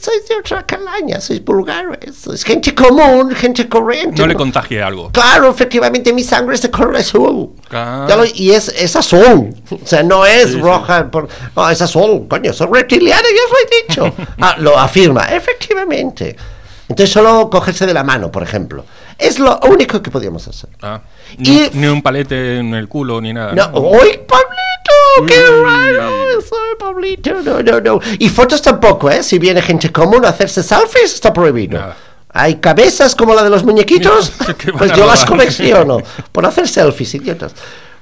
sois 0.00 0.26
de 0.28 0.36
otra 0.36 0.64
calaña, 0.66 1.20
sois 1.20 1.42
vulgares, 1.44 2.16
sois 2.22 2.42
gente 2.44 2.74
común, 2.74 3.34
gente 3.34 3.68
corriente. 3.68 4.20
No 4.20 4.26
le 4.28 4.34
contagie 4.34 4.82
algo. 4.82 5.10
Claro, 5.12 5.50
efectivamente, 5.50 6.12
mi 6.12 6.22
sangre 6.22 6.54
es 6.54 6.62
de 6.62 6.70
color 6.70 6.96
azul. 6.96 7.50
Claro. 7.68 8.16
Lo- 8.16 8.24
y 8.34 8.50
es, 8.52 8.68
es 8.68 8.96
azul. 8.96 9.54
O 9.70 9.86
sea, 9.86 10.02
no 10.02 10.24
es 10.26 10.48
Sí, 10.48 10.52
sí. 10.54 10.60
roja. 10.60 11.10
Por, 11.10 11.28
no, 11.56 11.70
es 11.70 11.80
azul. 11.82 12.26
Coño, 12.28 12.52
soy 12.52 12.68
reptiliano, 12.72 13.22
yo 13.22 13.44
os 13.44 13.50
lo 13.50 13.58
he 13.58 14.12
dicho. 14.12 14.24
Ah, 14.40 14.54
lo 14.58 14.78
afirma, 14.78 15.22
efectivamente. 15.24 16.36
Entonces, 16.88 17.12
solo 17.12 17.50
cogerse 17.50 17.86
de 17.86 17.92
la 17.94 18.02
mano, 18.04 18.30
por 18.32 18.42
ejemplo. 18.42 18.84
Es 19.18 19.38
lo 19.40 19.58
único 19.68 20.00
que 20.00 20.10
podíamos 20.10 20.46
hacer. 20.46 20.70
Ah. 20.80 21.00
Y- 21.36 21.50
Ni, 21.50 21.70
ni 21.80 21.86
un 21.88 22.00
palete 22.02 22.58
en 22.60 22.72
el 22.74 22.88
culo 22.88 23.20
ni 23.20 23.32
nada. 23.32 23.52
No, 23.52 23.68
¿no? 23.72 23.78
¡Uy, 23.80 24.20
Pablito! 24.28 25.26
¡Qué 25.26 25.40
Uy. 25.50 25.64
raro! 25.64 26.10
Soy 26.40 26.76
Pablito. 26.78 27.34
No, 27.42 27.60
no, 27.62 27.80
no. 27.80 28.00
Y 28.20 28.28
fotos 28.28 28.62
tampoco, 28.62 29.10
¿eh? 29.10 29.22
Si 29.24 29.38
viene 29.38 29.60
gente 29.60 29.90
común 29.90 30.24
a 30.24 30.28
hacerse 30.28 30.62
selfies, 30.62 31.14
está 31.14 31.32
prohibido. 31.32 31.78
Nada. 31.80 31.96
Hay 32.30 32.56
cabezas 32.56 33.14
como 33.16 33.34
la 33.34 33.42
de 33.42 33.50
los 33.50 33.64
muñequitos, 33.64 34.32
pues 34.78 34.92
yo 34.92 35.06
las 35.06 35.24
colecciono 35.24 35.98
por 36.30 36.46
hacer 36.46 36.68
selfies, 36.68 37.14
idiotas. 37.14 37.52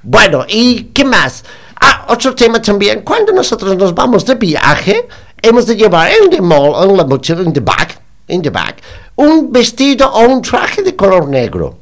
Bueno, 0.02 0.44
¿y 0.48 0.84
qué 0.92 1.04
más? 1.04 1.44
Ah, 1.80 2.04
otro 2.08 2.34
tema 2.34 2.60
también. 2.60 3.00
Cuando 3.02 3.32
nosotros 3.32 3.76
nos 3.76 3.94
vamos 3.94 4.26
de 4.26 4.34
viaje, 4.34 5.06
hemos 5.40 5.66
de 5.66 5.76
llevar 5.76 6.10
en 6.10 6.28
the 6.30 6.40
mall, 6.42 6.88
en 6.90 6.96
la 6.96 7.04
mochila, 7.04 7.40
en 7.40 7.52
the 7.52 7.60
bag, 7.60 7.95
in 8.28 8.42
the 8.42 8.50
bag, 8.50 8.76
un 9.16 9.52
vestido 9.52 10.08
o 10.12 10.20
un 10.26 10.42
traje 10.42 10.82
de 10.82 10.94
color 10.96 11.28
negro. 11.28 11.78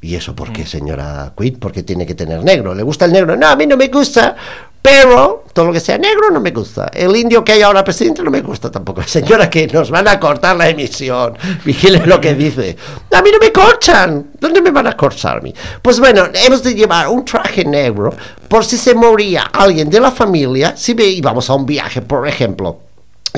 ¿Y 0.00 0.14
eso 0.14 0.34
por 0.36 0.50
Mm. 0.50 0.52
qué, 0.52 0.66
señora 0.66 1.32
Quinn? 1.36 1.58
Porque 1.58 1.82
tiene 1.82 2.04
que 2.04 2.14
tener 2.14 2.44
negro. 2.44 2.74
¿Le 2.74 2.82
gusta 2.82 3.06
el 3.06 3.12
negro? 3.12 3.36
No, 3.36 3.46
a 3.48 3.56
mí 3.56 3.66
no 3.66 3.76
me 3.76 3.88
gusta. 3.88 4.36
Pero 4.82 5.44
todo 5.54 5.64
lo 5.64 5.72
que 5.72 5.80
sea 5.80 5.96
negro 5.96 6.30
no 6.30 6.40
me 6.42 6.50
gusta. 6.50 6.90
El 6.92 7.16
indio 7.16 7.42
que 7.42 7.52
hay 7.52 7.62
ahora 7.62 7.82
presidente 7.82 8.22
no 8.22 8.30
me 8.30 8.42
gusta 8.42 8.70
tampoco. 8.70 9.02
Señora, 9.06 9.48
que 9.48 9.66
nos 9.66 9.90
van 9.90 10.06
a 10.06 10.20
cortar 10.20 10.56
la 10.56 10.68
emisión. 10.68 11.38
Vigile 11.64 12.04
lo 12.04 12.20
que 12.20 12.34
dice. 12.34 12.76
A 13.10 13.22
mí 13.22 13.30
no 13.32 13.38
me 13.38 13.50
corchan. 13.50 14.32
¿Dónde 14.38 14.60
me 14.60 14.70
van 14.70 14.88
a 14.88 14.94
mí? 15.42 15.54
Pues 15.80 15.98
bueno, 15.98 16.24
hemos 16.34 16.62
de 16.62 16.74
llevar 16.74 17.08
un 17.08 17.24
traje 17.24 17.64
negro 17.64 18.12
por 18.46 18.62
si 18.62 18.76
se 18.76 18.94
moría 18.94 19.44
alguien 19.44 19.88
de 19.88 20.00
la 20.00 20.10
familia. 20.10 20.76
Si 20.76 20.92
íbamos 20.92 21.48
a 21.48 21.54
un 21.54 21.64
viaje, 21.64 22.02
por 22.02 22.28
ejemplo. 22.28 22.80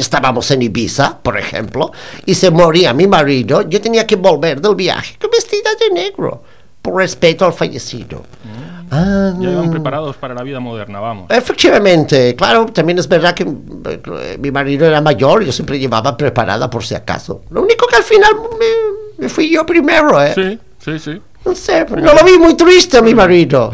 Estábamos 0.07 0.51
en 0.51 0.61
Ibiza, 0.61 1.19
por 1.23 1.39
ejemplo, 1.39 1.91
y 2.27 2.35
se 2.35 2.51
moría 2.51 2.93
mi 2.93 3.07
marido. 3.07 3.63
Yo 3.67 3.81
tenía 3.81 4.07
que 4.07 4.17
volver 4.17 4.61
del 4.61 4.75
viaje 4.75 5.17
con 5.19 5.31
vestida 5.31 5.71
de 5.81 5.91
negro, 5.95 6.43
por 6.83 6.97
respeto 6.97 7.47
al 7.47 7.55
fallecido. 7.55 8.23
Ah, 8.91 9.33
Ya 9.41 9.51
iban 9.53 9.71
preparados 9.71 10.15
para 10.17 10.35
la 10.35 10.43
vida 10.43 10.61
moderna, 10.61 11.01
vamos. 11.01 11.31
Efectivamente, 11.31 12.37
claro, 12.37 12.67
también 12.67 12.99
es 12.99 13.09
verdad 13.09 13.35
que 13.35 13.45
eh, 13.45 14.37
mi 14.39 14.51
marido 14.51 14.85
era 14.87 15.01
mayor, 15.01 15.43
yo 15.43 15.51
siempre 15.51 15.79
llevaba 15.79 16.15
preparada 16.15 16.69
por 16.69 16.85
si 16.85 16.95
acaso. 16.95 17.41
Lo 17.49 17.63
único 17.63 17.87
que 17.87 17.97
al 17.97 18.03
final 18.05 18.33
me, 18.61 18.67
me 19.25 19.29
fui 19.31 19.51
yo 19.51 19.65
primero, 19.65 20.23
¿eh? 20.23 20.35
Sí, 20.35 20.59
sí, 20.85 20.99
sí. 20.99 21.23
No 21.47 21.55
sé, 21.55 21.87
no 21.89 22.13
lo 22.13 22.23
vi 22.23 22.37
muy 22.39 22.55
triste 22.55 22.99
a 22.99 23.03
mi 23.03 23.15
marido. 23.15 23.73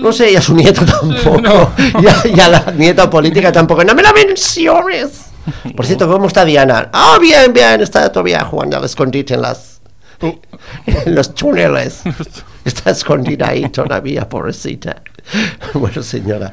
No 0.00 0.12
sé, 0.12 0.32
y 0.32 0.36
a 0.36 0.42
su 0.42 0.54
nieta 0.54 0.84
tampoco. 0.84 1.40
no. 1.40 1.72
Y, 2.00 2.06
a, 2.06 2.36
y 2.36 2.40
a 2.40 2.48
la 2.48 2.72
nieta 2.76 3.08
política 3.08 3.50
tampoco. 3.50 3.84
No 3.84 3.94
me 3.94 4.02
la 4.02 4.12
menciones. 4.12 5.26
Por 5.74 5.86
cierto, 5.86 6.08
¿cómo 6.08 6.26
está 6.26 6.44
Diana? 6.44 6.90
Ah, 6.92 7.18
bien, 7.20 7.52
bien, 7.52 7.80
está 7.80 8.10
todavía 8.12 8.44
jugando 8.44 8.76
al 8.76 8.84
escondite 8.84 9.34
en 9.34 9.42
las 9.42 9.80
Uh, 10.22 10.38
en 10.86 11.14
los 11.14 11.34
túneles. 11.34 12.02
Está 12.64 12.90
escondida 12.90 13.48
ahí 13.48 13.68
todavía, 13.70 14.28
pobrecita. 14.28 15.02
Bueno, 15.74 16.02
señora, 16.02 16.52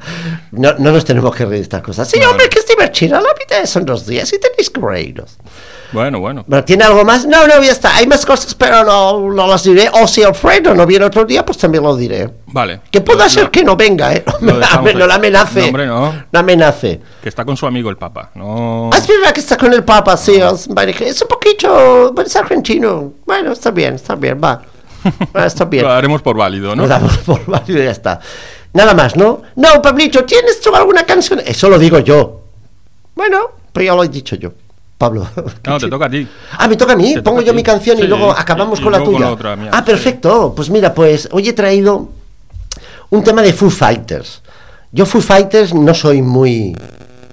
no, 0.51 0.73
no 0.77 0.91
nos 0.91 1.03
tenemos 1.03 1.35
que 1.35 1.43
reír 1.43 1.59
de 1.59 1.63
estas 1.63 1.81
cosas. 1.81 2.07
Sí, 2.07 2.19
hombre, 2.23 2.47
que 2.47 2.59
es 2.59 2.67
divertida. 2.67 3.19
La 3.19 3.29
vida 3.33 3.65
son 3.65 3.85
dos 3.85 4.05
días 4.05 4.31
y 4.31 4.39
tenéis 4.39 4.69
que 4.69 4.79
reíros. 4.79 5.37
Bueno, 5.91 6.19
bueno. 6.19 6.43
¿tiene 6.65 6.83
algo 6.83 7.05
más? 7.05 7.25
No, 7.25 7.47
no, 7.47 7.61
ya 7.63 7.71
está. 7.71 7.95
Hay 7.95 8.07
más 8.07 8.25
cosas, 8.25 8.53
pero 8.55 8.83
no, 8.83 9.31
no 9.31 9.47
las 9.47 9.63
diré. 9.63 9.89
O 9.93 10.07
si 10.07 10.21
Alfredo 10.23 10.73
no 10.73 10.85
viene 10.85 11.05
otro 11.05 11.23
día, 11.25 11.45
pues 11.45 11.57
también 11.57 11.83
lo 11.83 11.95
diré. 11.95 12.29
Vale. 12.47 12.81
Que 12.91 13.01
pueda 13.01 13.29
ser 13.29 13.43
lo- 13.45 13.51
que 13.51 13.63
no 13.63 13.75
venga, 13.75 14.13
¿eh? 14.13 14.23
No, 14.41 14.53
no 14.53 15.07
la 15.07 15.15
amenace. 15.15 15.61
No, 15.61 15.65
hombre, 15.67 15.85
no. 15.87 16.13
No 16.31 16.39
amenace. 16.39 17.01
Que 17.23 17.29
está 17.29 17.45
con 17.45 17.55
su 17.55 17.65
amigo 17.65 17.89
el 17.89 17.97
Papa. 17.97 18.31
No. 18.35 18.89
Ah, 18.93 18.97
es 18.97 19.07
verdad 19.07 19.31
que 19.31 19.39
está 19.39 19.57
con 19.57 19.71
el 19.73 19.83
Papa, 19.83 20.17
sí. 20.17 20.35
Es, 20.35 20.67
es 21.01 21.21
un 21.21 21.27
poquito... 21.27 22.13
Es 22.21 22.35
argentino. 22.35 23.13
Bueno, 23.25 23.53
está 23.53 23.71
bien, 23.71 23.95
está 23.95 24.15
bien, 24.15 24.39
va. 24.43 24.61
Va, 25.35 25.45
Está 25.45 25.65
bien. 25.69 25.83
Lo 25.85 25.89
daremos 25.89 26.21
por 26.21 26.35
válido, 26.35 26.75
¿no? 26.75 26.81
Lo 26.83 26.87
damos 26.89 27.17
por 27.25 27.45
válido 27.45 27.81
y 27.81 27.85
ya 27.85 27.91
está. 27.91 28.19
Nada 28.73 28.93
más, 28.93 29.15
¿no? 29.15 29.41
No, 29.55 29.81
Pablito, 29.81 30.25
¿tienes 30.25 30.59
tú 30.59 30.75
alguna 30.75 31.03
canción? 31.05 31.41
Eso 31.45 31.69
lo 31.69 31.79
digo 31.79 31.99
yo. 31.99 32.41
Bueno, 33.15 33.39
pero 33.71 33.85
ya 33.85 33.95
lo 33.95 34.03
he 34.03 34.09
dicho 34.09 34.35
yo. 34.35 34.51
Pablo. 34.97 35.27
No, 35.67 35.77
te 35.79 35.87
toca 35.89 36.05
a 36.05 36.09
ti. 36.09 36.27
Ah, 36.57 36.67
me 36.67 36.75
toca 36.75 36.93
a 36.93 36.95
mí. 36.95 37.13
Te 37.13 37.21
Pongo 37.21 37.41
yo 37.41 37.53
mi 37.53 37.63
canción 37.63 37.99
y 37.99 38.03
luego 38.03 38.31
acabamos 38.31 38.79
y- 38.79 38.81
y 38.81 38.83
con 38.83 38.91
la 38.93 39.03
tuya. 39.03 39.19
la 39.19 39.31
otra 39.31 39.55
mía, 39.55 39.69
ah, 39.73 39.79
sí. 39.79 39.83
perfecto. 39.85 40.53
Pues 40.55 40.69
mira, 40.69 40.93
pues 40.93 41.27
hoy 41.31 41.47
he 41.49 41.53
traído 41.53 42.09
un 43.09 43.23
tema 43.23 43.41
de 43.41 43.53
Foo 43.53 43.69
Fighters. 43.69 44.41
Yo 44.91 45.05
Foo 45.05 45.21
Fighters 45.21 45.73
no 45.73 45.93
soy 45.93 46.21
muy 46.21 46.75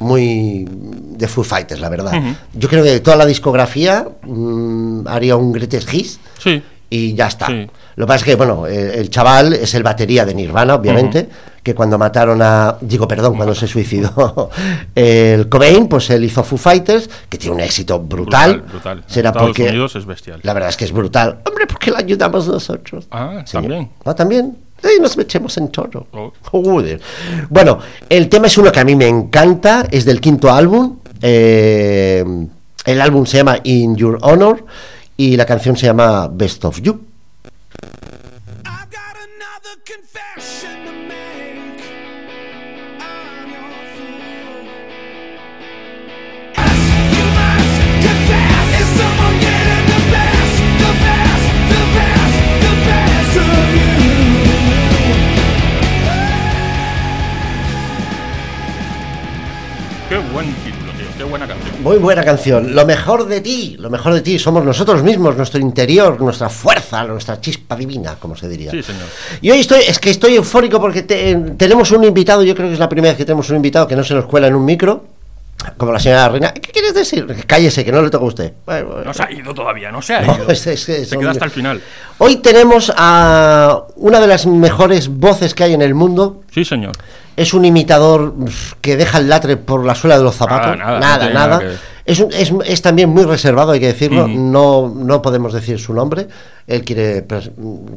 muy 0.01 0.67
de 0.69 1.29
Foo 1.29 1.45
Fighters, 1.45 1.81
la 1.81 1.89
verdad. 1.89 2.13
Yo 2.53 2.69
creo 2.69 2.83
que 2.85 3.01
toda 3.01 3.17
la 3.17 3.25
discografía 3.27 4.07
mm, 4.23 5.07
haría 5.07 5.37
un 5.37 5.53
greatest 5.53 5.93
hits 5.95 6.19
Sí. 6.39 6.63
Y 6.95 7.15
ya 7.15 7.27
está. 7.27 7.47
Sí. 7.49 7.67
Lo 7.97 8.07
que 8.07 8.09
pasa 8.09 8.17
es 8.19 8.25
que, 8.25 8.35
bueno, 8.37 8.67
eh, 8.69 9.01
el 9.01 9.11
chaval 9.11 9.53
es 9.53 9.75
el 9.75 9.83
batería 9.83 10.25
de 10.25 10.33
Nirvana, 10.35 10.75
obviamente, 10.77 11.29
que 11.63 11.75
cuando 11.75 11.99
mataron 11.99 12.41
a, 12.41 12.77
digo, 12.81 13.09
perdón, 13.09 13.35
cuando 13.37 13.55
se 13.55 13.67
suicidó 13.67 14.51
el 14.95 15.49
Cobain, 15.49 15.89
pues 15.89 16.11
él 16.11 16.23
hizo 16.25 16.45
Foo 16.45 16.57
Fighters, 16.59 17.11
que 17.29 17.37
tiene 17.39 17.57
un 17.57 17.61
éxito 17.63 17.99
brutal. 17.99 18.61
Brutal, 18.61 19.03
Será 19.07 19.31
Estados 19.31 19.49
porque, 19.49 19.69
Unidos 19.69 19.97
es 19.97 20.07
bestial. 20.07 20.39
la 20.43 20.53
verdad 20.53 20.69
es 20.71 20.77
que 20.77 20.85
es 20.85 20.93
brutal. 20.93 21.41
Hombre, 21.49 21.67
porque 21.67 21.91
lo 21.91 21.97
ayudamos 21.97 22.47
nosotros. 22.47 23.07
Ah, 23.11 23.45
también. 23.51 23.91
Ah, 24.05 24.15
también. 24.15 24.57
Sí, 24.83 24.91
nos 25.01 25.17
metemos 25.17 25.57
en 25.57 25.69
todo. 25.69 26.07
Oh. 26.13 26.33
Joder. 26.43 27.01
Bueno, 27.49 27.79
el 28.09 28.29
tema 28.29 28.47
es 28.49 28.59
uno 28.59 28.71
que 28.71 28.81
a 28.81 28.85
mí 28.85 28.95
me 28.95 29.09
encanta, 29.09 29.87
es 29.91 30.05
del 30.05 30.21
quinto 30.21 30.53
álbum. 30.53 30.99
eh, 31.23 32.25
el 32.85 33.01
álbum 33.01 33.25
se 33.25 33.39
llama 33.39 33.57
In 33.65 33.97
Your 33.97 34.19
Honor 34.21 34.65
y 35.17 35.37
la 35.37 35.47
canción 35.47 35.77
se 35.77 35.87
llama 35.87 36.29
Best 36.29 36.65
of 36.65 36.81
You. 36.81 37.01
Qué 60.15 60.21
buen 60.33 60.47
título, 60.63 60.84
buena 61.39 61.47
canción. 61.49 61.83
Muy 61.83 61.97
buena 61.99 62.25
canción. 62.25 62.75
Lo 62.75 62.87
mejor 62.87 63.27
de 63.27 63.41
ti, 63.41 63.77
lo 63.79 63.91
mejor 63.91 64.15
de 64.15 64.21
ti 64.21 64.39
somos 64.39 64.65
nosotros 64.65 65.03
mismos, 65.03 65.37
nuestro 65.37 65.61
interior, 65.61 66.21
nuestra 66.21 66.49
fuerza, 66.49 67.03
nuestra 67.05 67.41
chispa 67.41 67.75
divina, 67.77 68.17
como 68.21 68.37
se 68.37 68.49
diría. 68.49 68.71
Sí, 68.71 68.83
señor. 68.83 69.03
Y 69.41 69.51
hoy 69.51 69.61
estoy, 69.61 69.81
es 69.87 69.99
que 69.99 70.11
estoy 70.11 70.37
eufórico 70.37 70.81
porque 70.81 71.03
te- 71.03 71.35
tenemos 71.57 71.91
un 71.91 72.05
invitado, 72.05 72.43
yo 72.45 72.55
creo 72.55 72.69
que 72.69 72.75
es 72.75 72.79
la 72.79 72.89
primera 72.89 73.11
vez 73.13 73.19
que 73.19 73.25
tenemos 73.25 73.51
un 73.51 73.57
invitado 73.57 73.87
que 73.89 73.97
no 73.97 74.05
se 74.05 74.15
nos 74.15 74.27
cuela 74.27 74.47
en 74.47 74.55
un 74.55 74.65
micro, 74.65 75.05
como 75.77 75.93
la 75.93 75.99
señora 75.99 76.29
Reina. 76.29 76.53
¿Qué 76.53 76.71
quieres 76.71 76.95
decir? 76.95 77.27
Cállese, 77.47 77.85
que 77.85 77.91
no 77.91 78.01
le 78.03 78.11
toca 78.11 78.25
a 78.25 78.29
usted. 78.29 78.53
Bueno, 78.67 78.87
bueno. 78.89 79.05
No 79.05 79.15
se 79.15 79.23
ha 79.25 79.33
ido 79.33 79.53
todavía, 79.55 79.91
no 79.91 80.03
se 80.03 80.15
ha 80.15 80.21
No, 80.23 80.37
ido. 80.37 80.49
es- 80.51 80.67
es 80.67 80.85
que 80.87 81.05
se 81.05 81.17
queda 81.19 81.31
hasta 81.33 81.47
el 81.47 81.51
final. 81.51 81.81
Hoy 82.19 82.37
tenemos 82.37 82.93
a 82.97 83.83
una 83.97 84.21
de 84.21 84.27
las 84.27 84.47
mejores 84.47 85.09
voces 85.09 85.53
que 85.55 85.65
hay 85.65 85.75
en 85.75 85.83
el 85.83 85.95
mundo. 85.95 86.43
Sí, 86.53 86.65
señor. 86.65 86.93
Es 87.37 87.53
un 87.55 87.65
imitador 87.65 88.35
que 88.81 88.97
deja 88.97 89.19
el 89.19 89.29
latre 89.29 89.57
por 89.57 89.85
la 89.85 89.95
suela 89.95 90.17
de 90.19 90.25
los 90.25 90.35
zapatos. 90.37 90.77
Nada, 90.79 91.01
nada, 91.01 91.29
no 91.29 91.35
nada. 91.35 91.59
nada. 91.59 91.73
Es, 92.05 92.21
un- 92.21 92.33
es, 92.33 92.53
es 92.67 92.83
también 92.83 93.09
muy 93.11 93.25
reservado, 93.25 93.73
hay 93.73 93.81
que 93.81 93.87
decirlo. 93.89 94.25
Ujú. 94.27 94.35
No, 94.39 94.93
no 94.95 95.23
podemos 95.23 95.53
decir 95.53 95.79
su 95.79 95.93
nombre. 95.95 96.29
Él 96.67 96.85
quiere. 96.85 97.25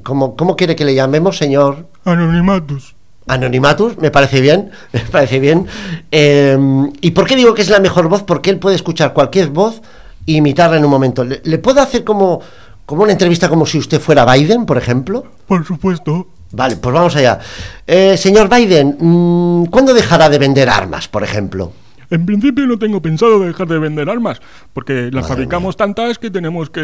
¿Cómo, 0.04 0.36
¿Cómo 0.36 0.56
quiere 0.56 0.76
que 0.76 0.86
le 0.86 0.96
llamemos, 0.96 1.38
señor? 1.38 1.88
Anonimatus. 2.06 2.96
Anonimatus, 3.28 3.98
me 3.98 4.10
parece 4.10 4.40
bien, 4.40 4.72
me 4.94 5.02
parece 5.02 5.40
bien. 5.40 5.68
Eh, 6.12 6.58
¿Y 7.02 7.12
por 7.12 7.28
qué 7.28 7.36
digo 7.36 7.54
que 7.54 7.62
es 7.62 7.70
la 7.70 7.80
mejor 7.80 8.08
voz? 8.08 8.24
Porque 8.24 8.50
él 8.50 8.58
puede 8.58 8.76
escuchar 8.78 9.14
cualquier 9.14 9.50
voz 9.50 9.82
e 10.26 10.32
imitarla 10.34 10.78
en 10.78 10.86
un 10.86 10.92
momento. 10.92 11.24
¿Le, 11.26 11.42
le 11.44 11.58
puedo 11.58 11.82
hacer 11.82 12.04
como, 12.06 12.40
como 12.86 13.04
una 13.04 13.12
entrevista 13.12 13.50
como 13.50 13.66
si 13.66 13.78
usted 13.78 14.00
fuera 14.00 14.26
Biden, 14.34 14.66
por 14.66 14.78
ejemplo? 14.78 15.26
Por 15.46 15.66
supuesto. 15.66 16.28
Vale, 16.52 16.78
pues 16.78 16.94
vamos 16.94 17.16
allá. 17.16 17.40
Eh, 17.86 18.16
señor 18.18 18.50
Biden, 18.50 18.98
mm, 19.00 19.66
¿cuándo 19.66 19.94
dejará 19.94 20.30
de 20.30 20.40
vender 20.40 20.70
armas, 20.70 21.08
por 21.08 21.24
ejemplo? 21.24 21.72
En 22.10 22.26
principio 22.26 22.66
no 22.66 22.80
tengo 22.80 23.02
pensado 23.02 23.40
dejar 23.40 23.68
de 23.68 23.80
vender 23.80 24.10
armas, 24.10 24.40
porque 24.74 25.04
las 25.12 25.24
Madre 25.24 25.28
fabricamos 25.28 25.76
tantas 25.76 26.18
que 26.18 26.32
tenemos 26.32 26.70
que, 26.70 26.82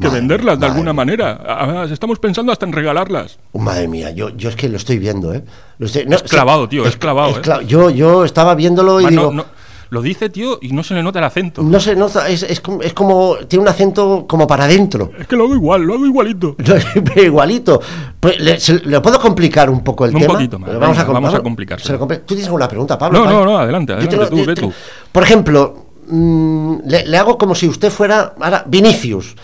que 0.00 0.06
Madre- 0.08 0.10
venderlas 0.20 0.56
de 0.56 0.66
madre 0.66 0.72
alguna 0.72 0.92
manera. 0.92 1.40
Además, 1.46 1.90
estamos 1.92 2.18
pensando 2.18 2.50
hasta 2.50 2.66
en 2.66 2.72
regalarlas. 2.72 3.38
Oh, 3.52 3.60
madre 3.60 3.86
mía, 3.86 4.10
yo, 4.10 4.30
yo 4.30 4.48
es 4.48 4.56
que 4.56 4.68
lo 4.68 4.76
estoy 4.76 4.98
viendo, 4.98 5.32
¿eh? 5.32 5.44
Lo 5.78 5.86
estoy- 5.86 6.06
no, 6.06 6.16
Es 6.16 6.24
clavado, 6.24 6.68
tío, 6.68 6.84
es 6.84 6.96
clavado, 6.96 7.38
¿eh? 7.38 7.64
yo, 7.66 7.90
yo 7.90 8.24
estaba 8.24 8.56
viéndolo 8.56 9.00
y 9.00 9.06
digo... 9.06 9.22
no- 9.26 9.32
no- 9.32 9.57
lo 9.90 10.02
dice, 10.02 10.28
tío, 10.28 10.58
y 10.60 10.72
no 10.72 10.82
se 10.82 10.94
le 10.94 11.02
nota 11.02 11.18
el 11.18 11.24
acento. 11.24 11.62
No 11.62 11.80
sé, 11.80 11.96
no, 11.96 12.06
es, 12.28 12.42
es, 12.42 12.60
como, 12.60 12.82
es 12.82 12.92
como. 12.92 13.36
Tiene 13.48 13.62
un 13.62 13.68
acento 13.68 14.26
como 14.28 14.46
para 14.46 14.64
adentro. 14.64 15.10
Es 15.18 15.26
que 15.26 15.36
lo 15.36 15.44
hago 15.44 15.54
igual, 15.54 15.82
lo 15.82 15.94
hago 15.94 16.04
igualito. 16.06 16.54
Pero 17.04 17.22
igualito. 17.22 17.80
Pues, 18.20 18.38
le, 18.40 18.60
se- 18.60 18.80
¿le 18.86 19.00
puedo 19.00 19.18
complicar 19.20 19.70
un 19.70 19.82
poco 19.82 20.04
el 20.04 20.14
Un 20.14 20.20
tema? 20.20 20.34
poquito 20.34 20.58
más, 20.58 20.78
vamos 20.78 21.34
a 21.34 21.40
complicárselo. 21.42 21.86
se 21.86 21.92
lo 21.98 22.06
compli- 22.06 22.18
¿Tú 22.20 22.34
tienes 22.34 22.46
alguna 22.46 22.68
pregunta, 22.68 22.98
Pablo? 22.98 23.24
No, 23.24 23.30
no, 23.30 23.44
no, 23.44 23.58
adelante, 23.58 23.94
tú, 24.06 24.44
ve 24.44 24.54
tú. 24.54 24.72
Por 25.12 25.22
ejemplo, 25.22 25.86
mm, 26.08 26.76
le, 26.86 27.06
le 27.06 27.16
hago 27.16 27.38
como 27.38 27.54
si 27.54 27.68
usted 27.68 27.90
fuera. 27.90 28.34
Ahora, 28.40 28.64
Vinicius. 28.66 29.34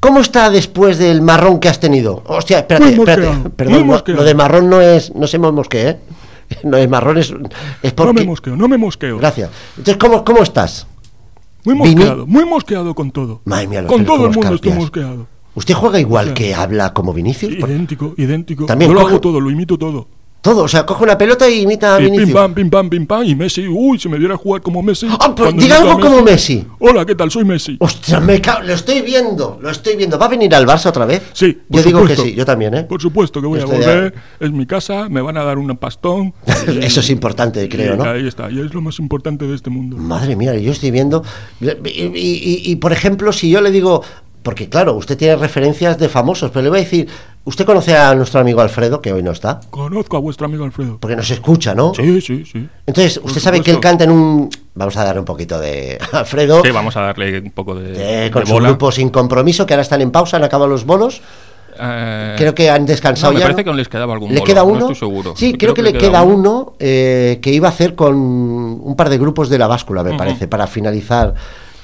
¿Cómo 0.00 0.20
está 0.20 0.50
después 0.50 0.98
del 0.98 1.22
marrón 1.22 1.58
que 1.58 1.70
has 1.70 1.80
tenido? 1.80 2.22
Hostia, 2.26 2.58
espérate, 2.58 2.90
espérate. 2.92 3.48
Perdón, 3.56 3.86
no, 3.86 4.02
lo 4.06 4.22
de 4.22 4.34
marrón 4.34 4.68
no 4.68 4.82
es. 4.82 5.14
No 5.14 5.26
sé 5.26 5.38
mosqué, 5.38 5.88
¿eh? 5.88 5.98
No 6.64 6.76
es 6.76 6.88
marrón, 6.88 7.18
es, 7.18 7.32
es 7.82 7.92
porque. 7.92 8.12
No 8.12 8.20
me 8.20 8.24
mosqueo, 8.26 8.56
no 8.56 8.68
me 8.68 8.78
mosqueo. 8.78 9.18
Gracias. 9.18 9.50
Entonces, 9.76 9.96
¿cómo, 9.96 10.24
cómo 10.24 10.42
estás? 10.42 10.86
Muy 11.64 11.74
Vini- 11.76 11.94
mosqueado, 11.96 12.26
muy 12.26 12.44
mosqueado 12.44 12.94
con 12.94 13.10
todo. 13.10 13.40
Madre 13.44 13.66
mía, 13.68 13.82
lo 13.82 13.88
con 13.88 14.04
todo 14.04 14.26
el 14.26 14.32
mundo 14.32 14.54
estoy 14.54 14.72
mosqueado. 14.72 15.26
¿Usted 15.54 15.74
juega 15.74 16.00
igual 16.00 16.24
O 16.24 16.26
sea, 16.28 16.34
que 16.34 16.54
habla 16.54 16.92
como 16.92 17.12
Vinicius? 17.14 17.52
Idéntico, 17.52 18.12
idéntico. 18.16 18.66
También 18.66 18.90
Yo 18.90 18.94
lo 19.00 19.06
hago 19.06 19.20
todo, 19.20 19.40
lo 19.40 19.50
imito 19.50 19.78
todo. 19.78 20.08
Todo, 20.44 20.64
o 20.64 20.68
sea, 20.68 20.84
coge 20.84 21.04
una 21.04 21.16
pelota 21.16 21.48
y 21.48 21.62
imita 21.62 21.94
a 21.96 21.98
Vinicius. 21.98 22.26
pim 22.26 22.34
pam, 22.34 22.52
pim 22.54 22.68
pam, 22.68 22.90
pim 22.90 23.06
pam. 23.06 23.24
Y 23.24 23.34
Messi, 23.34 23.66
uy, 23.66 23.98
si 23.98 24.10
me 24.10 24.18
diera 24.18 24.34
a 24.34 24.36
jugar 24.36 24.60
como 24.60 24.82
Messi. 24.82 25.06
Ah, 25.10 25.34
pues 25.34 25.48
cuando 25.48 25.62
diga 25.62 25.76
imito 25.78 25.88
a 25.90 25.94
algo 25.94 26.06
como 26.06 26.22
Messi. 26.22 26.66
Hola, 26.80 27.06
¿qué 27.06 27.14
tal? 27.14 27.30
Soy 27.30 27.46
Messi. 27.46 27.78
Ostras, 27.80 28.22
me 28.22 28.42
cago, 28.42 28.60
lo 28.60 28.74
estoy 28.74 29.00
viendo, 29.00 29.58
lo 29.62 29.70
estoy 29.70 29.96
viendo. 29.96 30.18
¿Va 30.18 30.26
a 30.26 30.28
venir 30.28 30.54
al 30.54 30.66
Barça 30.66 30.88
otra 30.90 31.06
vez? 31.06 31.22
Sí, 31.32 31.52
por 31.66 31.78
Yo 31.80 31.82
digo 31.86 32.04
que 32.04 32.14
sí, 32.14 32.34
yo 32.34 32.44
también, 32.44 32.74
¿eh? 32.74 32.84
Por 32.84 33.00
supuesto 33.00 33.40
que 33.40 33.46
voy 33.46 33.60
a 33.60 33.64
volver. 33.64 34.12
Es 34.38 34.52
mi 34.52 34.66
casa, 34.66 35.08
me 35.08 35.22
van 35.22 35.38
a 35.38 35.44
dar 35.44 35.56
un 35.56 35.74
pastón. 35.78 36.34
y- 36.70 36.78
Eso 36.84 37.00
es 37.00 37.08
importante, 37.08 37.66
creo, 37.70 37.94
y 37.94 37.96
¿no? 37.96 38.04
Ahí 38.04 38.28
está, 38.28 38.50
y 38.50 38.60
es 38.60 38.74
lo 38.74 38.82
más 38.82 38.98
importante 38.98 39.46
de 39.46 39.54
este 39.54 39.70
mundo. 39.70 39.96
Madre 39.96 40.36
mía, 40.36 40.54
yo 40.56 40.72
estoy 40.72 40.90
viendo. 40.90 41.24
Y- 41.62 42.70
y, 42.70 42.76
por 42.76 42.92
ejemplo, 42.92 43.32
si 43.32 43.48
yo 43.48 43.62
le 43.62 43.70
digo. 43.70 44.02
Porque 44.42 44.68
claro, 44.68 44.92
usted 44.92 45.16
tiene 45.16 45.36
referencias 45.36 45.96
de 45.98 46.10
famosos, 46.10 46.50
pero 46.50 46.64
le 46.64 46.68
voy 46.68 46.80
a 46.80 46.82
decir. 46.82 47.08
Usted 47.46 47.66
conoce 47.66 47.94
a 47.94 48.14
nuestro 48.14 48.40
amigo 48.40 48.62
Alfredo, 48.62 49.02
que 49.02 49.12
hoy 49.12 49.22
no 49.22 49.30
está, 49.30 49.60
Conozco 49.68 50.16
a 50.16 50.20
vuestro 50.20 50.46
amigo 50.46 50.64
Alfredo. 50.64 50.96
porque 50.98 51.14
nos 51.14 51.30
escucha, 51.30 51.74
¿no? 51.74 51.92
Sí, 51.94 52.20
sí, 52.22 52.44
sí. 52.50 52.66
Entonces, 52.86 53.20
usted 53.22 53.40
sabe 53.40 53.60
que 53.60 53.70
él 53.70 53.80
canta 53.80 54.04
en 54.04 54.10
un. 54.12 54.48
Vamos 54.74 54.96
a 54.96 55.04
dar 55.04 55.18
un 55.18 55.26
poquito 55.26 55.58
de. 55.60 55.98
Alfredo. 56.12 56.62
Sí, 56.64 56.70
vamos 56.70 56.96
a 56.96 57.02
darle 57.02 57.40
un 57.40 57.50
poco 57.50 57.74
de, 57.74 58.26
eh, 58.26 58.30
con 58.30 58.40
de 58.42 58.46
su 58.46 58.54
bola. 58.54 58.68
grupo 58.70 58.90
sin 58.90 59.10
compromiso, 59.10 59.66
que 59.66 59.74
ahora 59.74 59.82
están 59.82 60.00
en 60.00 60.10
pausa, 60.10 60.38
han 60.38 60.44
acabado 60.44 60.70
los 60.70 60.86
bolos. 60.86 61.20
Eh, 61.78 62.34
Creo 62.38 62.54
que 62.54 62.70
han 62.70 62.86
descansado 62.86 63.32
no, 63.32 63.34
me 63.34 63.40
ya. 63.40 63.46
parece 63.46 63.64
¿no? 63.64 63.72
que 63.72 63.76
les 63.78 63.88
quedaba 63.88 64.14
algún 64.14 64.30
¿Le 64.30 64.36
bolo, 64.36 64.46
queda 64.46 64.60
no 64.60 64.66
uno? 64.68 64.80
estoy 64.90 64.94
seguro. 64.94 65.34
Sí, 65.36 65.52
creo, 65.54 65.74
que, 65.74 65.82
le 65.82 65.92
queda, 65.92 66.22
uno, 66.22 66.74
eh, 66.78 67.40
que 67.42 67.50
iba 67.52 67.68
a 67.68 67.72
hacer 67.72 67.94
con 67.96 68.14
un 68.14 68.94
par 68.96 69.08
de 69.10 69.18
grupos 69.18 69.50
de 69.50 69.58
la 69.58 69.66
báscula, 69.66 70.02
me 70.02 70.10
Ujú. 70.10 70.18
parece, 70.18 70.46
para 70.48 70.66
finalizar 70.68 71.34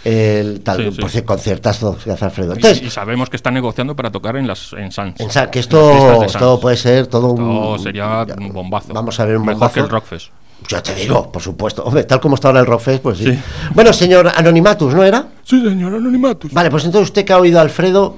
el 0.04 0.60
tal 0.62 0.78
Sí, 0.78 0.90
sí. 0.92 1.00
por 1.00 1.10
ese 1.10 1.24
conciertazo 1.24 1.96
que 2.02 2.10
hace 2.10 2.24
Alfredo. 2.24 2.52
Y, 2.52 2.56
Entonces, 2.56 2.82
y 2.82 2.90
sabemos 2.90 3.28
que 3.30 3.36
están 3.36 3.54
negociando 3.54 3.94
para 3.96 4.10
tocar 4.10 4.36
en 4.36 4.46
las 4.46 4.72
en 4.72 4.90
Sans. 4.92 5.18
en 5.20 5.30
Sa- 5.30 5.50
que 5.50 5.58
esto, 5.60 6.22
esto 6.24 6.58
puede 6.60 6.76
ser 6.76 7.06
todo 7.06 7.30
Esto 7.34 7.42
un. 7.72 7.78
sería 7.78 8.24
ya, 8.26 8.34
un 8.38 8.52
bombazo. 8.52 8.92
Vamos 8.94 9.18
a 9.20 9.24
ver 9.24 9.36
un 9.36 9.42
Mejor 9.42 9.54
bombazo. 9.54 9.74
que 9.74 9.80
el 9.80 9.88
Rockfest. 9.88 10.26
Yo 10.68 10.82
te 10.82 10.94
digo, 10.94 11.32
por 11.32 11.40
supuesto. 11.40 11.82
Hombre, 11.84 12.04
tal 12.04 12.20
como 12.20 12.34
está 12.34 12.48
ahora 12.48 12.60
el 12.60 12.66
Rockfest, 12.66 13.02
pues 13.02 13.18
sí. 13.18 13.24
Sí. 13.32 13.38
Bueno, 13.74 13.92
señor 13.94 14.30
Anonimatus, 14.36 14.94
¿no 14.94 15.02
era? 15.02 15.26
Sí, 15.42 15.60
señor 15.62 15.94
Anonimatus. 15.94 16.52
Vale, 16.52 16.70
pues 16.70 16.84
entonces 16.84 17.08
usted 17.08 17.24
que 17.24 17.32
ha 17.32 17.38
oído 17.38 17.58
a 17.58 17.62
Alfredo, 17.62 18.14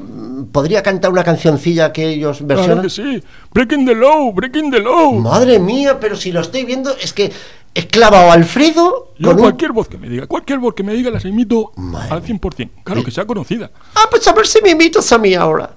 podría 0.51 0.83
cantar 0.83 1.13
una 1.13 1.23
cancioncilla 1.23 1.93
que 1.93 2.09
ellos 2.09 2.39
Claro 2.39 2.49
versionan. 2.57 2.83
que 2.83 2.91
sí. 2.91 3.23
Breaking 3.55 3.87
the 3.87 3.95
law, 3.95 4.33
breaking 4.33 4.71
the 4.73 4.81
law. 4.81 5.13
Madre 5.13 5.61
mía, 5.61 5.99
pero 6.01 6.17
si 6.17 6.33
lo 6.33 6.41
estoy 6.41 6.65
viendo, 6.65 6.91
es 7.01 7.13
que 7.13 7.33
he 7.75 7.87
clavado 7.87 8.31
a 8.31 8.35
Alfredo 8.35 9.15
Yo 9.19 9.29
con 9.29 9.37
un... 9.37 9.43
cualquier 9.43 9.73
voz 9.73 9.89
que 9.89 9.99
me 9.99 10.09
diga, 10.09 10.27
cualquier 10.27 10.59
voz 10.59 10.75
que 10.75 10.83
me 10.83 10.93
diga 10.95 11.11
las 11.11 11.25
imito 11.25 11.73
Madre 11.77 12.09
al 12.11 12.23
100%. 12.23 12.71
Claro 12.85 13.05
que 13.05 13.11
sea 13.11 13.27
conocida. 13.27 13.71
Ah, 13.95 14.05
pues 14.11 14.27
a 14.29 14.33
ver 14.33 14.47
si 14.47 14.61
me 14.63 14.71
imitas 14.71 15.11
a 15.13 15.19
mí 15.19 15.35
ahora. 15.35 15.75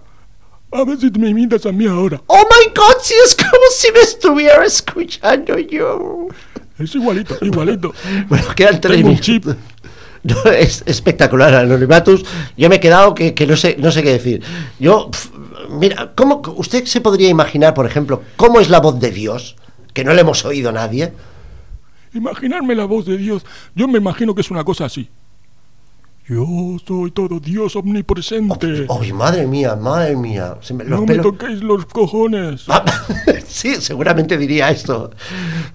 A 0.72 0.84
ver 0.84 0.98
si 0.98 1.10
me 1.12 1.30
imitas 1.30 1.66
a 1.66 1.72
mí 1.72 1.88
ahora. 1.88 2.22
Oh 2.28 2.44
my 2.44 2.74
god, 2.76 3.02
si 3.02 3.14
es 3.14 3.36
como 3.36 3.62
si 3.72 3.92
me 3.92 4.00
estuviera 4.02 4.66
escuchando 4.66 5.58
yo. 5.58 6.28
Es 6.78 6.94
igualito, 6.96 7.38
igualito. 7.42 7.94
Bueno, 8.28 8.48
quedan 8.56 8.82
tres 8.82 8.98
minutos. 8.98 9.22
chip. 9.22 9.46
No, 10.26 10.44
es 10.52 10.82
espectacular, 10.88 11.54
Anonimatus. 11.54 12.26
Yo 12.58 12.68
me 12.68 12.78
he 12.78 12.80
quedado 12.80 13.14
que, 13.14 13.36
que 13.36 13.46
no 13.46 13.56
sé 13.56 13.76
no 13.78 13.92
sé 13.92 14.02
qué 14.02 14.12
decir. 14.12 14.42
Yo, 14.80 15.12
pf, 15.12 15.30
mira, 15.70 16.14
¿cómo 16.16 16.42
usted 16.56 16.84
se 16.86 17.00
podría 17.00 17.30
imaginar, 17.30 17.76
por 17.76 17.86
ejemplo, 17.86 18.24
cómo 18.36 18.60
es 18.60 18.72
la 18.72 18.80
voz 18.80 19.00
de 19.00 19.12
Dios? 19.12 19.56
Que 19.94 20.04
no 20.04 20.16
le 20.16 20.22
hemos 20.22 20.44
oído 20.44 20.70
a 20.70 20.72
nadie. 20.72 21.14
Imaginarme 22.16 22.76
la 22.76 22.86
voz 22.86 23.06
de 23.06 23.18
Dios. 23.18 23.46
Yo 23.76 23.88
me 23.88 24.00
imagino 24.00 24.34
que 24.34 24.42
es 24.42 24.50
una 24.50 24.64
cosa 24.64 24.86
así. 24.86 25.10
Yo 26.28 26.44
soy 26.88 27.12
todo 27.12 27.40
Dios 27.40 27.76
omnipresente. 27.76 28.88
¡Ay, 29.00 29.14
madre 29.14 29.46
mía, 29.46 29.76
madre 29.76 30.16
mía! 30.16 30.56
Se 30.62 30.74
me- 30.74 30.84
los 30.84 31.00
no 31.02 31.06
me 31.06 31.14
pelos- 31.14 31.24
toquéis 31.38 31.62
los 31.62 31.86
cojones. 31.86 32.64
Ah, 32.68 32.84
sí, 33.48 33.76
seguramente 33.76 34.36
diría 34.36 34.72
esto. 34.72 35.12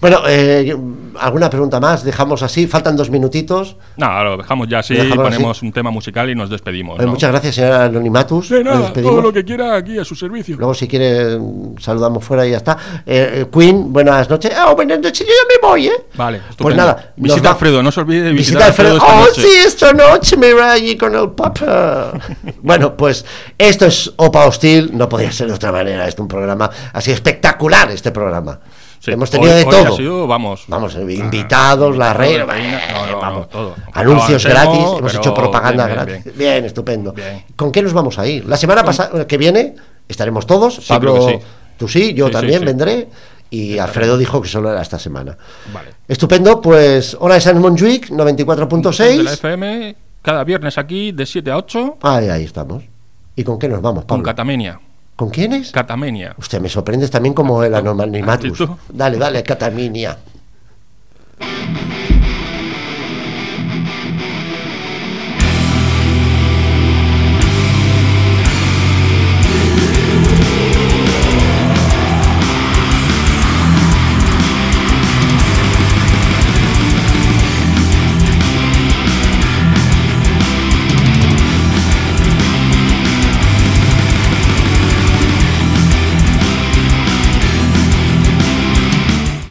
Bueno, 0.00 0.18
eh, 0.28 0.76
¿alguna 1.20 1.48
pregunta 1.50 1.78
más? 1.78 2.02
Dejamos 2.02 2.42
así, 2.42 2.66
faltan 2.66 2.96
dos 2.96 3.10
minutitos. 3.10 3.76
No, 3.96 4.24
lo 4.24 4.38
dejamos 4.38 4.66
ya 4.66 4.80
así, 4.80 4.94
dejamos 4.94 5.18
ponemos 5.24 5.56
así. 5.58 5.66
un 5.66 5.72
tema 5.72 5.92
musical 5.92 6.28
y 6.28 6.34
nos 6.34 6.50
despedimos. 6.50 6.98
Eh, 6.98 7.04
¿no? 7.04 7.12
Muchas 7.12 7.30
gracias, 7.30 7.54
señora 7.54 7.84
Anonimatus. 7.84 8.48
De 8.48 8.64
nada, 8.64 8.80
despedimos. 8.80 9.12
todo 9.12 9.22
lo 9.22 9.32
que 9.32 9.44
quiera 9.44 9.76
aquí 9.76 9.98
a 9.98 10.04
su 10.04 10.16
servicio. 10.16 10.56
Luego, 10.56 10.74
si 10.74 10.88
quiere, 10.88 11.38
saludamos 11.78 12.24
fuera 12.24 12.44
y 12.44 12.50
ya 12.50 12.56
está. 12.56 12.76
Eh, 13.06 13.42
eh, 13.42 13.46
Queen, 13.56 13.92
buenas 13.92 14.28
noches. 14.28 14.50
Ah, 14.56 14.72
buenas 14.74 14.98
noches, 14.98 15.20
yo 15.24 15.32
ya 15.32 15.60
me 15.62 15.68
voy, 15.68 15.86
¿eh? 15.86 15.92
Vale, 16.16 16.38
Pues 16.38 16.50
estupendo. 16.50 16.76
nada. 16.82 17.12
nos 17.16 17.24
Visita 17.24 17.42
va- 17.42 17.48
a 17.50 17.52
Alfredo, 17.52 17.82
no 17.84 17.92
se 17.92 18.00
olvide 18.00 18.22
de 18.22 18.32
Visita 18.32 18.58
visitar 18.58 18.62
a 18.62 18.64
a 18.64 18.68
Alfredo 18.68 18.94
Alfredo. 18.94 19.06
esta 19.06 19.20
¡Oh, 19.20 19.26
noche. 19.26 19.42
sí, 19.42 19.66
esta 19.68 19.92
noche 19.92 20.36
me 20.40 20.60
allí 20.62 20.96
con 20.96 21.14
el 21.14 21.30
papa! 21.30 22.12
bueno, 22.62 22.96
pues 22.96 23.24
esto 23.56 23.86
es 23.86 24.12
Opa 24.16 24.46
Hostil. 24.46 24.90
No 24.96 25.08
podía 25.08 25.30
ser 25.30 25.48
de 25.48 25.54
otra 25.54 25.70
manera. 25.70 26.08
Esto 26.08 26.22
es 26.22 26.24
un 26.24 26.28
programa 26.28 26.70
así 26.92 27.12
espectacular, 27.12 27.90
este 27.90 28.10
programa. 28.10 28.58
Sí, 28.98 29.12
Hemos 29.12 29.30
tenido 29.30 29.52
hoy- 29.52 29.60
de 29.60 29.64
hoy 29.64 29.70
todo. 29.70 29.94
ha 29.94 29.96
sido, 29.96 30.26
vamos. 30.26 30.64
Vamos, 30.68 30.94
eh, 30.94 31.00
invitados, 31.00 31.96
la 31.96 32.12
reina. 32.12 32.44
reina, 32.44 32.80
no, 32.92 33.06
no, 33.06 33.12
no, 33.12 33.20
vamos. 33.20 33.48
todo. 33.48 33.74
Anuncios 33.94 34.44
gratis, 34.44 34.80
hemos 34.98 35.14
hecho 35.14 35.32
propaganda 35.32 35.86
bien, 35.86 35.96
bien, 35.96 36.06
gratis. 36.22 36.36
Bien, 36.36 36.64
estupendo. 36.66 37.12
Bien. 37.12 37.44
¿Con 37.56 37.72
qué 37.72 37.82
nos 37.82 37.92
vamos 37.94 38.18
a 38.18 38.26
ir? 38.26 38.44
La 38.44 38.58
semana 38.58 38.84
pasada 38.84 39.26
que 39.26 39.38
viene 39.38 39.74
estaremos 40.06 40.46
todos. 40.46 40.74
Sí, 40.76 40.82
Pablo, 40.88 41.14
creo 41.14 41.26
que 41.28 41.32
sí. 41.32 41.44
tú 41.78 41.88
sí, 41.88 42.12
yo 42.12 42.30
también 42.30 42.58
sí. 42.60 42.64
vendré. 42.66 43.08
Y 43.52 43.78
Alfredo 43.78 44.16
dijo 44.16 44.40
que 44.40 44.48
solo 44.48 44.70
era 44.70 44.80
esta 44.80 44.98
semana. 44.98 45.36
Vale. 45.72 45.90
Estupendo, 46.06 46.60
pues 46.60 47.16
hora 47.18 47.34
de 47.34 47.40
San 47.40 47.58
Montjuic, 47.58 48.08
De 48.10 48.16
la 48.16 48.24
94.6. 48.24 49.32
FM, 49.32 49.96
cada 50.22 50.44
viernes 50.44 50.78
aquí, 50.78 51.12
de 51.12 51.26
7 51.26 51.50
a 51.50 51.56
8, 51.56 51.98
Ahí, 52.02 52.28
ahí 52.28 52.44
estamos. 52.44 52.84
¿Y 53.36 53.44
con 53.44 53.58
qué 53.58 53.68
nos 53.68 53.80
vamos, 53.80 54.04
con 54.04 54.18
Pablo? 54.18 54.24
Catamenia. 54.24 54.80
¿Con 55.16 55.30
quiénes? 55.30 55.70
Catamenia. 55.70 56.34
Usted 56.38 56.60
me 56.60 56.68
sorprendes 56.68 57.10
también 57.10 57.34
como 57.34 57.62
el 57.62 57.74
anonimatus. 57.74 58.52
¿Has 58.52 58.68
visto? 58.68 58.78
Dale, 58.88 59.18
dale, 59.18 59.42
Cataminia. 59.42 60.18
Thank 61.40 62.09